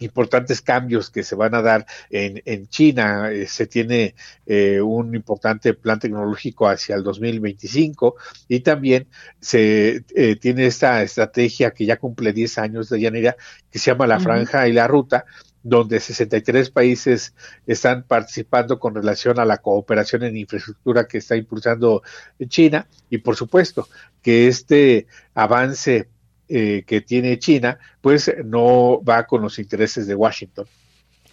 [0.01, 3.31] importantes cambios que se van a dar en, en China.
[3.31, 4.15] Eh, se tiene
[4.47, 8.17] eh, un importante plan tecnológico hacia el 2025
[8.49, 9.07] y también
[9.41, 10.05] se
[10.41, 13.37] tiene esta estrategia que ya cumple 10 años de Yanira,
[13.71, 15.25] que se llama la Franja y la Ruta,
[15.63, 17.35] donde 63 países
[17.67, 22.03] están participando con relación a la cooperación en infraestructura que está impulsando
[22.49, 23.89] China y por supuesto
[24.23, 26.09] que este avance
[26.51, 30.67] eh, que tiene China, pues no va con los intereses de Washington.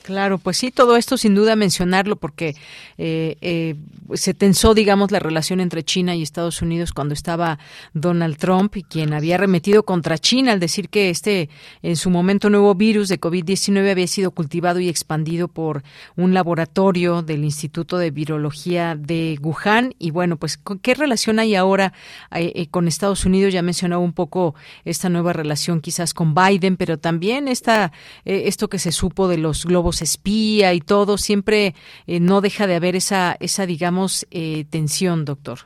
[0.08, 2.56] Claro, pues sí, todo esto sin duda mencionarlo porque
[2.98, 3.76] eh, eh,
[4.14, 7.60] se tensó, digamos, la relación entre China y Estados Unidos cuando estaba
[7.94, 11.50] Donald Trump quien había remetido contra China al decir que este,
[11.82, 15.84] en su momento, nuevo virus de COVID-19 había sido cultivado y expandido por
[16.16, 19.94] un laboratorio del Instituto de Virología de Wuhan.
[20.00, 21.92] Y bueno, pues, ¿qué relación hay ahora
[22.32, 23.52] eh, con Estados Unidos?
[23.52, 24.56] Ya mencionaba un poco
[24.86, 27.92] esta nueva relación quizás con Biden, pero también esta,
[28.24, 31.76] esto que se supo de los globos espía y todo, siempre
[32.08, 35.60] eh, no deja de haber esa, esa digamos, eh, tensión, doctor.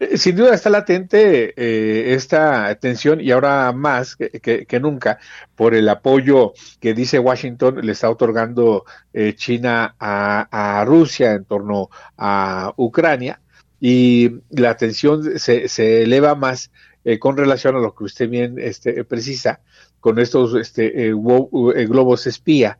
[0.00, 5.18] Eh, sin duda está latente eh, esta tensión y ahora más que, nunca
[5.54, 11.90] por el apoyo que dice Washington le está otorgando eh, China a, Rusia en torno
[12.16, 13.40] a Ucrania
[13.78, 16.70] y la tensión se, se eleva más
[17.18, 19.60] con relación a lo que usted bien este, precisa
[20.00, 22.78] con estos este, globos espía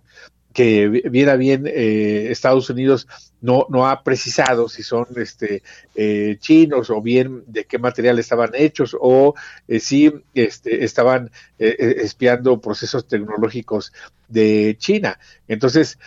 [0.53, 3.07] que bien a bien eh, Estados Unidos
[3.41, 5.63] no, no ha precisado si son este,
[5.95, 9.35] eh, chinos o bien de qué material estaban hechos o
[9.69, 13.93] eh, si este, estaban espiando procesos tecnológicos
[14.29, 15.19] de China.
[15.47, 15.99] Entonces,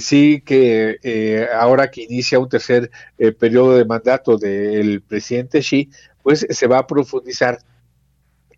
[0.00, 2.90] sí que ahora que inicia un tercer
[3.38, 5.90] periodo de mandato del presidente Xi,
[6.24, 7.60] pues se va a profundizar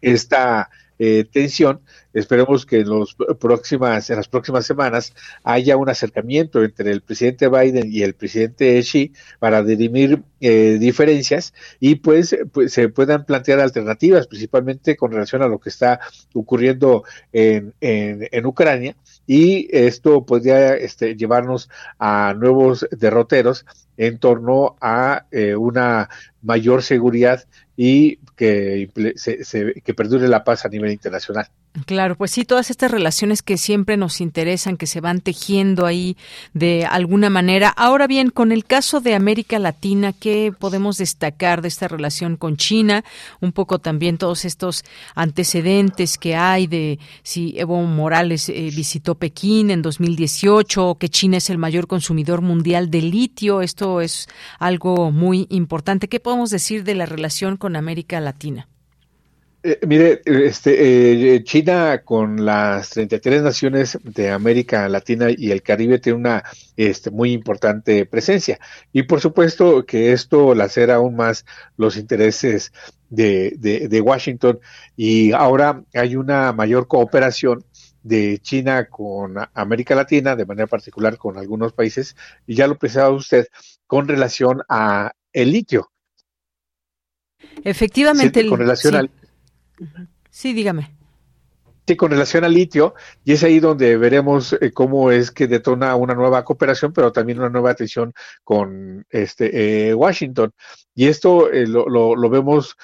[0.00, 1.80] esta eh, tensión.
[2.18, 5.14] Esperemos que en, los próximas, en las próximas semanas
[5.44, 11.54] haya un acercamiento entre el presidente Biden y el presidente Xi para dirimir eh, diferencias
[11.80, 16.00] y pues, pues, se puedan plantear alternativas, principalmente con relación a lo que está
[16.34, 17.74] ocurriendo en,
[18.46, 18.96] Ucrania
[19.26, 21.68] y esto podría este, llevarnos
[21.98, 23.66] a nuevos derroteros
[23.96, 26.08] en torno a eh, una
[26.40, 27.44] mayor seguridad
[27.76, 28.90] y que,
[29.84, 31.48] que perdure la paz a nivel internacional.
[31.86, 36.16] Claro, pues sí, todas estas relaciones que siempre nos interesan, que se van tejiendo ahí
[36.54, 37.68] de alguna manera.
[37.68, 42.56] Ahora bien, con el caso de América Latina, ¿qué podemos destacar de esta relación con
[42.56, 43.04] China?
[43.40, 44.84] Un poco también todos estos
[45.14, 51.50] antecedentes que hay de si Evo Morales eh, visitó Pekín en 2018, que China es
[51.50, 53.62] el mayor consumidor mundial de litio.
[53.62, 54.28] Esto es
[54.58, 56.08] algo muy importante.
[56.08, 58.68] ¿Qué podemos decir de la relación con América Latina?
[59.68, 65.98] Eh, mire, este, eh, China con las 33 naciones de América Latina y el Caribe
[65.98, 66.42] tiene una
[66.74, 68.58] este, muy importante presencia.
[68.94, 71.44] Y por supuesto que esto lacera aún más
[71.76, 72.72] los intereses
[73.10, 74.58] de, de, Washington
[74.96, 77.62] y ahora hay una mayor cooperación
[78.02, 82.16] de China con América Latina, de manera particular con algunos países,
[82.46, 83.48] y ya lo precisaba usted,
[83.86, 85.90] con relación a el litio.
[87.62, 89.10] Efectivamente, con relación al
[90.30, 90.98] Sí, dígame.
[91.88, 92.94] Sí, con relación al litio,
[93.24, 97.38] y es ahí donde veremos eh, cómo es que detona una nueva cooperación, pero también
[97.38, 98.12] una nueva atención
[98.44, 100.52] con este eh, Washington.
[100.94, 102.76] Y esto eh, lo, lo, vemos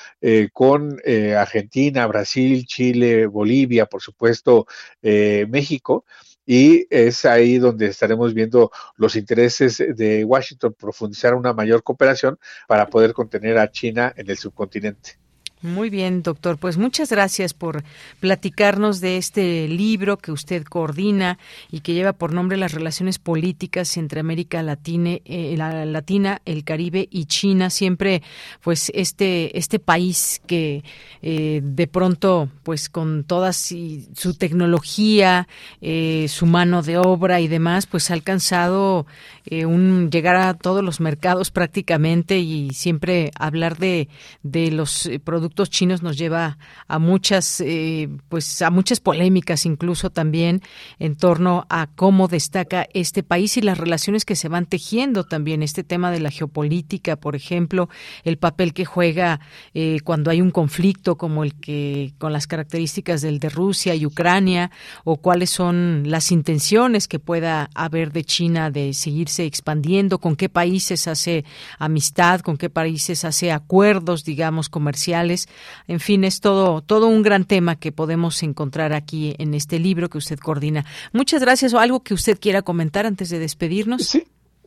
[0.55, 0.99] con
[1.37, 4.67] Argentina, Brasil, Chile, Bolivia, por supuesto,
[5.03, 6.07] México.
[6.47, 12.87] Y es ahí donde estaremos viendo los intereses de Washington profundizar una mayor cooperación para
[12.89, 15.24] poder contener a China en el subcontinente.
[15.65, 16.59] Muy bien, doctor.
[16.59, 17.85] Pues muchas gracias por
[18.21, 21.39] platicarnos de este libro que usted coordina
[21.73, 26.65] y que lleva por nombre Las relaciones políticas entre América Latina, eh, la Latina, el
[26.65, 27.71] Caribe y China.
[27.71, 28.23] Siempre,
[28.63, 30.85] pues, este, este país que
[31.23, 35.49] eh, de pronto, pues, con toda su tecnología,
[35.81, 39.07] eh, su mano de obra y demás, pues, ha alcanzado
[39.51, 44.09] un llegar a todos los mercados prácticamente y siempre hablar de,
[44.43, 46.59] de los productos chinos nos lleva
[46.89, 50.63] a muchas, eh, pues a muchas polémicas incluso también
[50.99, 55.63] en torno a cómo destaca este país y las relaciones que se van tejiendo también.
[55.63, 57.89] Este tema de la geopolítica, por ejemplo,
[58.25, 59.41] el papel que juega
[59.75, 64.07] eh, cuando hay un conflicto como el que con las características del de Rusia y
[64.07, 64.71] Ucrania
[65.05, 68.93] o cuáles son las intenciones que pueda haber de China de
[69.41, 71.45] expandiendo, con qué países hace
[71.79, 75.49] amistad, con qué países hace acuerdos, digamos, comerciales
[75.89, 80.09] en fin, es todo, todo un gran tema que podemos encontrar aquí en este libro
[80.09, 80.85] que usted coordina.
[81.13, 84.03] Muchas gracias o algo que usted quiera comentar antes de despedirnos.
[84.03, 84.25] Sí,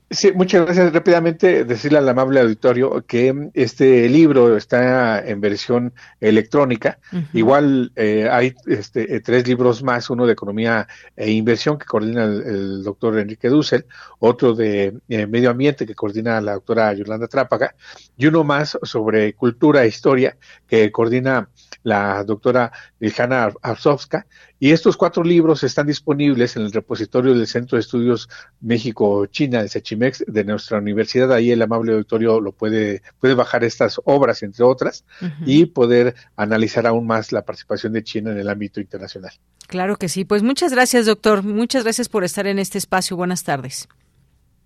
[0.10, 0.94] Sí, muchas gracias.
[0.94, 7.00] Rápidamente decirle al amable auditorio que este libro está en versión electrónica.
[7.34, 12.24] Igual eh, hay este, eh, tres libros más, uno de economía e inversión que coordina
[12.24, 13.86] el, doctor Enrique Dussel,
[14.20, 17.76] otro de eh, medio ambiente que coordina la doctora Yolanda Trápaga
[18.16, 21.50] y uno más sobre cultura e historia que coordina
[21.88, 24.28] la doctora Iljana Arzovska
[24.60, 28.28] y estos cuatro libros están disponibles en el repositorio del Centro de Estudios
[28.60, 31.32] México-China, el Sechimex, de nuestra universidad.
[31.32, 35.06] Ahí el amable auditorio lo puede, puede bajar estas obras, entre otras,
[35.46, 39.32] y poder analizar aún más la participación de China en el ámbito internacional.
[39.68, 40.26] Claro que sí.
[40.26, 41.42] Pues muchas gracias, doctor.
[41.42, 43.16] Muchas gracias por estar en este espacio.
[43.16, 43.88] Buenas tardes.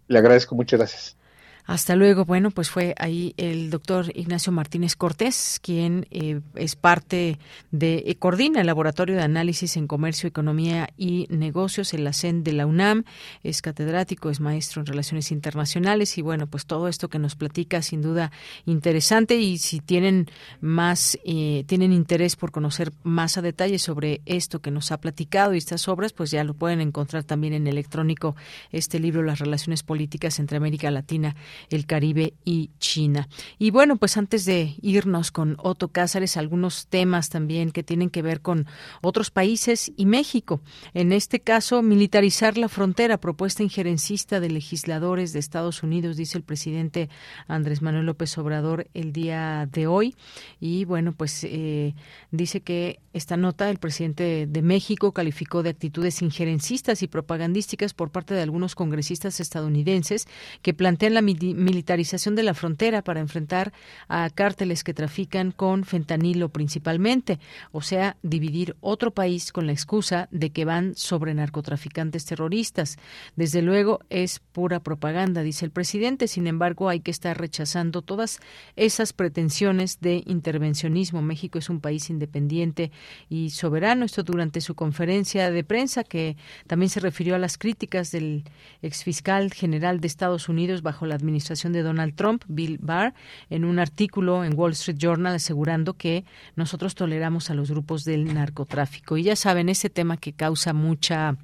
[0.07, 0.55] Le agradezco.
[0.55, 1.17] Muchas gracias.
[1.65, 2.25] Hasta luego.
[2.25, 7.39] Bueno, pues fue ahí el doctor Ignacio Martínez Cortés, quien eh, es parte
[7.71, 12.53] de, coordina el Laboratorio de Análisis en Comercio, Economía y Negocios, en la CEN de
[12.53, 13.03] la UNAM,
[13.43, 17.81] es catedrático, es maestro en Relaciones Internacionales y bueno, pues todo esto que nos platica
[17.81, 18.31] sin duda
[18.65, 20.27] interesante y si tienen
[20.59, 25.53] más, eh, tienen interés por conocer más a detalle sobre esto que nos ha platicado
[25.53, 28.35] y estas obras, pues ya lo pueden encontrar también en electrónico
[28.71, 31.35] este libro, Las Relaciones Políticas entre América Latina
[31.69, 33.27] el Caribe y China.
[33.59, 38.21] Y bueno, pues antes de irnos con Otto Cázares, algunos temas también que tienen que
[38.21, 38.67] ver con
[39.01, 40.61] otros países y México.
[40.93, 46.43] En este caso, militarizar la frontera, propuesta injerencista de legisladores de Estados Unidos, dice el
[46.43, 47.09] presidente
[47.47, 50.15] Andrés Manuel López Obrador el día de hoy.
[50.59, 51.95] Y bueno, pues eh,
[52.31, 58.11] dice que esta nota el presidente de México calificó de actitudes injerencistas y propagandísticas por
[58.11, 60.27] parte de algunos congresistas estadounidenses
[60.61, 63.73] que plantean la militarización de la frontera para enfrentar
[64.07, 67.39] a cárteles que trafican con fentanilo principalmente,
[67.71, 72.97] o sea, dividir otro país con la excusa de que van sobre narcotraficantes terroristas.
[73.35, 78.39] Desde luego es pura propaganda, dice el presidente, sin embargo hay que estar rechazando todas
[78.75, 81.21] esas pretensiones de intervencionismo.
[81.21, 82.91] México es un país independiente
[83.29, 86.37] y soberano, esto durante su conferencia de prensa que
[86.67, 88.43] también se refirió a las críticas del
[88.81, 93.13] exfiscal general de Estados Unidos bajo la administración de Donald Trump, Bill Barr,
[93.49, 96.25] en un artículo en Wall Street Journal asegurando que
[96.55, 99.17] nosotros toleramos a los grupos del narcotráfico.
[99.17, 101.37] Y ya saben, ese tema que causa mucha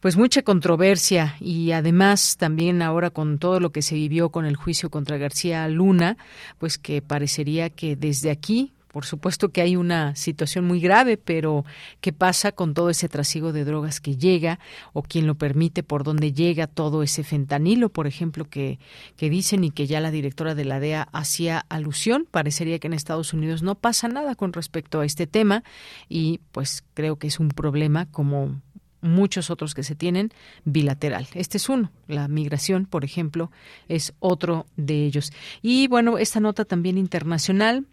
[0.00, 4.56] pues mucha controversia y además también ahora con todo lo que se vivió con el
[4.56, 6.16] juicio contra García Luna,
[6.58, 11.64] pues que parecería que desde aquí por supuesto que hay una situación muy grave, pero
[12.00, 14.58] ¿qué pasa con todo ese trasiego de drogas que llega
[14.92, 18.78] o quién lo permite, por dónde llega todo ese fentanilo, por ejemplo, que,
[19.16, 22.26] que dicen y que ya la directora de la DEA hacía alusión?
[22.30, 25.62] Parecería que en Estados Unidos no pasa nada con respecto a este tema
[26.08, 28.60] y pues creo que es un problema como
[29.02, 30.30] muchos otros que se tienen
[30.64, 31.28] bilateral.
[31.34, 31.90] Este es uno.
[32.06, 33.50] La migración, por ejemplo,
[33.88, 35.32] es otro de ellos.
[35.62, 37.86] Y bueno, esta nota también internacional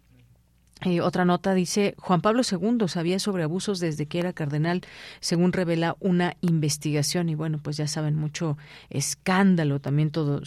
[0.84, 4.82] eh, otra nota dice, Juan Pablo II sabía sobre abusos desde que era cardenal,
[5.18, 7.28] según revela una investigación.
[7.28, 8.56] Y bueno, pues ya saben, mucho
[8.88, 10.42] escándalo también todo,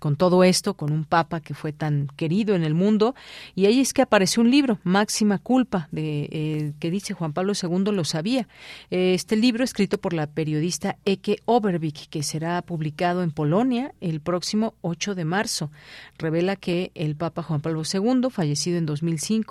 [0.00, 3.14] con todo esto, con un papa que fue tan querido en el mundo.
[3.54, 7.52] Y ahí es que apareció un libro, Máxima Culpa, de, eh, que dice Juan Pablo
[7.60, 8.48] II lo sabía.
[8.90, 14.74] este libro, escrito por la periodista Eke Overvik, que será publicado en Polonia el próximo
[14.80, 15.70] 8 de marzo,
[16.16, 19.41] revela que el papa Juan Pablo II, fallecido en 2005,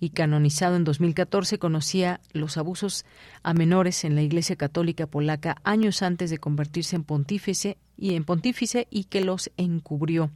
[0.00, 3.04] y canonizado en 2014, conocía los abusos
[3.42, 8.24] a menores en la Iglesia Católica Polaca años antes de convertirse en pontífice y en
[8.24, 10.30] pontífice y que los encubrió.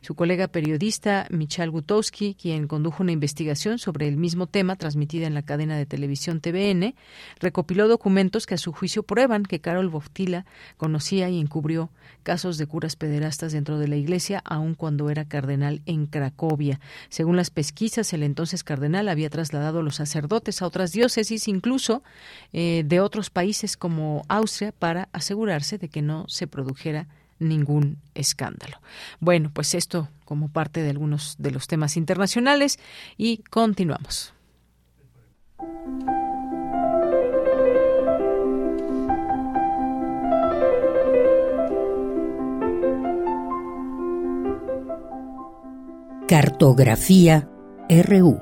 [0.00, 5.34] Su colega periodista Michal Gutowski, quien condujo una investigación sobre el mismo tema transmitida en
[5.34, 6.94] la cadena de televisión TVN,
[7.40, 11.90] recopiló documentos que a su juicio prueban que Carol Boftila conocía y encubrió
[12.22, 16.80] casos de curas pederastas dentro de la Iglesia, aun cuando era cardenal en Cracovia.
[17.08, 22.02] Según las pesquisas, el entonces cardenal había trasladado a los sacerdotes a otras diócesis, incluso
[22.52, 27.01] eh, de otros países como Austria, para asegurarse de que no se produjera
[27.48, 28.80] ningún escándalo.
[29.20, 32.78] Bueno, pues esto como parte de algunos de los temas internacionales
[33.16, 34.32] y continuamos.
[46.28, 47.48] Cartografía
[47.90, 48.40] RU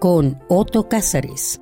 [0.00, 1.60] con Otto Cázares.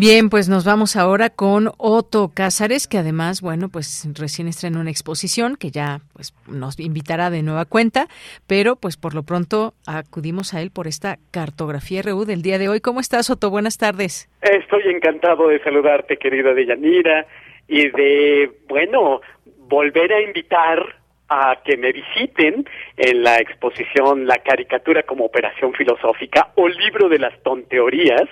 [0.00, 4.88] Bien, pues nos vamos ahora con Otto Cázares, que además, bueno, pues recién estrenó una
[4.88, 8.06] exposición que ya pues nos invitará de nueva cuenta,
[8.46, 12.70] pero pues por lo pronto acudimos a él por esta cartografía RU del día de
[12.70, 12.80] hoy.
[12.80, 13.50] ¿Cómo estás, Otto?
[13.50, 14.30] Buenas tardes.
[14.40, 17.26] Estoy encantado de saludarte, querida Deyanira,
[17.68, 19.20] y de, bueno,
[19.68, 20.96] volver a invitar
[21.28, 22.64] a que me visiten
[22.96, 28.30] en la exposición La caricatura como operación filosófica o libro de las tonteorías,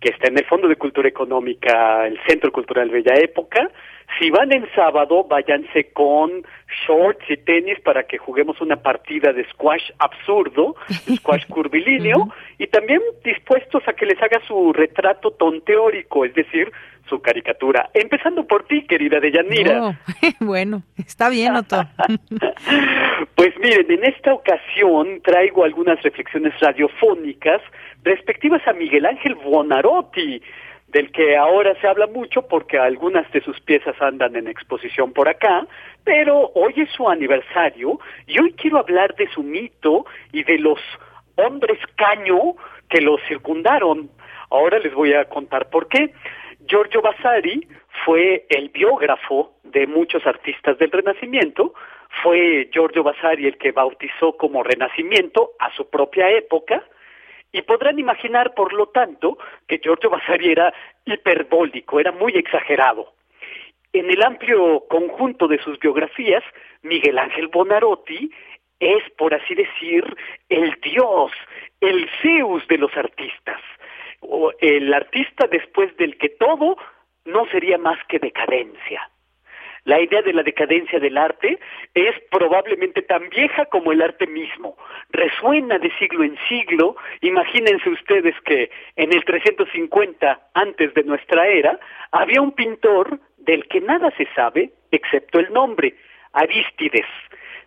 [0.00, 3.68] que está en el Fondo de Cultura Económica, el Centro Cultural Bella Época.
[4.18, 6.30] Si van en sábado, váyanse con
[6.86, 10.76] shorts y tenis para que juguemos una partida de squash absurdo,
[11.16, 16.72] squash curvilíneo, y también dispuestos a que les haga su retrato tonteórico, es decir,
[17.08, 17.90] su caricatura.
[17.92, 19.82] Empezando por ti, querida Deyanira.
[19.82, 19.94] Oh,
[20.40, 21.76] bueno, está bien, Otto.
[23.34, 27.62] pues miren, en esta ocasión traigo algunas reflexiones radiofónicas
[28.08, 30.40] respectivas a Miguel Ángel Buonarroti,
[30.86, 35.28] del que ahora se habla mucho porque algunas de sus piezas andan en exposición por
[35.28, 35.66] acá,
[36.04, 40.80] pero hoy es su aniversario y hoy quiero hablar de su mito y de los
[41.36, 42.54] hombres caño
[42.88, 44.08] que lo circundaron.
[44.50, 46.14] Ahora les voy a contar por qué.
[46.66, 47.68] Giorgio Vasari
[48.06, 51.74] fue el biógrafo de muchos artistas del Renacimiento,
[52.22, 56.82] fue Giorgio Vasari el que bautizó como Renacimiento a su propia época,
[57.52, 60.72] y podrán imaginar, por lo tanto, que Giorgio Vasari era
[61.04, 63.14] hiperbólico, era muy exagerado.
[63.92, 66.44] En el amplio conjunto de sus biografías,
[66.82, 68.30] Miguel Ángel Bonarotti
[68.80, 70.04] es, por así decir,
[70.48, 71.32] el dios,
[71.80, 73.60] el Zeus de los artistas,
[74.20, 76.76] o el artista después del que todo
[77.24, 79.10] no sería más que decadencia.
[79.88, 81.58] La idea de la decadencia del arte
[81.94, 84.76] es probablemente tan vieja como el arte mismo.
[85.08, 86.94] Resuena de siglo en siglo.
[87.22, 91.80] Imagínense ustedes que en el 350 antes de nuestra era
[92.12, 95.94] había un pintor del que nada se sabe excepto el nombre,
[96.34, 97.06] Arístides,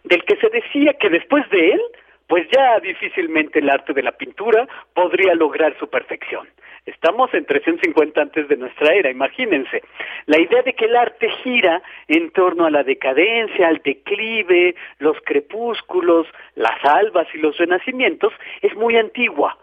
[0.03, 1.81] del que se decía que después de él
[2.27, 6.47] pues ya difícilmente el arte de la pintura podría lograr su perfección.
[6.85, 9.83] Estamos en 350 antes de nuestra era, imagínense.
[10.25, 15.15] La idea de que el arte gira en torno a la decadencia, al declive, los
[15.23, 16.25] crepúsculos,
[16.55, 19.57] las albas y los renacimientos es muy antigua,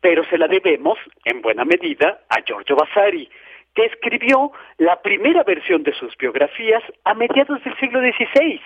[0.00, 3.30] pero se la debemos, en buena medida, a Giorgio Vasari,
[3.74, 8.60] que escribió la primera versión de sus biografías a mediados del siglo XVI,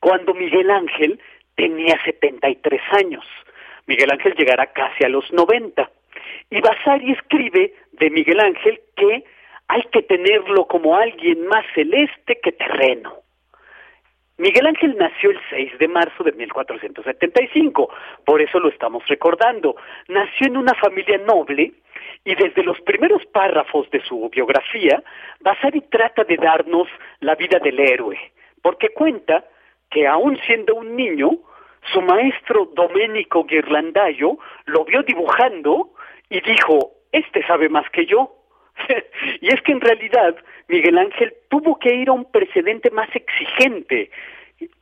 [0.00, 1.20] cuando Miguel Ángel
[1.54, 3.24] tenía 73 años.
[3.86, 5.90] Miguel Ángel llegará casi a los 90.
[6.50, 9.24] Y Vasari escribe de Miguel Ángel que
[9.68, 13.14] hay que tenerlo como alguien más celeste que terreno.
[14.38, 17.88] Miguel Ángel nació el 6 de marzo de 1475,
[18.24, 19.76] por eso lo estamos recordando.
[20.08, 21.72] Nació en una familia noble
[22.22, 25.02] y desde los primeros párrafos de su biografía,
[25.40, 26.86] Vasari trata de darnos
[27.20, 28.18] la vida del héroe,
[28.60, 29.44] porque cuenta
[29.90, 31.30] que aún siendo un niño,
[31.92, 35.92] su maestro Domenico Ghirlandaio lo vio dibujando
[36.30, 38.32] y dijo, este sabe más que yo.
[39.40, 40.36] y es que en realidad
[40.68, 44.10] Miguel Ángel tuvo que ir a un precedente más exigente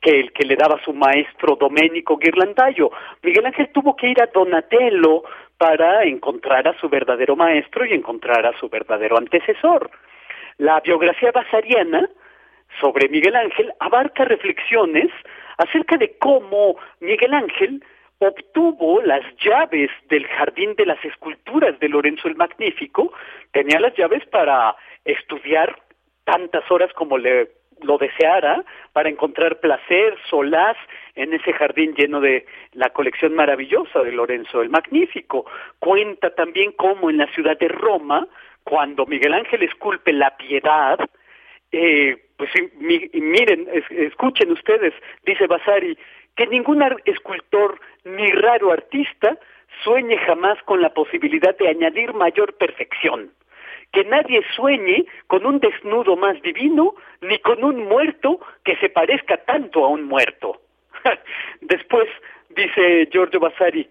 [0.01, 2.91] que el que le daba su maestro Domenico Ghirlandaio.
[3.23, 5.25] Miguel Ángel tuvo que ir a Donatello
[5.59, 9.91] para encontrar a su verdadero maestro y encontrar a su verdadero antecesor.
[10.59, 12.09] La biografía basariana
[12.81, 15.11] sobre Miguel Ángel abarca reflexiones
[15.59, 17.85] acerca de cómo Miguel Ángel
[18.19, 23.13] obtuvo las llaves del jardín de las esculturas de Lorenzo el Magnífico,
[23.53, 24.75] tenía las llaves para
[25.05, 25.77] estudiar
[26.25, 27.51] tantas horas como le
[27.83, 30.77] lo deseara para encontrar placer, solaz
[31.15, 35.45] en ese jardín lleno de la colección maravillosa de Lorenzo el Magnífico.
[35.79, 38.27] Cuenta también cómo en la ciudad de Roma,
[38.63, 40.99] cuando Miguel Ángel esculpe la piedad,
[41.73, 45.97] eh, pues miren, escuchen ustedes, dice Vasari,
[46.37, 49.39] que ningún escultor ni raro artista
[49.83, 53.33] sueñe jamás con la posibilidad de añadir mayor perfección.
[53.93, 59.37] Que nadie sueñe con un desnudo más divino, ni con un muerto que se parezca
[59.45, 60.61] tanto a un muerto.
[61.61, 62.09] Después
[62.51, 63.89] dice Giorgio Vasari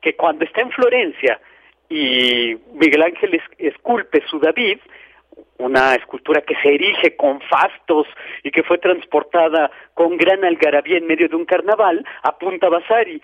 [0.00, 1.40] que cuando está en Florencia
[1.88, 4.78] y Miguel Ángel esculpe su David,
[5.58, 8.06] una escultura que se erige con fastos
[8.42, 13.20] y que fue transportada con gran algarabía en medio de un carnaval, apunta Vasari.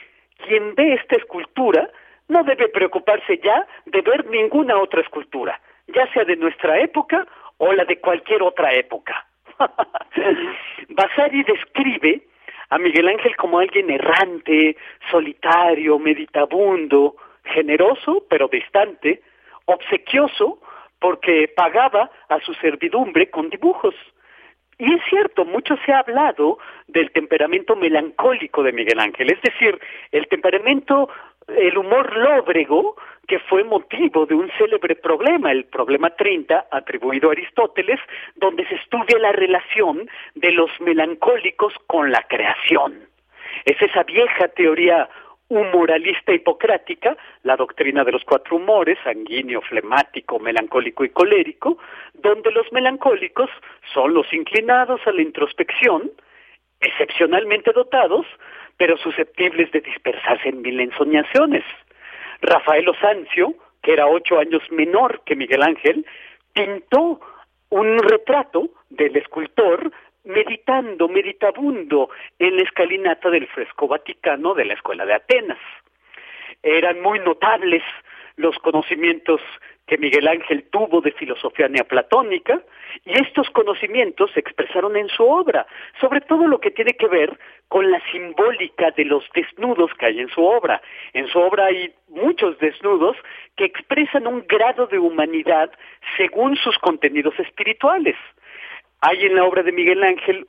[0.47, 1.89] Quien ve esta escultura
[2.29, 7.27] no debe preocuparse ya de ver ninguna otra escultura, ya sea de nuestra época
[7.59, 9.27] o la de cualquier otra época.
[10.89, 12.23] Vasari describe
[12.71, 14.77] a Miguel Ángel como alguien errante,
[15.11, 19.23] solitario, meditabundo, generoso pero distante,
[19.67, 20.59] obsequioso,
[21.05, 23.95] porque pagaba a su servidumbre con dibujos.
[24.79, 26.57] Y es cierto, mucho se ha hablado
[26.87, 29.79] del temperamento melancólico de Miguel Ángel, es decir,
[30.13, 31.11] el temperamento,
[31.47, 32.97] el humor lóbrego,
[33.29, 38.01] que fue motivo de un célebre problema, el problema 30, atribuido a Aristóteles,
[38.37, 42.99] donde se estudia la relación de los melancólicos con la creación.
[43.67, 45.11] Es esa vieja teoría
[45.55, 51.79] humoralista hipocrática, la doctrina de los cuatro humores, sanguíneo, flemático, melancólico y colérico,
[52.15, 53.51] donde los melancólicos
[53.93, 56.11] son los inclinados a la introspección,
[56.81, 58.27] excepcionalmente dotados,
[58.77, 61.65] pero susceptibles de dispersarse en mil ensoñaciones.
[62.43, 66.05] Rafael Osancio, que era ocho años menor que Miguel Ángel,
[66.53, 67.21] pintó
[67.71, 69.93] un retrato del escultor
[70.25, 75.59] meditando, meditabundo en la escalinata del fresco vaticano de la Escuela de Atenas.
[76.63, 77.83] Eran muy notables
[78.37, 79.41] los conocimientos
[79.87, 82.63] que Miguel Ángel tuvo de filosofía neoplatónica,
[83.05, 85.67] y estos conocimientos se expresaron en su obra,
[86.01, 87.39] sobre todo lo que tiene que ver
[87.69, 90.81] con la simbólica de los desnudos que hay en su obra.
[91.13, 93.17] En su obra hay muchos desnudos
[93.57, 95.71] que expresan un grado de humanidad
[96.17, 98.17] según sus contenidos espirituales.
[99.07, 100.47] Hay en la obra de Miguel Ángel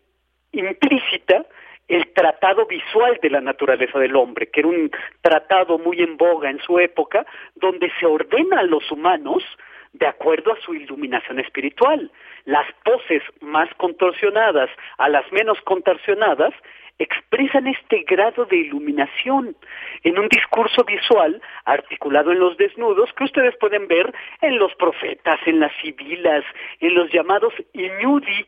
[0.53, 1.45] implícita
[1.89, 6.49] el tratado visual de la naturaleza del hombre, que era un tratado muy en boga
[6.49, 7.25] en su época,
[7.55, 9.43] donde se ordena a los humanos
[9.91, 12.09] de acuerdo a su iluminación espiritual.
[12.45, 14.69] Las poses más contorsionadas
[14.99, 16.53] a las menos contorsionadas
[16.97, 19.55] expresan este grado de iluminación
[20.03, 25.39] en un discurso visual articulado en los desnudos que ustedes pueden ver en los profetas,
[25.45, 26.43] en las sibilas,
[26.79, 28.45] en los llamados iñudi,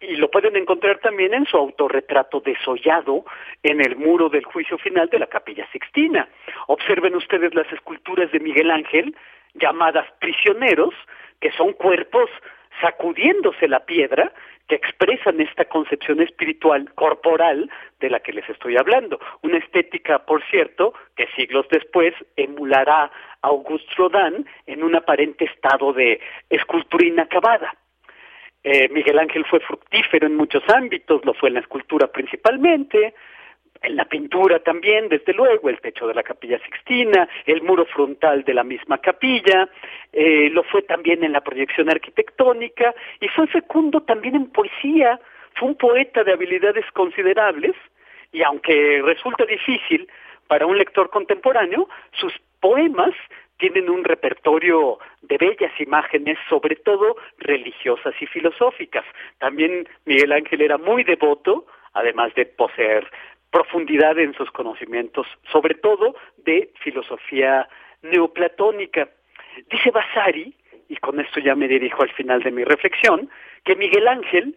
[0.00, 3.24] y lo pueden encontrar también en su autorretrato desollado
[3.62, 6.28] en el muro del juicio final de la capilla sixtina.
[6.68, 9.14] Observen ustedes las esculturas de Miguel Ángel,
[9.54, 10.94] llamadas prisioneros,
[11.38, 12.30] que son cuerpos
[12.80, 14.32] sacudiéndose la piedra,
[14.70, 17.68] que expresan esta concepción espiritual corporal
[17.98, 19.18] de la que les estoy hablando.
[19.42, 23.10] Una estética, por cierto, que siglos después emulará
[23.42, 27.74] a Auguste Rodin en un aparente estado de escultura inacabada.
[28.62, 33.14] Eh, Miguel Ángel fue fructífero en muchos ámbitos, lo fue en la escultura principalmente, en
[33.88, 38.54] la pintura también, desde luego, el techo de la capilla sixtina, el muro frontal de
[38.54, 39.68] la misma capilla,
[40.12, 45.18] eh, lo fue también en la proyección arquitectónica y fue fecundo también en poesía,
[45.54, 47.74] fue un poeta de habilidades considerables
[48.32, 50.08] y aunque resulta difícil
[50.46, 53.14] para un lector contemporáneo, sus poemas
[53.56, 59.04] tienen un repertorio de bellas imágenes, sobre todo religiosas y filosóficas.
[59.38, 63.06] También Miguel Ángel era muy devoto, además de poseer
[63.50, 67.68] profundidad en sus conocimientos, sobre todo de filosofía
[68.02, 69.08] neoplatónica.
[69.70, 70.54] Dice Vasari,
[70.88, 73.30] y con esto ya me dirijo al final de mi reflexión,
[73.64, 74.56] que Miguel Ángel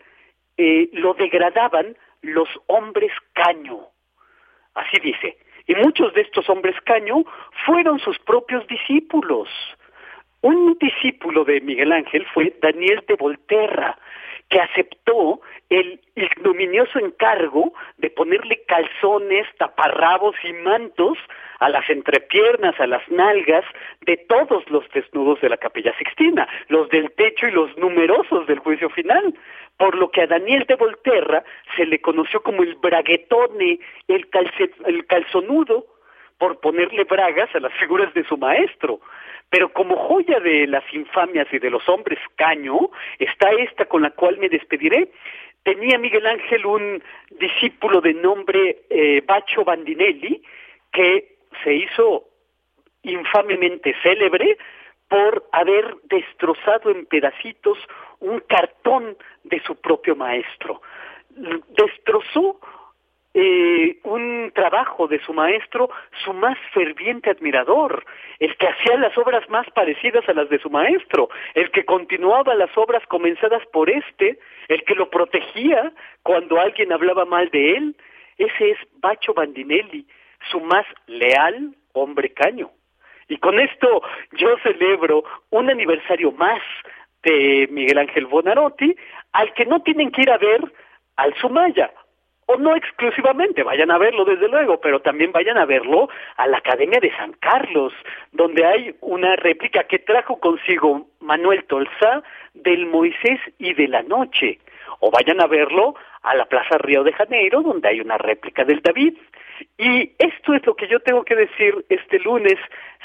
[0.57, 3.87] eh, lo degradaban los hombres caño.
[4.73, 5.37] Así dice,
[5.67, 7.23] y muchos de estos hombres caño
[7.65, 9.49] fueron sus propios discípulos.
[10.41, 13.97] Un discípulo de Miguel Ángel fue Daniel de Volterra,
[14.53, 21.17] que aceptó el ignominioso encargo de ponerle calzones, taparrabos y mantos
[21.59, 23.65] a las entrepiernas, a las nalgas
[24.01, 28.59] de todos los desnudos de la capilla sixtina, los del techo y los numerosos del
[28.59, 29.33] juicio final,
[29.77, 31.43] por lo que a Daniel de Volterra
[31.75, 34.27] se le conoció como el braguetone, el,
[34.85, 35.87] el calzonudo,
[36.37, 38.99] por ponerle bragas a las figuras de su maestro.
[39.49, 42.89] Pero como joya de las infamias y de los hombres caño,
[43.19, 45.11] está esta con la cual me despediré.
[45.63, 47.03] Tenía Miguel Ángel un
[47.39, 50.41] discípulo de nombre eh, Bacho Bandinelli,
[50.91, 52.25] que se hizo
[53.03, 54.57] infamemente célebre
[55.07, 57.77] por haber destrozado en pedacitos
[58.19, 60.81] un cartón de su propio maestro.
[61.29, 62.59] Destrozó
[63.33, 65.89] eh, un trabajo de su maestro,
[66.23, 68.05] su más ferviente admirador,
[68.39, 72.53] el que hacía las obras más parecidas a las de su maestro, el que continuaba
[72.53, 74.37] las obras comenzadas por éste,
[74.67, 75.91] el que lo protegía
[76.21, 77.95] cuando alguien hablaba mal de él.
[78.37, 80.05] Ese es Bacho Bandinelli,
[80.51, 82.69] su más leal hombre caño.
[83.29, 84.03] Y con esto
[84.33, 86.61] yo celebro un aniversario más
[87.23, 88.95] de Miguel Ángel Bonarotti,
[89.31, 90.61] al que no tienen que ir a ver
[91.15, 91.91] al Sumaya,
[92.45, 96.57] o no exclusivamente, vayan a verlo desde luego, pero también vayan a verlo a la
[96.57, 97.93] Academia de San Carlos,
[98.31, 104.59] donde hay una réplica que trajo consigo Manuel Tolsa del Moisés y de la Noche,
[104.99, 108.81] o vayan a verlo a la Plaza Río de Janeiro, donde hay una réplica del
[108.81, 109.17] David.
[109.77, 112.55] Y esto es lo que yo tengo que decir este lunes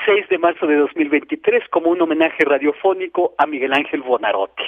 [0.06, 4.64] 6 de marzo de 2023 como un homenaje radiofónico a Miguel Ángel Bonarotti.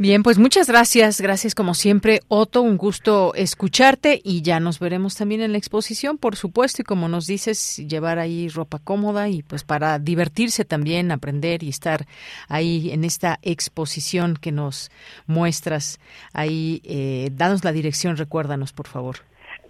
[0.00, 5.14] Bien, pues muchas gracias, gracias como siempre, Otto, un gusto escucharte y ya nos veremos
[5.14, 9.42] también en la exposición, por supuesto, y como nos dices, llevar ahí ropa cómoda y
[9.42, 12.06] pues para divertirse también, aprender y estar
[12.48, 14.90] ahí en esta exposición que nos
[15.26, 16.00] muestras
[16.32, 16.80] ahí.
[16.86, 19.16] Eh, danos la dirección, recuérdanos, por favor.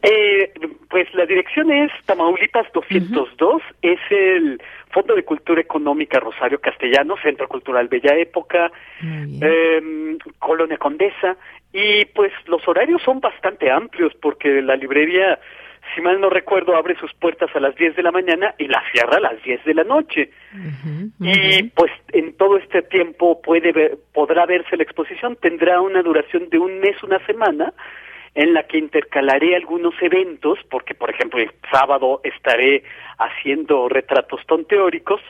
[0.03, 0.53] Eh,
[0.89, 7.49] pues la dirección es Tamaulipas 202, es el Fondo de Cultura Económica Rosario Castellano, Centro
[7.49, 8.71] Cultural Bella Época,
[9.03, 11.37] eh, Colonia Condesa,
[11.73, 15.39] y pues los horarios son bastante amplios porque la librería,
[15.95, 18.83] si mal no recuerdo, abre sus puertas a las 10 de la mañana y la
[18.93, 20.31] cierra a las 10 de la noche.
[21.21, 26.49] y pues en todo este tiempo puede ver, podrá verse la exposición, tendrá una duración
[26.51, 27.73] de un mes, una semana,
[28.35, 32.85] en la que intercalaré algunos eventos, porque por ejemplo el sábado estaré
[33.19, 35.21] haciendo retratos tonteóricos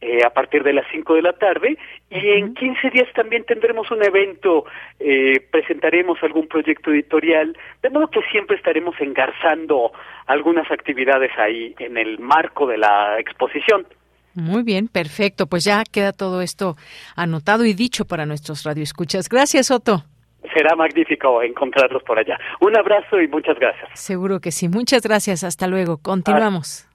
[0.00, 1.78] eh, a partir de las 5 de la tarde
[2.10, 4.66] y en 15 días también tendremos un evento,
[5.00, 9.92] eh, presentaremos algún proyecto editorial, de modo que siempre estaremos engarzando
[10.26, 13.86] algunas actividades ahí en el marco de la exposición.
[14.34, 15.46] Muy bien, perfecto.
[15.46, 16.76] Pues ya queda todo esto
[17.16, 19.28] anotado y dicho para nuestros radioescuchas.
[19.30, 20.04] Gracias, Otto.
[20.52, 22.38] Será magnífico encontrarlos por allá.
[22.60, 23.88] Un abrazo y muchas gracias.
[23.94, 24.68] Seguro que sí.
[24.68, 25.44] Muchas gracias.
[25.44, 25.98] Hasta luego.
[25.98, 26.86] Continuamos.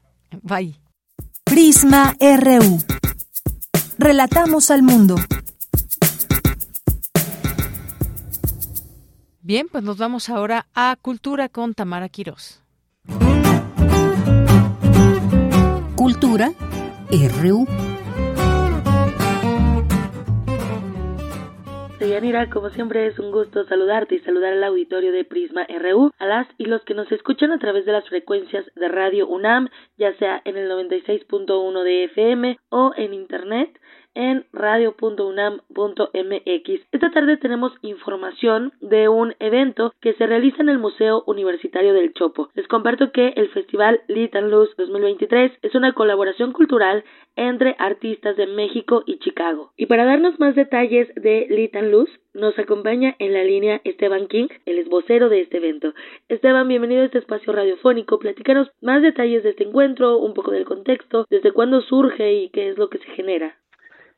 [0.44, 0.76] Bye.
[1.44, 2.78] Prisma RU.
[3.98, 5.16] Relatamos al mundo.
[9.42, 12.64] Bien, pues nos vamos ahora a Cultura con Tamara Quirós.
[15.96, 16.52] Cultura
[17.42, 17.66] RU.
[22.08, 26.26] Yanira, como siempre es un gusto saludarte y saludar al auditorio de Prisma RU, a
[26.26, 30.14] las y los que nos escuchan a través de las frecuencias de Radio UNAM, ya
[30.18, 33.80] sea en el 96.1 de FM o en Internet
[34.16, 35.62] en radio.unam.mx.
[36.92, 42.14] Esta tarde tenemos información de un evento que se realiza en el Museo Universitario del
[42.14, 42.50] Chopo.
[42.54, 47.04] Les comparto que el Festival Lit and Luz 2023 es una colaboración cultural
[47.36, 49.72] entre artistas de México y Chicago.
[49.78, 54.28] Y para darnos más detalles de Lit and Luz, nos acompaña en la línea Esteban
[54.28, 55.94] King, el esbocero de este evento.
[56.28, 58.20] Esteban, bienvenido a este espacio radiofónico.
[58.20, 62.70] Platícanos más detalles de este encuentro, un poco del contexto, desde cuándo surge y qué
[62.70, 63.59] es lo que se genera.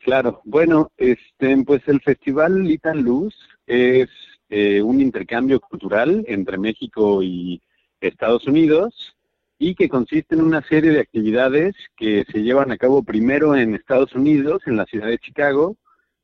[0.04, 3.36] Claro, bueno, este, pues el Festival Litan Luz
[3.68, 4.10] es
[4.50, 7.62] eh, un intercambio cultural entre México y
[8.00, 9.16] Estados Unidos
[9.60, 13.76] y que consiste en una serie de actividades que se llevan a cabo primero en
[13.76, 15.78] Estados Unidos, en la ciudad de Chicago,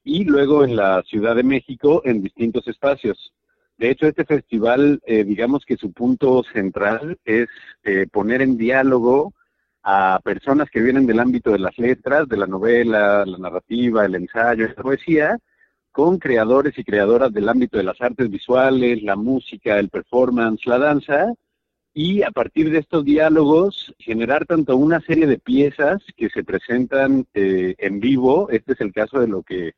[0.03, 3.31] y luego en la Ciudad de México en distintos espacios.
[3.77, 7.47] De hecho, este festival, eh, digamos que su punto central es
[7.83, 9.33] eh, poner en diálogo
[9.89, 14.15] a personas que vienen del ámbito de las letras, de la novela, la narrativa, el
[14.15, 15.37] ensayo, la poesía,
[15.93, 20.77] con creadores y creadoras del ámbito de las artes visuales, la música, el performance, la
[20.77, 21.33] danza,
[21.93, 27.25] y a partir de estos diálogos generar tanto una serie de piezas que se presentan
[27.33, 29.71] eh, en vivo, este es el caso de lo que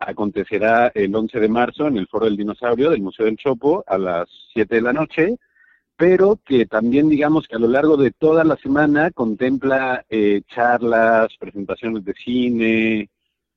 [0.00, 3.96] acontecerá el 11 de marzo en el Foro del Dinosaurio del Museo del Chopo a
[3.96, 5.36] las 7 de la noche,
[5.96, 11.28] pero que también digamos que a lo largo de toda la semana contempla eh, charlas,
[11.38, 13.10] presentaciones de cine,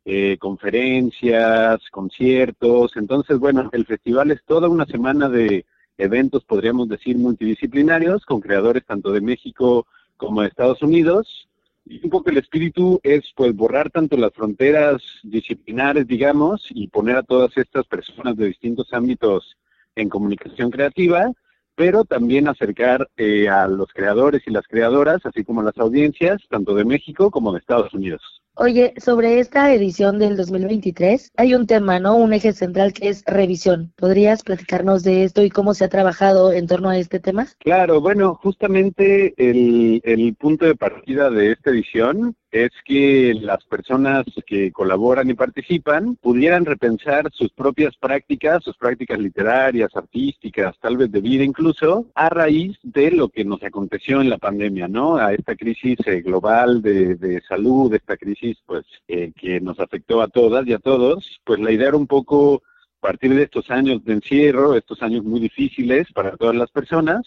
[0.05, 2.95] eh, conferencias, conciertos.
[2.95, 5.65] Entonces, bueno, el festival es toda una semana de
[5.97, 9.87] eventos, podríamos decir, multidisciplinarios, con creadores tanto de México
[10.17, 11.47] como de Estados Unidos.
[11.87, 17.17] Y un poco el espíritu es pues borrar tanto las fronteras disciplinares, digamos, y poner
[17.17, 19.55] a todas estas personas de distintos ámbitos
[19.95, 21.31] en comunicación creativa,
[21.75, 26.41] pero también acercar eh, a los creadores y las creadoras, así como a las audiencias,
[26.49, 28.21] tanto de México como de Estados Unidos.
[28.57, 32.15] Oye, sobre esta edición del 2023 hay un tema, ¿no?
[32.15, 33.91] Un eje central que es revisión.
[33.97, 37.47] ¿Podrías platicarnos de esto y cómo se ha trabajado en torno a este tema?
[37.59, 44.71] Claro, bueno, justamente el, punto de partida de esta edición es que las personas que
[44.71, 51.19] colaboran y participan pudieran repensar sus propias prácticas, sus prácticas literarias, artísticas, tal vez de
[51.19, 55.17] vida incluso, a raíz de lo que nos aconteció en la pandemia, ¿no?
[55.17, 60.21] A esta crisis eh, global de, de salud, esta crisis pues eh, que nos afectó
[60.21, 62.61] a todas y a todos, pues la idea era un poco
[63.05, 67.21] partir de estos años de encierro, estos años muy difíciles para todas las personas,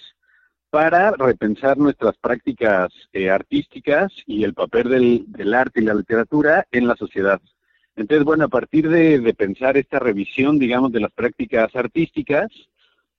[0.71, 6.67] para repensar nuestras prácticas eh, artísticas y el papel del, del, arte y la literatura
[6.73, 7.41] en la sociedad.
[7.95, 12.49] Entonces, bueno, a partir de, de pensar esta revisión, digamos, de las prácticas artísticas,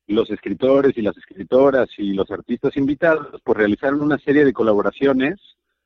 [0.07, 5.39] los escritores y las escritoras y los artistas invitados, pues realizaron una serie de colaboraciones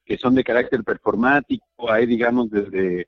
[0.05, 3.07] que son de carácter performático, hay digamos desde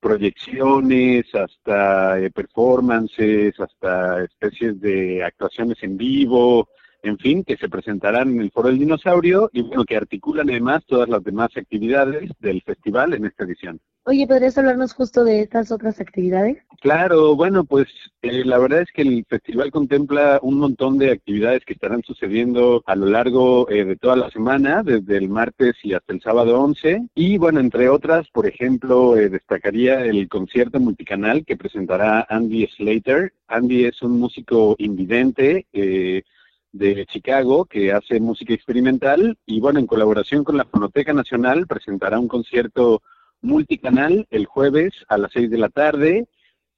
[0.00, 6.68] proyecciones hasta eh, performances, hasta especies de actuaciones en vivo,
[7.02, 10.84] en fin, que se presentarán en el Foro del Dinosaurio y bueno, que articulan además
[10.86, 13.80] todas las demás actividades del festival en esta edición.
[14.06, 16.58] Oye, ¿podrías hablarnos justo de estas otras actividades?
[16.82, 17.86] Claro, bueno, pues
[18.20, 22.82] eh, la verdad es que el festival contempla un montón de actividades que estarán sucediendo
[22.84, 26.60] a lo largo eh, de toda la semana, desde el martes y hasta el sábado
[26.60, 27.08] 11.
[27.14, 33.32] Y bueno, entre otras, por ejemplo, eh, destacaría el concierto multicanal que presentará Andy Slater.
[33.48, 35.66] Andy es un músico invidente.
[35.72, 36.24] Eh,
[36.72, 42.18] de Chicago que hace música experimental y bueno, en colaboración con la Fonoteca Nacional presentará
[42.18, 43.00] un concierto
[43.44, 46.26] multicanal el jueves a las 6 de la tarde.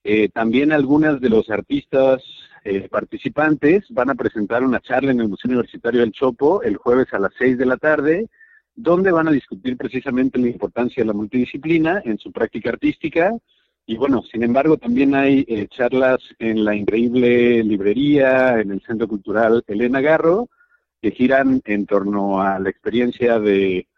[0.04, 2.22] Eh, también algunas de los artistas
[2.64, 7.12] eh, participantes van a presentar una charla en el Museo Universitario del Chopo el jueves
[7.12, 8.28] a las 6 de la tarde
[8.76, 13.32] donde van a discutir precisamente la importancia de la multidisciplina en su práctica artística.
[13.86, 19.08] Y bueno, sin embargo, también hay eh, charlas en la increíble librería, en el Centro
[19.08, 20.50] Cultural Elena Garro,
[21.00, 23.88] que giran en torno a la experiencia de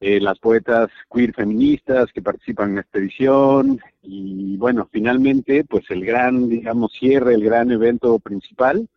[0.00, 6.04] eh, las poetas queer feministas que participan en la expedición y bueno, finalmente pues el
[6.04, 8.88] gran, digamos, cierre, el gran evento principal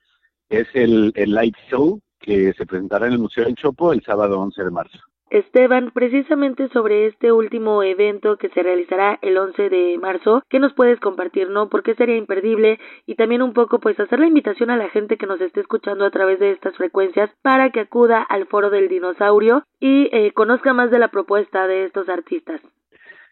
[0.49, 4.39] es el, el Light Show que se presentará en el Museo del Chopo el sábado
[4.39, 4.99] 11 de marzo.
[5.31, 10.73] Esteban, precisamente sobre este último evento que se realizará el 11 de marzo, ¿qué nos
[10.73, 11.69] puedes compartir, no?
[11.69, 12.79] ¿Por qué sería imperdible?
[13.05, 16.03] Y también un poco, pues, hacer la invitación a la gente que nos esté escuchando
[16.03, 20.73] a través de estas frecuencias para que acuda al Foro del Dinosaurio y eh, conozca
[20.73, 22.59] más de la propuesta de estos artistas.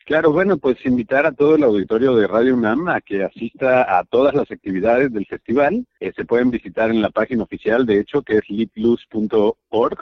[0.06, 4.06] Claro, bueno, pues invitar a todo el auditorio de Radio UNAM a que asista a
[4.06, 5.86] todas las actividades del festival.
[6.00, 9.98] Eh, se pueden visitar en la página oficial, de hecho, que es litluz.org,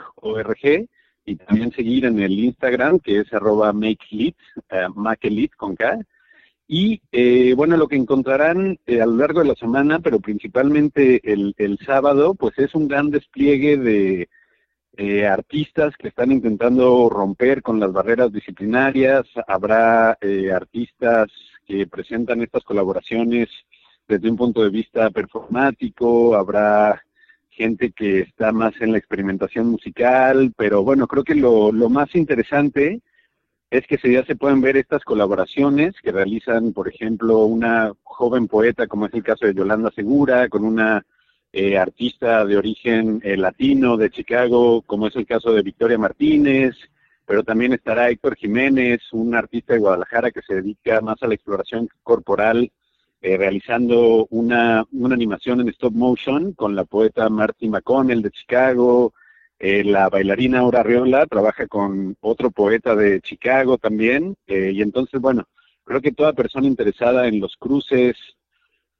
[1.28, 4.36] y también seguir en el Instagram, que es arroba makelit,
[4.70, 5.98] uh, con K.
[6.66, 11.20] Y eh, bueno, lo que encontrarán eh, a lo largo de la semana, pero principalmente
[11.24, 14.28] el, sábado, pues es un gran despliegue de
[14.96, 19.24] eh, artistas que están intentando romper con las barreras disciplinarias.
[19.46, 20.18] Habrá
[20.54, 21.30] artistas
[21.66, 23.48] que presentan estas colaboraciones
[24.06, 27.02] desde un punto de vista performático, habrá
[27.58, 32.14] gente que está más en la experimentación musical, pero bueno, creo que lo, lo más
[32.14, 33.00] interesante
[33.70, 38.86] es que ya se pueden ver estas colaboraciones que realizan, por ejemplo, una joven poeta,
[38.86, 41.04] como es el caso de Yolanda Segura, con una
[41.52, 46.76] eh, artista de origen eh, latino de Chicago, como es el caso de Victoria Martínez,
[47.26, 51.34] pero también estará Héctor Jiménez, un artista de Guadalajara que se dedica más a la
[51.34, 52.70] exploración corporal
[53.20, 59.12] eh, realizando una, una, animación en stop motion con la poeta Marty McConnell de Chicago.
[59.58, 64.36] Eh, la bailarina Aura Riola trabaja con otro poeta de Chicago también.
[64.46, 65.48] Eh, y entonces, bueno,
[65.82, 68.16] creo que toda persona interesada en los cruces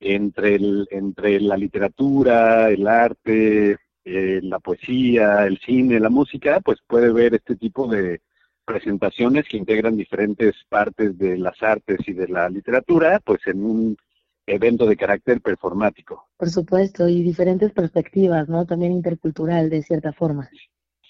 [0.01, 7.13] entre, el, entre la literatura, el arte, la poesía, el cine, la música, pues puede
[7.13, 8.23] ver este tipo de
[8.65, 13.97] presentaciones que integran diferentes partes de las artes y de la literatura, pues en un
[14.49, 16.29] evento de carácter performático.
[16.37, 18.67] Por supuesto, y diferentes perspectivas, ¿no?
[18.67, 20.49] También intercultural, de cierta forma.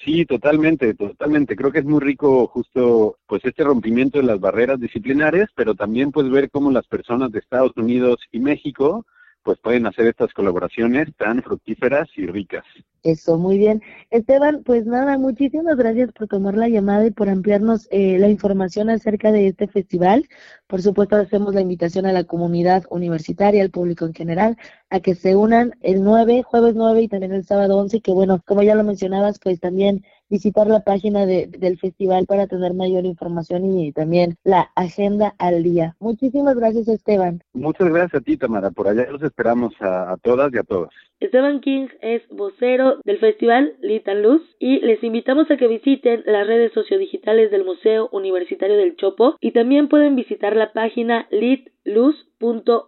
[0.05, 1.57] Sí, totalmente, totalmente.
[1.57, 6.13] Creo que es muy rico justo pues este rompimiento de las barreras disciplinares, pero también
[6.13, 9.05] pues ver cómo las personas de Estados Unidos y México
[9.43, 12.65] pues pueden hacer estas colaboraciones tan fructíferas y ricas.
[13.03, 13.81] Eso, muy bien.
[14.11, 18.91] Esteban, pues nada, muchísimas gracias por tomar la llamada y por ampliarnos eh, la información
[18.91, 20.29] acerca de este festival.
[20.67, 24.57] Por supuesto, hacemos la invitación a la comunidad universitaria, al público en general,
[24.91, 28.43] a que se unan el 9, jueves 9 y también el sábado 11, que bueno,
[28.45, 33.05] como ya lo mencionabas, pues también visitar la página de, del festival para tener mayor
[33.05, 35.97] información y también la agenda al día.
[36.01, 37.43] Muchísimas gracias, Esteban.
[37.53, 38.71] Muchas gracias a ti, Tamara.
[38.71, 40.91] Por allá los esperamos a, a todas y a todos.
[41.21, 46.47] Esteban King es vocero del festival Litan Luz y les invitamos a que visiten las
[46.47, 52.83] redes sociodigitales del Museo Universitario del Chopo y también pueden visitar la página litluz.org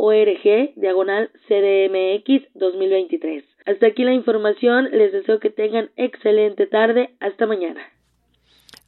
[0.77, 3.50] diagonal CDMX 2023.
[3.67, 7.81] Hasta aquí la información, les deseo que tengan excelente tarde, hasta mañana.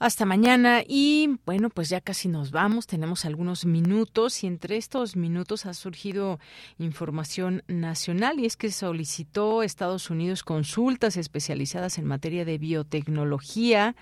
[0.02, 5.14] Hasta mañana y bueno, pues ya casi nos vamos, tenemos algunos minutos y entre estos
[5.14, 6.40] minutos ha surgido
[6.78, 13.94] información nacional y es que solicitó Estados Unidos consultas especializadas en materia de biotecnología.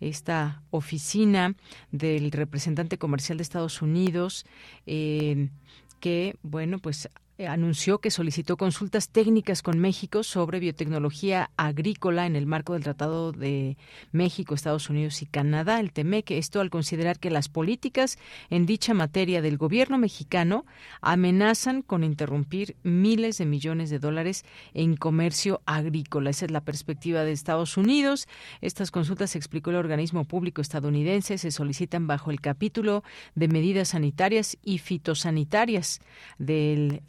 [0.00, 1.54] Esta oficina
[1.90, 4.46] del representante comercial de Estados Unidos
[4.86, 5.50] eh,
[6.00, 12.46] que, bueno, pues anunció que solicitó consultas técnicas con México sobre biotecnología agrícola en el
[12.46, 13.76] marco del Tratado de
[14.12, 16.30] México, Estados Unidos y Canadá, el TEMEC.
[16.32, 18.18] Esto al considerar que las políticas
[18.50, 20.66] en dicha materia del gobierno mexicano
[21.00, 24.44] amenazan con interrumpir miles de millones de dólares
[24.74, 26.30] en comercio agrícola.
[26.30, 28.28] Esa es la perspectiva de Estados Unidos.
[28.60, 33.02] Estas consultas, explicó el organismo público estadounidense, se solicitan bajo el capítulo
[33.34, 36.00] de medidas sanitarias y fitosanitarias
[36.38, 37.02] del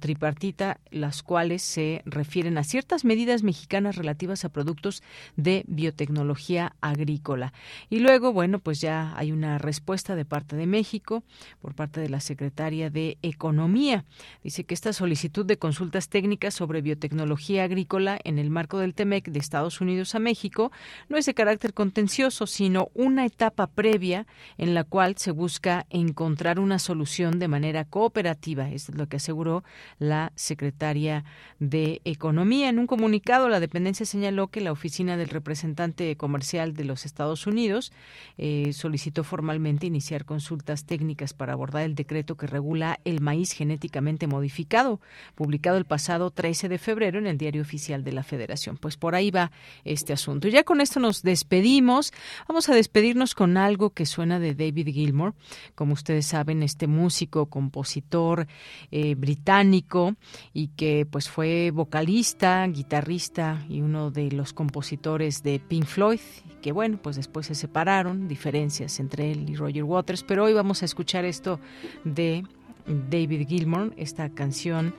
[0.00, 5.02] tripartita, las cuales se refieren a ciertas medidas mexicanas relativas a productos
[5.36, 7.52] de biotecnología agrícola.
[7.90, 11.24] Y luego, bueno, pues ya hay una respuesta de parte de México
[11.60, 14.06] por parte de la secretaria de Economía.
[14.42, 19.28] Dice que esta solicitud de consultas técnicas sobre biotecnología agrícola en el marco del TEMEC
[19.28, 20.72] de Estados Unidos a México
[21.10, 24.26] no es de carácter contencioso, sino una etapa previa
[24.56, 28.70] en la cual se busca encontrar una solución de manera cooperativa.
[28.70, 29.64] es lo que aseguró
[29.98, 31.24] la secretaria
[31.58, 32.68] de Economía.
[32.68, 37.46] En un comunicado, la dependencia señaló que la oficina del representante comercial de los Estados
[37.46, 37.90] Unidos
[38.36, 44.26] eh, solicitó formalmente iniciar consultas técnicas para abordar el decreto que regula el maíz genéticamente
[44.26, 45.00] modificado,
[45.34, 48.76] publicado el pasado 13 de febrero en el Diario Oficial de la Federación.
[48.76, 49.52] Pues por ahí va
[49.84, 50.48] este asunto.
[50.48, 52.12] Ya con esto nos despedimos.
[52.46, 55.34] Vamos a despedirnos con algo que suena de David Gilmour.
[55.74, 58.46] Como ustedes saben, este músico, compositor
[58.90, 60.14] eh, británico
[60.52, 66.20] y que pues fue vocalista, guitarrista y uno de los compositores de Pink Floyd,
[66.62, 70.82] que bueno, pues después se separaron, diferencias entre él y Roger Waters, pero hoy vamos
[70.82, 71.60] a escuchar esto
[72.04, 72.44] de
[72.86, 74.94] David Gilmour, esta canción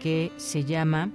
[0.00, 1.10] que se llama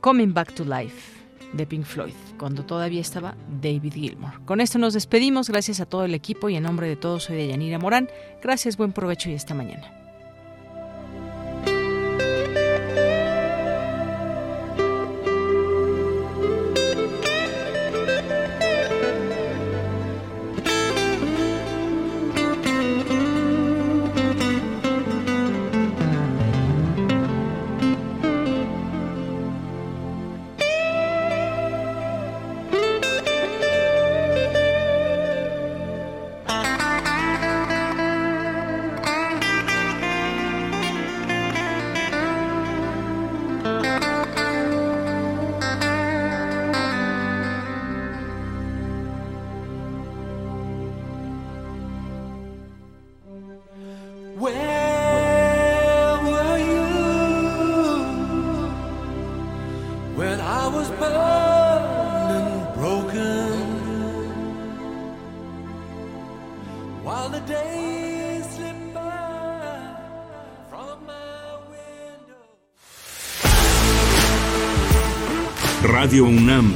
[0.00, 1.18] Coming Back to Life
[1.52, 4.44] de Pink Floyd, cuando todavía estaba David Gilmour.
[4.44, 7.36] Con esto nos despedimos, gracias a todo el equipo y en nombre de todos soy
[7.36, 8.08] de Yanira Morán.
[8.42, 9.97] Gracias, buen provecho y hasta mañana.